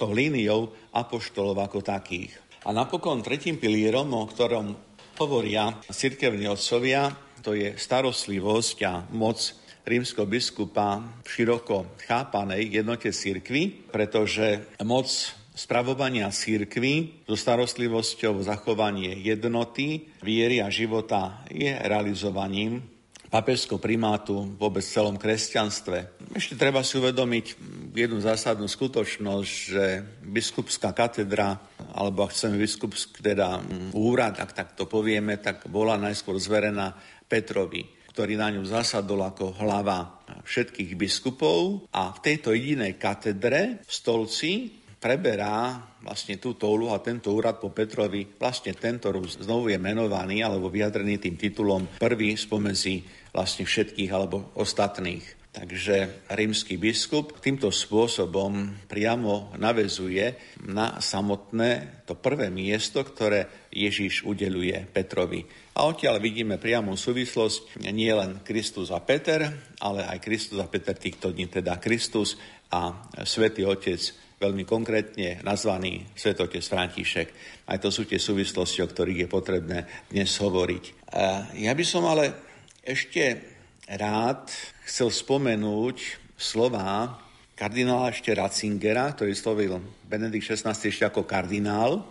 tou 0.00 0.14
líniou 0.14 0.72
apoštolov 0.94 1.58
ako 1.58 1.82
takých. 1.82 2.43
A 2.64 2.72
napokon 2.72 3.20
tretím 3.20 3.60
pilierom, 3.60 4.08
o 4.16 4.24
ktorom 4.24 4.72
hovoria 5.20 5.76
cirkevní 5.92 6.48
otcovia, 6.48 7.12
to 7.44 7.52
je 7.52 7.76
starostlivosť 7.76 8.76
a 8.88 9.04
moc 9.12 9.36
rímskeho 9.84 10.24
biskupa 10.24 11.04
v 11.20 11.28
široko 11.28 12.00
chápanej 12.08 12.80
jednote 12.80 13.12
cirkvy, 13.12 13.92
pretože 13.92 14.64
moc 14.80 15.12
spravovania 15.52 16.32
církvy 16.32 17.28
so 17.28 17.36
starostlivosťou 17.36 18.40
zachovanie 18.40 19.12
jednoty, 19.20 20.08
viery 20.24 20.64
a 20.64 20.72
života 20.72 21.44
je 21.52 21.68
realizovaním 21.68 22.93
papežského 23.34 23.82
primátu 23.82 24.46
vôbec 24.54 24.86
v 24.86 24.94
celom 24.94 25.18
kresťanstve. 25.18 26.22
Ešte 26.38 26.54
treba 26.54 26.86
si 26.86 27.02
uvedomiť 27.02 27.58
jednu 27.90 28.22
zásadnú 28.22 28.70
skutočnosť, 28.70 29.50
že 29.50 30.06
biskupská 30.22 30.94
katedra, 30.94 31.58
alebo 31.98 32.22
ak 32.22 32.30
chceme 32.30 32.62
biskupský 32.62 33.34
teda 33.34 33.58
úrad, 33.90 34.38
ak 34.38 34.54
tak 34.54 34.68
to 34.78 34.86
povieme, 34.86 35.42
tak 35.42 35.66
bola 35.66 35.98
najskôr 35.98 36.38
zverená 36.38 36.94
Petrovi, 37.26 37.82
ktorý 38.14 38.38
na 38.38 38.54
ňu 38.54 38.62
zasadol 38.62 39.26
ako 39.26 39.58
hlava 39.58 40.22
všetkých 40.46 40.94
biskupov 40.94 41.90
a 41.90 42.14
v 42.14 42.22
tejto 42.22 42.54
jedinej 42.54 42.94
katedre 43.02 43.82
v 43.82 43.90
stolci 43.90 44.70
preberá 45.02 45.76
vlastne 46.00 46.40
túto 46.40 46.64
úlohu 46.70 46.96
a 46.96 47.04
tento 47.04 47.28
úrad 47.28 47.60
po 47.60 47.68
Petrovi, 47.74 48.24
vlastne 48.40 48.72
tento 48.72 49.12
znovu 49.26 49.68
je 49.68 49.76
menovaný 49.76 50.40
alebo 50.40 50.72
vyjadrený 50.72 51.20
tým 51.20 51.36
titulom 51.36 52.00
prvý 52.00 52.38
spomezi 52.40 53.23
vlastne 53.34 53.66
všetkých 53.66 54.10
alebo 54.14 54.54
ostatných. 54.54 55.42
Takže 55.54 56.26
rímsky 56.34 56.74
biskup 56.74 57.38
týmto 57.38 57.70
spôsobom 57.70 58.74
priamo 58.90 59.54
navezuje 59.54 60.34
na 60.66 60.98
samotné 60.98 62.02
to 62.10 62.18
prvé 62.18 62.50
miesto, 62.50 63.06
ktoré 63.06 63.70
Ježiš 63.70 64.26
udeluje 64.26 64.74
Petrovi. 64.90 65.46
A 65.78 65.86
odtiaľ 65.86 66.18
vidíme 66.18 66.58
priamú 66.58 66.98
súvislosť 66.98 67.86
nie 67.86 68.10
len 68.10 68.42
Kristus 68.42 68.90
a 68.90 68.98
Peter, 68.98 69.46
ale 69.78 70.02
aj 70.02 70.18
Kristus 70.26 70.58
a 70.58 70.66
Peter 70.66 70.98
týchto 70.98 71.30
dní, 71.30 71.46
teda 71.46 71.78
Kristus 71.78 72.34
a 72.74 73.06
Svetý 73.22 73.62
Otec, 73.62 74.02
veľmi 74.42 74.66
konkrétne 74.66 75.38
nazvaný 75.46 76.02
Svetotec 76.18 76.66
František. 76.66 77.28
Aj 77.70 77.78
to 77.78 77.94
sú 77.94 78.10
tie 78.10 78.18
súvislosti, 78.18 78.82
o 78.82 78.90
ktorých 78.90 79.22
je 79.24 79.28
potrebné 79.30 79.78
dnes 80.10 80.34
hovoriť. 80.34 81.14
Ja 81.62 81.70
by 81.78 81.84
som 81.86 82.10
ale 82.10 82.53
ešte 82.84 83.40
rád 83.88 84.52
chcel 84.84 85.08
spomenúť 85.08 86.20
slova 86.36 87.16
kardinála 87.56 88.12
ešte 88.12 88.34
Ratzingera, 88.34 89.14
ktorý 89.16 89.32
slovil 89.32 89.80
Benedikt 90.04 90.52
XVI 90.52 90.76
ešte 90.76 91.06
ako 91.06 91.24
kardinál, 91.24 92.04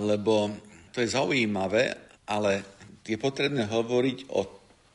lebo 0.00 0.50
to 0.94 1.02
je 1.04 1.12
zaujímavé, 1.12 1.92
ale 2.24 2.64
je 3.04 3.18
potrebné 3.20 3.68
hovoriť 3.68 4.30
o 4.32 4.46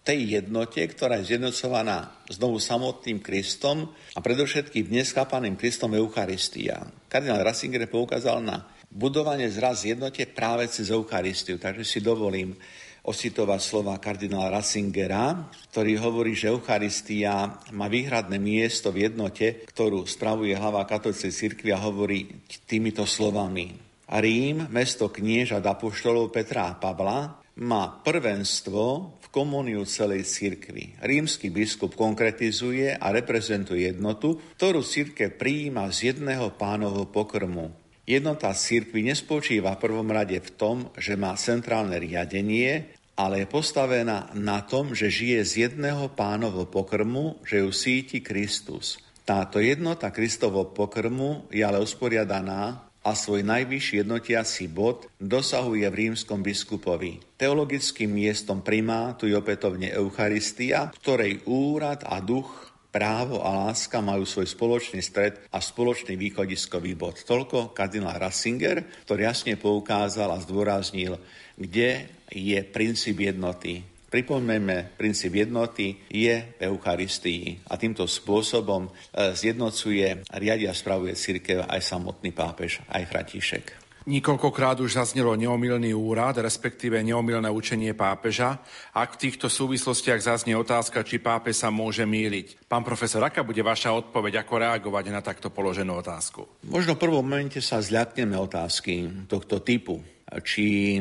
tej 0.02 0.42
jednote, 0.42 0.82
ktorá 0.82 1.22
je 1.22 1.38
zjednocovaná 1.38 2.26
znovu 2.26 2.58
samotným 2.58 3.22
Kristom 3.22 3.94
a 4.18 4.20
predovšetkým 4.20 4.90
dnes 4.90 5.14
chápaným 5.14 5.54
Kristom 5.54 5.94
Eucharistia. 5.94 6.82
Kardinál 7.06 7.46
Ratzinger 7.46 7.86
poukázal 7.86 8.42
na 8.42 8.66
budovanie 8.90 9.48
zraz 9.54 9.86
jednote 9.86 10.26
práve 10.26 10.66
cez 10.74 10.90
Eucharistiu, 10.90 11.62
takže 11.62 11.86
si 11.86 12.00
dovolím 12.02 12.58
ocitovať 13.02 13.60
slova 13.60 13.98
kardinála 13.98 14.62
Ratzingera, 14.62 15.50
ktorý 15.74 15.98
hovorí, 15.98 16.38
že 16.38 16.54
Eucharistia 16.54 17.58
má 17.74 17.90
výhradné 17.90 18.38
miesto 18.38 18.94
v 18.94 19.10
jednote, 19.10 19.66
ktorú 19.66 20.06
spravuje 20.06 20.54
hlava 20.54 20.86
katolíckej 20.86 21.34
cirkvi 21.34 21.70
a 21.74 21.82
hovorí 21.82 22.30
týmito 22.70 23.04
slovami. 23.10 23.74
Rím, 24.12 24.68
mesto 24.70 25.08
knieža 25.08 25.64
apoštolov 25.64 26.30
Petra 26.36 26.70
a 26.70 26.78
Pavla, 26.78 27.42
má 27.64 27.84
prvenstvo 28.04 29.16
v 29.24 29.28
komuniu 29.32 29.84
celej 29.88 30.28
cirkvi. 30.28 31.00
Rímsky 31.00 31.48
biskup 31.52 31.96
konkretizuje 31.96 32.96
a 32.96 33.12
reprezentuje 33.12 33.92
jednotu, 33.92 34.40
ktorú 34.60 34.84
cirkev 34.84 35.36
prijíma 35.40 35.88
z 35.92 36.16
jedného 36.16 36.54
pánovho 36.56 37.08
pokrmu. 37.08 37.81
Jednota 38.12 38.52
církvy 38.52 39.08
nespočíva 39.08 39.80
v 39.80 39.88
prvom 39.88 40.12
rade 40.12 40.36
v 40.36 40.52
tom, 40.60 40.92
že 41.00 41.16
má 41.16 41.32
centrálne 41.40 41.96
riadenie, 41.96 42.92
ale 43.16 43.40
je 43.40 43.48
postavená 43.48 44.28
na 44.36 44.60
tom, 44.68 44.92
že 44.92 45.08
žije 45.08 45.40
z 45.48 45.52
jedného 45.72 46.12
pánovho 46.12 46.68
pokrmu, 46.68 47.40
že 47.48 47.64
ju 47.64 47.72
síti 47.72 48.20
Kristus. 48.20 49.00
Táto 49.24 49.64
jednota 49.64 50.12
Kristovo 50.12 50.68
pokrmu 50.76 51.48
je 51.56 51.64
ale 51.64 51.80
usporiadaná 51.80 52.84
a 53.00 53.16
svoj 53.16 53.48
najvyšší 53.48 54.04
jednotiaci 54.04 54.68
bod 54.68 55.08
dosahuje 55.16 55.88
v 55.88 55.96
rímskom 55.96 56.44
biskupovi. 56.44 57.40
Teologickým 57.40 58.12
miestom 58.12 58.60
primátu 58.60 59.24
je 59.32 59.40
opätovne 59.40 59.88
Eucharistia, 59.88 60.92
ktorej 61.00 61.48
úrad 61.48 62.04
a 62.04 62.20
duch 62.20 62.71
právo 62.92 63.40
a 63.40 63.72
láska 63.72 64.04
majú 64.04 64.28
svoj 64.28 64.52
spoločný 64.52 65.00
stred 65.00 65.40
a 65.50 65.64
spoločný 65.64 66.20
východiskový 66.20 66.94
bod. 66.94 67.24
Toľko 67.24 67.72
kardinál 67.72 68.20
Ratzinger, 68.20 68.84
ktorý 69.08 69.32
jasne 69.32 69.56
poukázal 69.56 70.28
a 70.30 70.44
zdôraznil, 70.44 71.16
kde 71.56 72.12
je 72.28 72.60
princíp 72.68 73.24
jednoty. 73.24 73.88
Pripomeňme, 74.12 75.00
princíp 75.00 75.40
jednoty 75.40 75.96
je 76.12 76.36
v 76.60 76.62
Eucharistii 76.68 77.64
a 77.72 77.80
týmto 77.80 78.04
spôsobom 78.04 78.92
e, 78.92 78.92
zjednocuje, 79.40 80.28
riadia 80.36 80.76
a 80.76 80.76
spravuje 80.76 81.16
církev 81.16 81.64
aj 81.64 81.80
samotný 81.80 82.36
pápež, 82.36 82.84
aj 82.92 83.08
František. 83.08 83.91
Niekoľkokrát 84.02 84.82
už 84.82 84.98
zaznelo 84.98 85.38
neomilný 85.38 85.94
úrad, 85.94 86.42
respektíve 86.42 86.98
neomilné 87.06 87.54
učenie 87.54 87.94
pápeža. 87.94 88.58
Ak 88.98 89.14
v 89.16 89.30
týchto 89.30 89.46
súvislostiach 89.46 90.18
zaznie 90.18 90.58
otázka, 90.58 91.06
či 91.06 91.22
pápež 91.22 91.62
sa 91.62 91.70
môže 91.70 92.02
míliť. 92.02 92.66
Pán 92.66 92.82
profesor, 92.82 93.22
aká 93.22 93.46
bude 93.46 93.62
vaša 93.62 93.94
odpoveď, 93.94 94.42
ako 94.42 94.54
reagovať 94.58 95.06
na 95.14 95.22
takto 95.22 95.54
položenú 95.54 96.02
otázku? 96.02 96.66
Možno 96.66 96.98
v 96.98 97.02
prvom 97.06 97.22
momente 97.22 97.62
sa 97.62 97.78
zľakneme 97.78 98.34
otázky 98.34 99.26
tohto 99.30 99.62
typu. 99.62 100.02
Či 100.32 100.98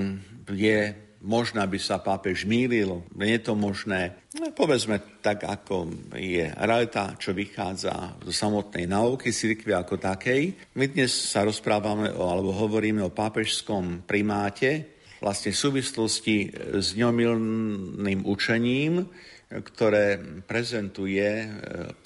je 0.53 0.79
možno 1.21 1.61
by 1.61 1.79
sa 1.79 2.01
pápež 2.01 2.49
mýlil, 2.49 3.05
nie 3.16 3.37
je 3.37 3.43
to 3.45 3.55
možné. 3.57 4.16
No, 4.37 4.53
povedzme 4.57 5.21
tak, 5.21 5.45
ako 5.45 5.91
je 6.16 6.49
realita, 6.49 7.16
čo 7.21 7.37
vychádza 7.37 8.21
zo 8.25 8.33
samotnej 8.33 8.89
nauky 8.89 9.29
cirkvi 9.33 9.77
ako 9.77 10.01
takej. 10.01 10.73
My 10.77 10.89
dnes 10.89 11.12
sa 11.12 11.45
rozprávame 11.45 12.09
o, 12.12 12.25
alebo 12.25 12.57
hovoríme 12.57 13.05
o 13.05 13.12
pápežskom 13.12 14.09
primáte, 14.09 14.97
vlastne 15.21 15.53
v 15.53 15.61
súvislosti 15.61 16.37
s 16.81 16.97
ňomilným 16.97 18.25
učením, 18.25 19.05
ktoré 19.51 20.16
prezentuje 20.47 21.27
e, 21.27 21.49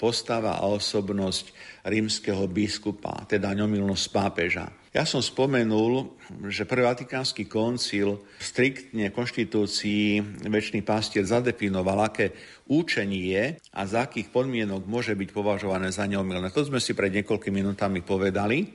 postava 0.01 0.57
a 0.57 0.65
osobnosť 0.65 1.53
rímskeho 1.85 2.49
biskupa, 2.49 3.23
teda 3.29 3.53
ňomilnosť 3.53 4.05
pápeža. 4.09 4.65
Ja 4.95 5.03
som 5.03 5.19
spomenul, 5.19 6.15
že 6.47 6.63
prvý 6.63 6.87
Vatikánsky 6.87 7.51
koncil 7.51 8.15
striktne 8.39 9.11
konštitúcii 9.11 10.23
väčší 10.47 10.87
pastier 10.87 11.27
zadefinoval, 11.27 12.07
aké 12.07 12.31
účenie 12.71 13.59
a 13.75 13.83
za 13.83 14.07
akých 14.07 14.31
podmienok 14.31 14.87
môže 14.87 15.11
byť 15.11 15.35
považované 15.35 15.91
za 15.91 16.07
neomilné. 16.07 16.47
To 16.55 16.63
sme 16.63 16.79
si 16.79 16.95
pred 16.95 17.11
niekoľkými 17.11 17.59
minútami 17.59 18.07
povedali. 18.07 18.71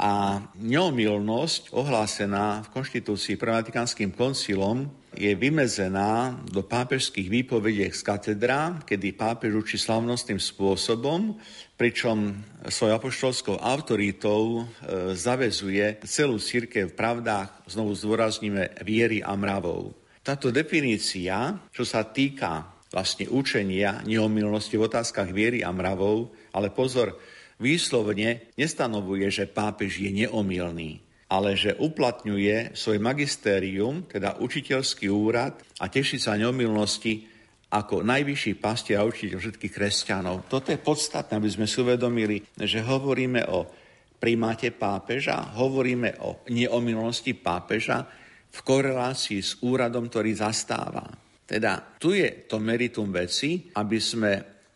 A 0.00 0.40
neomilnosť 0.56 1.76
ohlásená 1.76 2.64
v 2.64 2.80
konštitúcii 2.80 3.36
Vatikánskym 3.36 4.16
koncilom 4.16 4.88
je 5.12 5.34
vymezená 5.36 6.40
do 6.46 6.64
pápežských 6.64 7.28
výpovediek 7.28 7.92
z 7.92 8.00
katedra, 8.00 8.80
kedy 8.86 9.12
pápež 9.12 9.58
učí 9.58 9.76
slavnostným 9.76 10.38
spôsobom, 10.38 11.36
pričom 11.80 12.36
svojou 12.68 13.00
apoštolskou 13.00 13.56
autoritou 13.56 14.68
e, 14.68 15.16
zavezuje 15.16 15.96
celú 16.04 16.36
církev 16.36 16.92
v 16.92 16.98
pravdách, 17.00 17.64
znovu 17.72 17.96
zdôrazníme, 17.96 18.84
viery 18.84 19.24
a 19.24 19.32
mravov. 19.32 19.96
Táto 20.20 20.52
definícia, 20.52 21.56
čo 21.72 21.88
sa 21.88 22.04
týka 22.04 22.68
vlastne 22.92 23.32
učenia 23.32 24.04
neomilnosti 24.04 24.76
v 24.76 24.84
otázkach 24.92 25.32
viery 25.32 25.64
a 25.64 25.72
mravov, 25.72 26.28
ale 26.52 26.68
pozor, 26.68 27.16
výslovne 27.56 28.52
nestanovuje, 28.60 29.32
že 29.32 29.48
pápež 29.48 30.04
je 30.04 30.12
neomilný, 30.12 31.00
ale 31.32 31.56
že 31.56 31.80
uplatňuje 31.80 32.76
svoj 32.76 33.00
magistérium, 33.00 34.04
teda 34.04 34.36
učiteľský 34.36 35.08
úrad 35.08 35.56
a 35.80 35.88
teší 35.88 36.20
sa 36.20 36.36
neomilnosti 36.36 37.29
ako 37.70 38.02
najvyšší 38.02 38.58
pastier 38.58 38.98
a 38.98 39.06
učiteľ 39.06 39.38
všetkých 39.38 39.72
kresťanov. 39.72 40.50
Toto 40.50 40.74
je 40.74 40.82
podstatné, 40.82 41.38
aby 41.38 41.50
sme 41.50 41.70
si 41.70 41.78
uvedomili, 41.78 42.42
že 42.58 42.82
hovoríme 42.82 43.46
o 43.46 43.70
primáte 44.18 44.74
pápeža, 44.74 45.54
hovoríme 45.54 46.18
o 46.26 46.42
neomilnosti 46.50 47.32
pápeža 47.38 48.04
v 48.50 48.58
korelácii 48.66 49.40
s 49.40 49.62
úradom, 49.62 50.10
ktorý 50.10 50.34
zastáva. 50.34 51.06
Teda 51.46 51.78
tu 51.98 52.14
je 52.14 52.46
to 52.50 52.58
meritum 52.58 53.10
veci, 53.14 53.70
aby 53.78 53.98
sme 54.02 54.32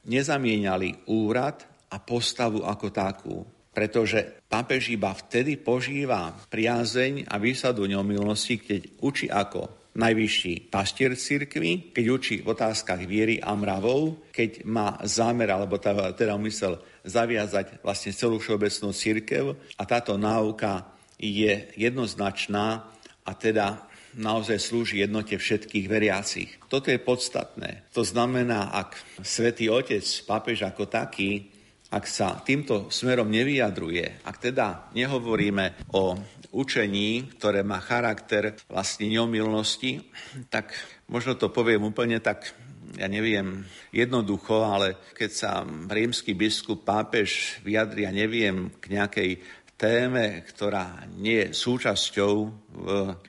nezamieniali 0.07 1.11
úrad 1.11 1.91
a 1.91 1.99
postavu 1.99 2.63
ako 2.63 2.87
takú. 2.95 3.37
Pretože 3.75 4.47
pápež 4.47 4.95
iba 4.95 5.11
vtedy 5.11 5.59
požíva 5.59 6.31
priazeň 6.31 7.27
a 7.27 7.43
výsadu 7.43 7.91
neomilnosti, 7.91 8.55
keď 8.63 8.81
učí 9.03 9.27
ako 9.27 9.84
najvyšší 9.95 10.75
pastier 10.75 11.15
cirkvi, 11.15 11.95
keď 11.95 12.05
učí 12.11 12.35
v 12.43 12.51
otázkach 12.51 13.07
viery 13.07 13.39
a 13.39 13.55
mravov, 13.55 14.31
keď 14.35 14.67
má 14.67 14.99
zámer, 15.07 15.55
alebo 15.55 15.79
teda 15.79 16.35
umysel 16.35 16.83
zaviazať 17.07 17.79
vlastne 17.81 18.11
celú 18.11 18.43
všeobecnú 18.43 18.91
cirkev 18.91 19.55
a 19.79 19.83
táto 19.87 20.19
náuka 20.19 20.91
je 21.15 21.71
jednoznačná 21.79 22.91
a 23.23 23.31
teda 23.39 23.87
naozaj 24.15 24.59
slúži 24.63 25.03
jednote 25.03 25.35
všetkých 25.39 25.87
veriacich. 25.91 26.51
Toto 26.71 26.91
je 26.91 26.99
podstatné. 27.03 27.91
To 27.95 28.07
znamená, 28.07 28.71
ak 28.71 28.95
svätý 29.23 29.71
Otec, 29.71 30.07
pápež 30.27 30.67
ako 30.67 30.87
taký, 30.87 31.51
ak 31.95 32.05
sa 32.11 32.43
týmto 32.43 32.91
smerom 32.91 33.31
nevyjadruje, 33.31 34.27
ak 34.27 34.37
teda 34.51 34.91
nehovoríme 34.99 35.95
o 35.95 36.19
učení, 36.55 37.35
ktoré 37.35 37.67
má 37.67 37.83
charakter 37.83 38.55
vlastne 38.71 39.11
neomilnosti, 39.11 40.07
tak 40.49 40.71
možno 41.11 41.35
to 41.35 41.51
poviem 41.51 41.83
úplne 41.83 42.23
tak 42.23 42.55
ja 42.95 43.11
neviem, 43.11 43.67
jednoducho, 43.91 44.63
ale 44.63 45.11
keď 45.19 45.31
sa 45.35 45.67
rímsky 45.67 46.31
biskup, 46.39 46.87
pápež 46.87 47.59
vyjadri, 47.67 48.07
ja 48.07 48.15
neviem, 48.15 48.71
k 48.79 48.95
nejakej 48.95 49.31
téme, 49.75 50.47
ktorá 50.47 51.03
nie 51.19 51.43
je 51.43 51.59
súčasťou 51.59 52.35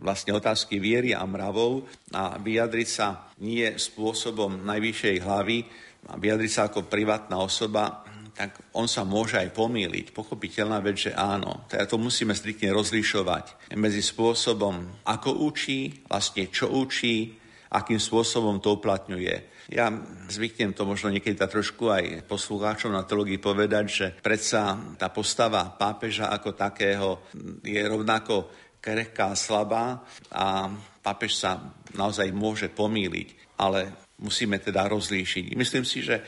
vlastne 0.05 0.32
otázky 0.38 0.78
viery 0.78 1.17
a 1.17 1.26
mravov 1.26 1.89
a 2.13 2.38
vyjadriť 2.38 2.89
sa 2.89 3.34
nie 3.41 3.65
spôsobom 3.73 4.61
najvyššej 4.61 5.17
hlavy, 5.26 5.59
a 6.05 6.21
vyjadriť 6.21 6.51
sa 6.53 6.69
ako 6.69 6.86
privátna 6.86 7.41
osoba, 7.41 8.05
tak 8.36 8.59
on 8.75 8.86
sa 8.86 9.07
môže 9.07 9.39
aj 9.39 9.55
pomýliť. 9.55 10.11
Pochopiteľná 10.11 10.83
vec, 10.83 11.07
že 11.07 11.11
áno. 11.15 11.63
Teda 11.71 11.88
to 11.88 11.95
musíme 11.95 12.36
striktne 12.36 12.75
rozlišovať 12.75 13.71
medzi 13.79 14.03
spôsobom, 14.03 15.07
ako 15.07 15.47
učí, 15.47 16.03
vlastne 16.11 16.51
čo 16.51 16.67
učí, 16.67 17.39
akým 17.71 17.97
spôsobom 17.97 18.59
to 18.59 18.75
uplatňuje. 18.75 19.55
Ja 19.71 19.89
zvyknem 20.29 20.77
to 20.77 20.86
možno 20.86 21.09
niekedy 21.09 21.33
tak 21.33 21.55
trošku 21.55 21.89
aj 21.89 22.29
poslucháčom 22.29 22.93
na 22.93 23.01
teológii 23.01 23.41
povedať, 23.41 23.86
že 23.89 24.07
predsa 24.13 24.77
tá 24.99 25.09
postava 25.09 25.73
pápeža 25.73 26.29
ako 26.29 26.53
takého 26.53 27.25
je 27.65 27.81
rovnako 27.81 28.51
krehká, 28.77 29.33
slabá 29.33 30.05
a 30.29 30.69
pápež 31.01 31.33
sa 31.33 31.73
naozaj 31.97 32.29
môže 32.29 32.69
pomýliť. 32.69 33.57
Ale 33.57 34.05
musíme 34.21 34.61
teda 34.61 34.86
rozlíšiť. 34.86 35.57
Myslím 35.57 35.83
si, 35.83 36.05
že 36.05 36.21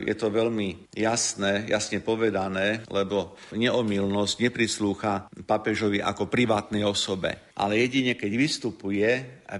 je 0.00 0.14
to 0.16 0.32
veľmi 0.32 0.92
jasné, 0.96 1.68
jasne 1.68 2.00
povedané, 2.00 2.82
lebo 2.88 3.36
neomilnosť 3.52 4.34
neprislúcha 4.40 5.28
papežovi 5.44 6.00
ako 6.00 6.32
privátnej 6.32 6.82
osobe, 6.82 7.52
ale 7.54 7.84
jedine 7.84 8.16
keď 8.16 8.32
vystupuje 8.40 9.10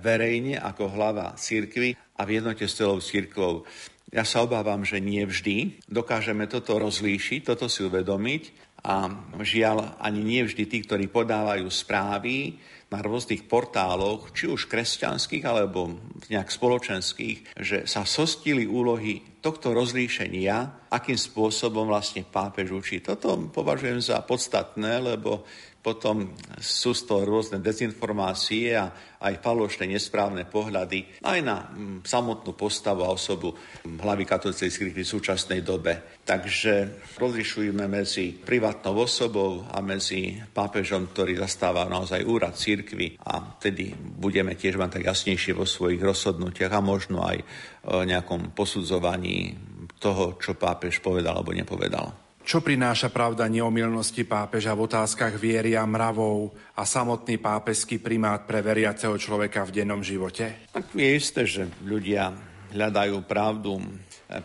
verejne 0.01 0.57
ako 0.57 0.89
hlava 0.97 1.37
církvy 1.37 1.95
a 2.17 2.21
v 2.25 2.41
jednote 2.41 2.65
s 2.65 2.77
celou 2.81 2.99
církvou. 3.05 3.69
Ja 4.11 4.27
sa 4.27 4.43
obávam, 4.43 4.83
že 4.83 4.99
nie 4.99 5.23
vždy 5.23 5.87
dokážeme 5.87 6.51
toto 6.51 6.81
rozlíšiť, 6.81 7.47
toto 7.47 7.71
si 7.71 7.87
uvedomiť 7.87 8.43
a 8.83 9.07
žiaľ 9.45 10.01
ani 10.01 10.25
nie 10.25 10.43
vždy 10.43 10.65
tí, 10.67 10.83
ktorí 10.83 11.13
podávajú 11.13 11.69
správy, 11.69 12.59
na 12.91 12.99
rôznych 12.99 13.47
portáloch, 13.47 14.35
či 14.35 14.51
už 14.51 14.67
kresťanských 14.67 15.47
alebo 15.47 15.95
nejak 16.27 16.51
spoločenských, 16.51 17.55
že 17.55 17.87
sa 17.87 18.03
sostili 18.03 18.67
úlohy 18.67 19.23
tohto 19.41 19.73
rozlíšenia, 19.73 20.89
akým 20.93 21.17
spôsobom 21.17 21.89
vlastne 21.89 22.29
pápež 22.29 22.77
učí. 22.77 23.01
Toto 23.01 23.37
považujem 23.49 24.01
za 24.05 24.21
podstatné, 24.21 25.01
lebo 25.01 25.49
potom 25.81 26.37
sú 26.61 26.93
z 26.93 27.09
toho 27.09 27.25
rôzne 27.25 27.57
dezinformácie 27.65 28.77
a 28.77 28.93
aj 29.21 29.41
falošné 29.41 29.89
nesprávne 29.89 30.45
pohľady 30.45 31.25
aj 31.25 31.39
na 31.41 31.73
mm, 31.73 32.05
samotnú 32.05 32.53
postavu 32.53 33.05
a 33.05 33.13
osobu 33.13 33.57
hlavy 33.85 34.29
katolíckej 34.29 34.69
cirkvi 34.69 35.01
v 35.05 35.13
súčasnej 35.13 35.61
dobe. 35.65 36.21
Takže 36.25 37.05
rozlišujeme 37.17 37.89
medzi 37.89 38.37
privátnou 38.37 39.09
osobou 39.09 39.65
a 39.73 39.81
medzi 39.81 40.37
pápežom, 40.53 41.13
ktorý 41.17 41.41
zastáva 41.41 41.89
naozaj 41.89 42.29
úrad 42.29 42.57
cirkvi 42.57 43.17
a 43.25 43.57
tedy 43.57 43.97
budeme 43.97 44.53
tiež 44.57 44.77
mať 44.77 45.01
tak 45.01 45.09
jasnejšie 45.17 45.57
vo 45.57 45.65
svojich 45.65 46.01
rozhodnutiach 46.01 46.73
a 46.77 46.85
možno 46.85 47.25
aj 47.25 47.41
nejakom 47.85 48.53
posudzovaní 48.53 49.57
toho, 50.01 50.37
čo 50.41 50.57
pápež 50.57 51.01
povedal 51.01 51.41
alebo 51.41 51.53
nepovedal. 51.53 52.13
Čo 52.41 52.65
prináša 52.65 53.13
pravda 53.13 53.47
neomilnosti 53.53 54.25
pápeža 54.25 54.73
v 54.73 54.89
otázkach 54.89 55.37
viery 55.37 55.77
a 55.77 55.85
mravov 55.85 56.57
a 56.73 56.89
samotný 56.89 57.37
pápežský 57.37 58.01
primát 58.01 58.49
pre 58.49 58.65
veriaceho 58.65 59.13
človeka 59.21 59.69
v 59.69 59.85
dennom 59.85 60.01
živote? 60.01 60.73
Tak 60.73 60.97
je 60.97 61.11
isté, 61.15 61.45
že 61.45 61.69
ľudia 61.85 62.33
hľadajú 62.73 63.29
pravdu 63.29 63.85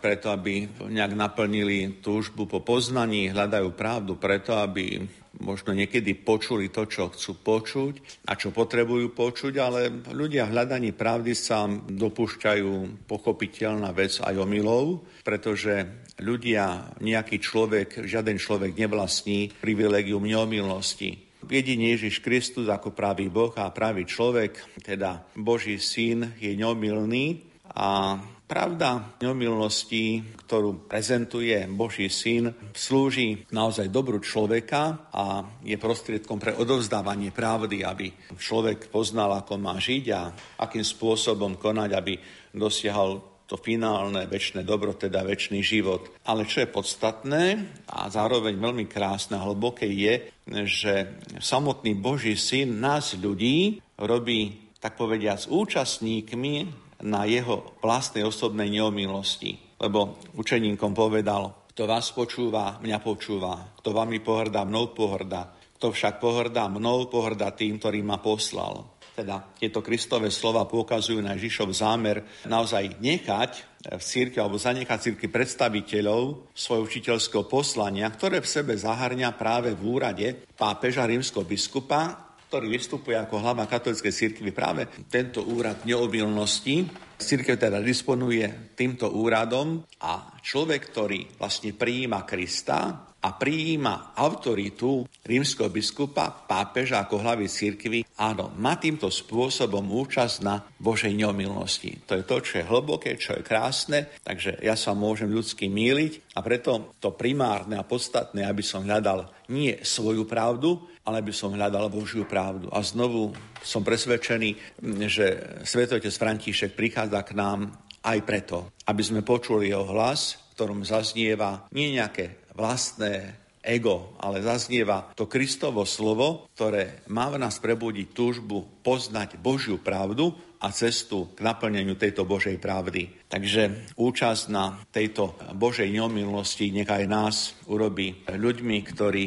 preto, 0.04 0.28
aby 0.34 0.68
nejak 0.92 1.14
naplnili 1.16 2.04
túžbu 2.04 2.50
po 2.50 2.60
poznaní, 2.60 3.32
hľadajú 3.32 3.72
pravdu 3.78 4.20
preto, 4.20 4.58
aby 4.58 5.00
možno 5.42 5.76
niekedy 5.76 6.16
počuli 6.16 6.72
to, 6.72 6.88
čo 6.88 7.12
chcú 7.12 7.32
počuť 7.42 7.94
a 8.30 8.38
čo 8.40 8.52
potrebujú 8.56 9.12
počuť, 9.12 9.54
ale 9.60 9.92
ľudia 10.14 10.48
v 10.48 10.54
hľadaní 10.56 10.92
pravdy 10.96 11.34
sa 11.36 11.68
dopúšťajú 11.70 13.04
pochopiteľná 13.10 13.92
vec 13.92 14.20
aj 14.22 14.36
omylov, 14.36 15.04
pretože 15.26 16.06
ľudia, 16.22 16.96
nejaký 17.04 17.38
človek, 17.42 18.08
žiaden 18.08 18.40
človek 18.40 18.72
nevlastní 18.76 19.52
privilegium 19.60 20.24
neomilnosti. 20.24 21.26
Jediný 21.46 21.94
Ježiš 21.94 22.26
Kristus 22.26 22.66
ako 22.66 22.90
pravý 22.96 23.30
Boh 23.30 23.54
a 23.54 23.70
pravý 23.70 24.10
človek, 24.10 24.82
teda 24.82 25.22
Boží 25.38 25.78
syn, 25.78 26.34
je 26.42 26.58
neomilný 26.58 27.46
a 27.70 28.18
Pravda 28.46 29.18
neomilnosti, 29.26 30.38
ktorú 30.46 30.86
prezentuje 30.86 31.58
Boží 31.66 32.14
syn, 32.14 32.54
slúži 32.78 33.42
naozaj 33.50 33.90
dobru 33.90 34.22
človeka 34.22 35.10
a 35.10 35.42
je 35.66 35.74
prostriedkom 35.82 36.38
pre 36.38 36.54
odovzdávanie 36.54 37.34
pravdy, 37.34 37.82
aby 37.82 38.14
človek 38.38 38.94
poznal, 38.94 39.34
ako 39.42 39.58
má 39.58 39.82
žiť 39.82 40.06
a 40.14 40.30
akým 40.62 40.86
spôsobom 40.86 41.58
konať, 41.58 41.90
aby 41.98 42.14
dosiahol 42.54 43.42
to 43.50 43.58
finálne 43.58 44.30
väčšie 44.30 44.62
dobro, 44.62 44.94
teda 44.94 45.26
väčší 45.26 45.66
život. 45.66 46.14
Ale 46.30 46.46
čo 46.46 46.62
je 46.62 46.70
podstatné 46.70 47.44
a 47.90 48.14
zároveň 48.14 48.62
veľmi 48.62 48.86
krásne 48.86 49.42
a 49.42 49.46
hlboké 49.46 49.90
je, 49.90 50.30
že 50.70 51.18
samotný 51.42 51.98
Boží 51.98 52.38
syn 52.38 52.78
nás 52.78 53.18
ľudí 53.18 53.82
robí, 53.98 54.70
tak 54.78 55.02
povediať, 55.02 55.46
s 55.46 55.48
účastníkmi 55.50 56.85
na 57.04 57.28
jeho 57.28 57.76
vlastnej 57.84 58.24
osobnej 58.24 58.72
neomilosti. 58.72 59.80
Lebo 59.82 60.16
učeníkom 60.40 60.96
povedal, 60.96 61.68
kto 61.76 61.84
vás 61.92 62.08
počúva, 62.16 62.80
mňa 62.80 63.04
počúva. 63.04 63.76
Kto 63.84 63.92
vami 63.92 64.24
pohrdá, 64.24 64.64
mnou 64.64 64.96
pohrdá. 64.96 65.52
Kto 65.76 65.92
však 65.92 66.24
pohrdá 66.24 66.72
mnou, 66.72 67.12
pohrdá 67.12 67.52
tým, 67.52 67.76
ktorý 67.76 68.00
ma 68.00 68.24
poslal. 68.24 68.96
Teda 69.12 69.44
tieto 69.60 69.84
Kristové 69.84 70.32
slova 70.32 70.64
poukazujú 70.68 71.20
na 71.20 71.36
Ježišov 71.36 71.76
zámer 71.76 72.24
naozaj 72.48 73.00
nechať 73.00 73.52
v 73.96 74.04
círke 74.04 74.40
alebo 74.44 74.60
zanechať 74.60 75.00
círky 75.00 75.28
predstaviteľov 75.32 76.52
svojho 76.52 76.84
učiteľského 76.84 77.48
poslania, 77.48 78.08
ktoré 78.12 78.40
v 78.44 78.52
sebe 78.52 78.76
zahrňa 78.76 79.36
práve 79.36 79.72
v 79.72 79.84
úrade 79.84 80.28
pápeža 80.56 81.08
rímskeho 81.08 81.48
biskupa 81.48 82.25
ktorý 82.48 82.70
vystupuje 82.70 83.18
ako 83.18 83.42
hlava 83.42 83.66
katolíckej 83.66 84.14
cirkvi 84.14 84.52
práve 84.54 84.86
tento 85.10 85.42
úrad 85.46 85.84
neobilnosti. 85.84 86.86
Církev 87.16 87.56
teda 87.56 87.80
disponuje 87.80 88.76
týmto 88.76 89.08
úradom 89.16 89.82
a 90.04 90.36
človek, 90.44 90.82
ktorý 90.92 91.40
vlastne 91.40 91.72
prijíma 91.72 92.28
Krista 92.28 93.08
a 93.26 93.34
prijíma 93.34 94.14
autoritu 94.14 95.10
rímskeho 95.26 95.74
biskupa, 95.74 96.30
pápeža 96.30 97.02
ako 97.02 97.26
hlavy 97.26 97.50
cirkvy, 97.50 98.06
áno, 98.22 98.54
má 98.62 98.78
týmto 98.78 99.10
spôsobom 99.10 99.82
účasť 99.82 100.36
na 100.46 100.62
Božej 100.78 101.10
neomilnosti. 101.18 102.06
To 102.06 102.22
je 102.22 102.24
to, 102.24 102.38
čo 102.46 102.54
je 102.62 102.70
hlboké, 102.70 103.18
čo 103.18 103.34
je 103.34 103.42
krásne, 103.42 104.14
takže 104.22 104.62
ja 104.62 104.78
sa 104.78 104.94
môžem 104.94 105.34
ľudsky 105.34 105.66
míliť 105.66 106.38
a 106.38 106.46
preto 106.46 106.94
to 107.02 107.18
primárne 107.18 107.82
a 107.82 107.88
podstatné, 107.88 108.46
aby 108.46 108.62
som 108.62 108.86
hľadal 108.86 109.26
nie 109.50 109.74
svoju 109.82 110.30
pravdu, 110.30 110.78
ale 111.02 111.26
by 111.26 111.34
som 111.34 111.58
hľadal 111.58 111.90
Božiu 111.90 112.30
pravdu. 112.30 112.70
A 112.70 112.86
znovu 112.86 113.34
som 113.66 113.82
presvedčený, 113.82 114.78
že 115.10 115.58
svetotec 115.66 116.14
František 116.14 116.78
prichádza 116.78 117.26
k 117.26 117.34
nám 117.34 117.74
aj 118.06 118.22
preto, 118.22 118.70
aby 118.86 119.02
sme 119.02 119.26
počuli 119.26 119.74
jeho 119.74 119.90
hlas, 119.90 120.38
ktorom 120.54 120.86
zaznieva 120.86 121.66
nie 121.74 121.98
nejaké 121.98 122.45
vlastné 122.56 123.46
ego, 123.66 124.14
ale 124.22 124.46
zaznieva 124.46 125.10
to 125.18 125.26
Kristovo 125.26 125.84
slovo, 125.90 126.46
ktoré 126.54 127.02
má 127.10 127.34
v 127.34 127.42
nás 127.42 127.58
prebudiť 127.58 128.14
túžbu 128.14 128.62
poznať 128.86 129.42
Božiu 129.42 129.82
pravdu 129.82 130.32
a 130.62 130.70
cestu 130.70 131.34
k 131.34 131.42
naplneniu 131.42 131.98
tejto 131.98 132.24
Božej 132.24 132.62
pravdy. 132.62 133.26
Takže 133.26 133.94
účasť 133.98 134.44
na 134.54 134.78
tejto 134.94 135.34
Božej 135.58 135.90
neomilnosti 135.90 136.70
nechaj 136.72 137.10
nás 137.10 137.58
urobí 137.66 138.22
ľuďmi, 138.30 138.78
ktorí 138.86 139.26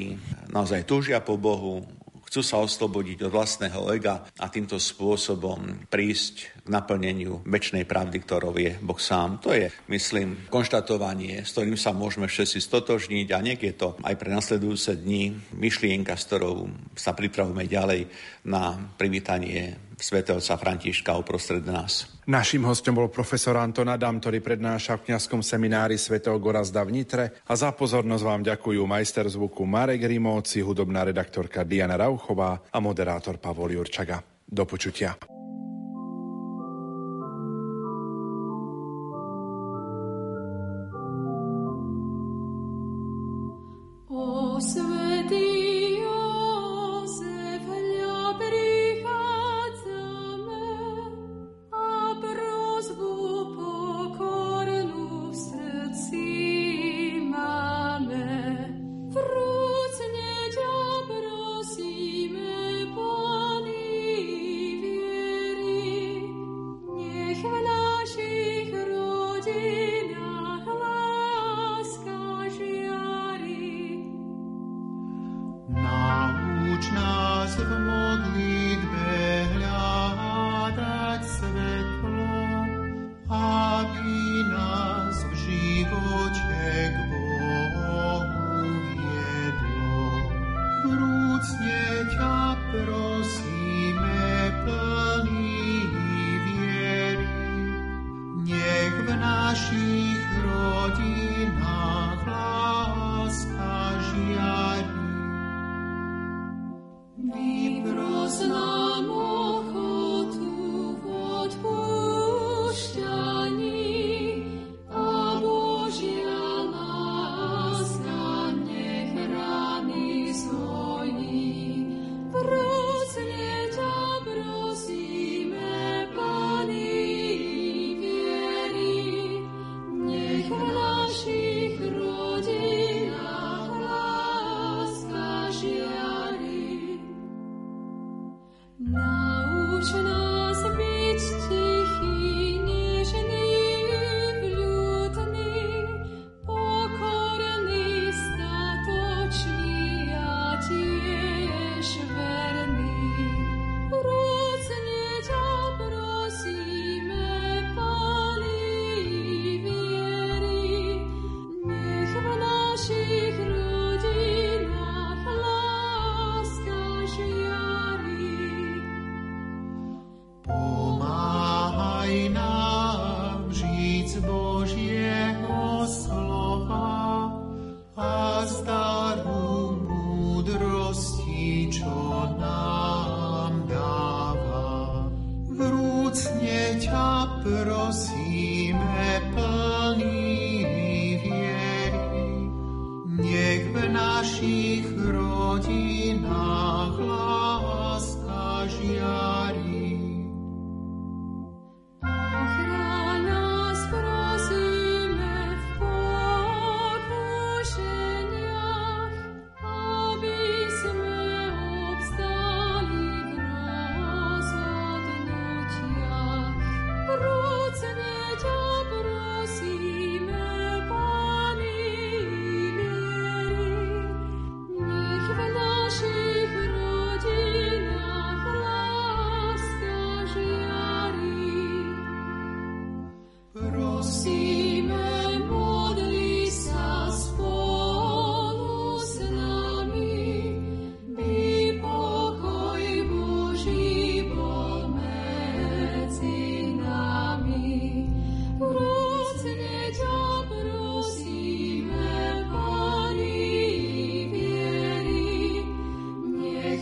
naozaj 0.54 0.86
túžia 0.86 1.18
po 1.20 1.36
Bohu, 1.36 1.84
chcú 2.28 2.44
sa 2.44 2.60
oslobodiť 2.60 3.24
od 3.24 3.32
vlastného 3.32 3.80
ega 3.96 4.28
a 4.36 4.46
týmto 4.52 4.76
spôsobom 4.76 5.88
prísť 5.88 6.60
k 6.62 6.68
naplneniu 6.68 7.40
väčšnej 7.48 7.88
pravdy, 7.88 8.20
ktorou 8.20 8.52
je 8.60 8.76
Boh 8.84 9.00
sám. 9.00 9.40
To 9.40 9.56
je, 9.56 9.72
myslím, 9.88 10.46
konštatovanie, 10.52 11.42
s 11.42 11.56
ktorým 11.56 11.80
sa 11.80 11.96
môžeme 11.96 12.28
všetci 12.28 12.60
stotožniť 12.60 13.26
a 13.32 13.38
niek 13.40 13.60
je 13.64 13.72
to 13.72 13.96
aj 14.04 14.14
pre 14.20 14.28
nasledujúce 14.28 15.00
dni 15.00 15.32
myšlienka, 15.56 16.12
s 16.12 16.28
ktorou 16.28 16.68
sa 16.92 17.16
pripravujeme 17.16 17.64
ďalej 17.64 18.00
na 18.44 18.76
privítanie 19.00 19.87
svätého 19.98 20.38
sa 20.38 20.54
Františka 20.56 21.12
uprostred 21.18 21.66
nás. 21.66 22.06
Naším 22.24 22.64
hostom 22.64 22.96
bol 22.96 23.12
profesor 23.12 23.58
Anton 23.58 23.90
Adam, 23.90 24.22
ktorý 24.22 24.40
prednáša 24.40 24.96
v 25.02 25.12
kňazskom 25.12 25.42
seminári 25.44 25.98
svätého 25.98 26.38
Gorazda 26.38 26.86
v 26.86 26.94
Nitre 26.96 27.24
a 27.44 27.52
za 27.58 27.74
pozornosť 27.74 28.24
vám 28.24 28.42
ďakujú 28.46 28.80
majster 28.86 29.26
zvuku 29.28 29.66
Marek 29.66 30.06
Rimóci, 30.06 30.62
hudobná 30.62 31.04
redaktorka 31.04 31.66
Diana 31.66 31.98
Rauchová 31.98 32.70
a 32.70 32.78
moderátor 32.78 33.36
Pavol 33.42 33.74
Jurčaga. 33.74 34.22
Do 34.48 34.64
počutia. 34.64 35.27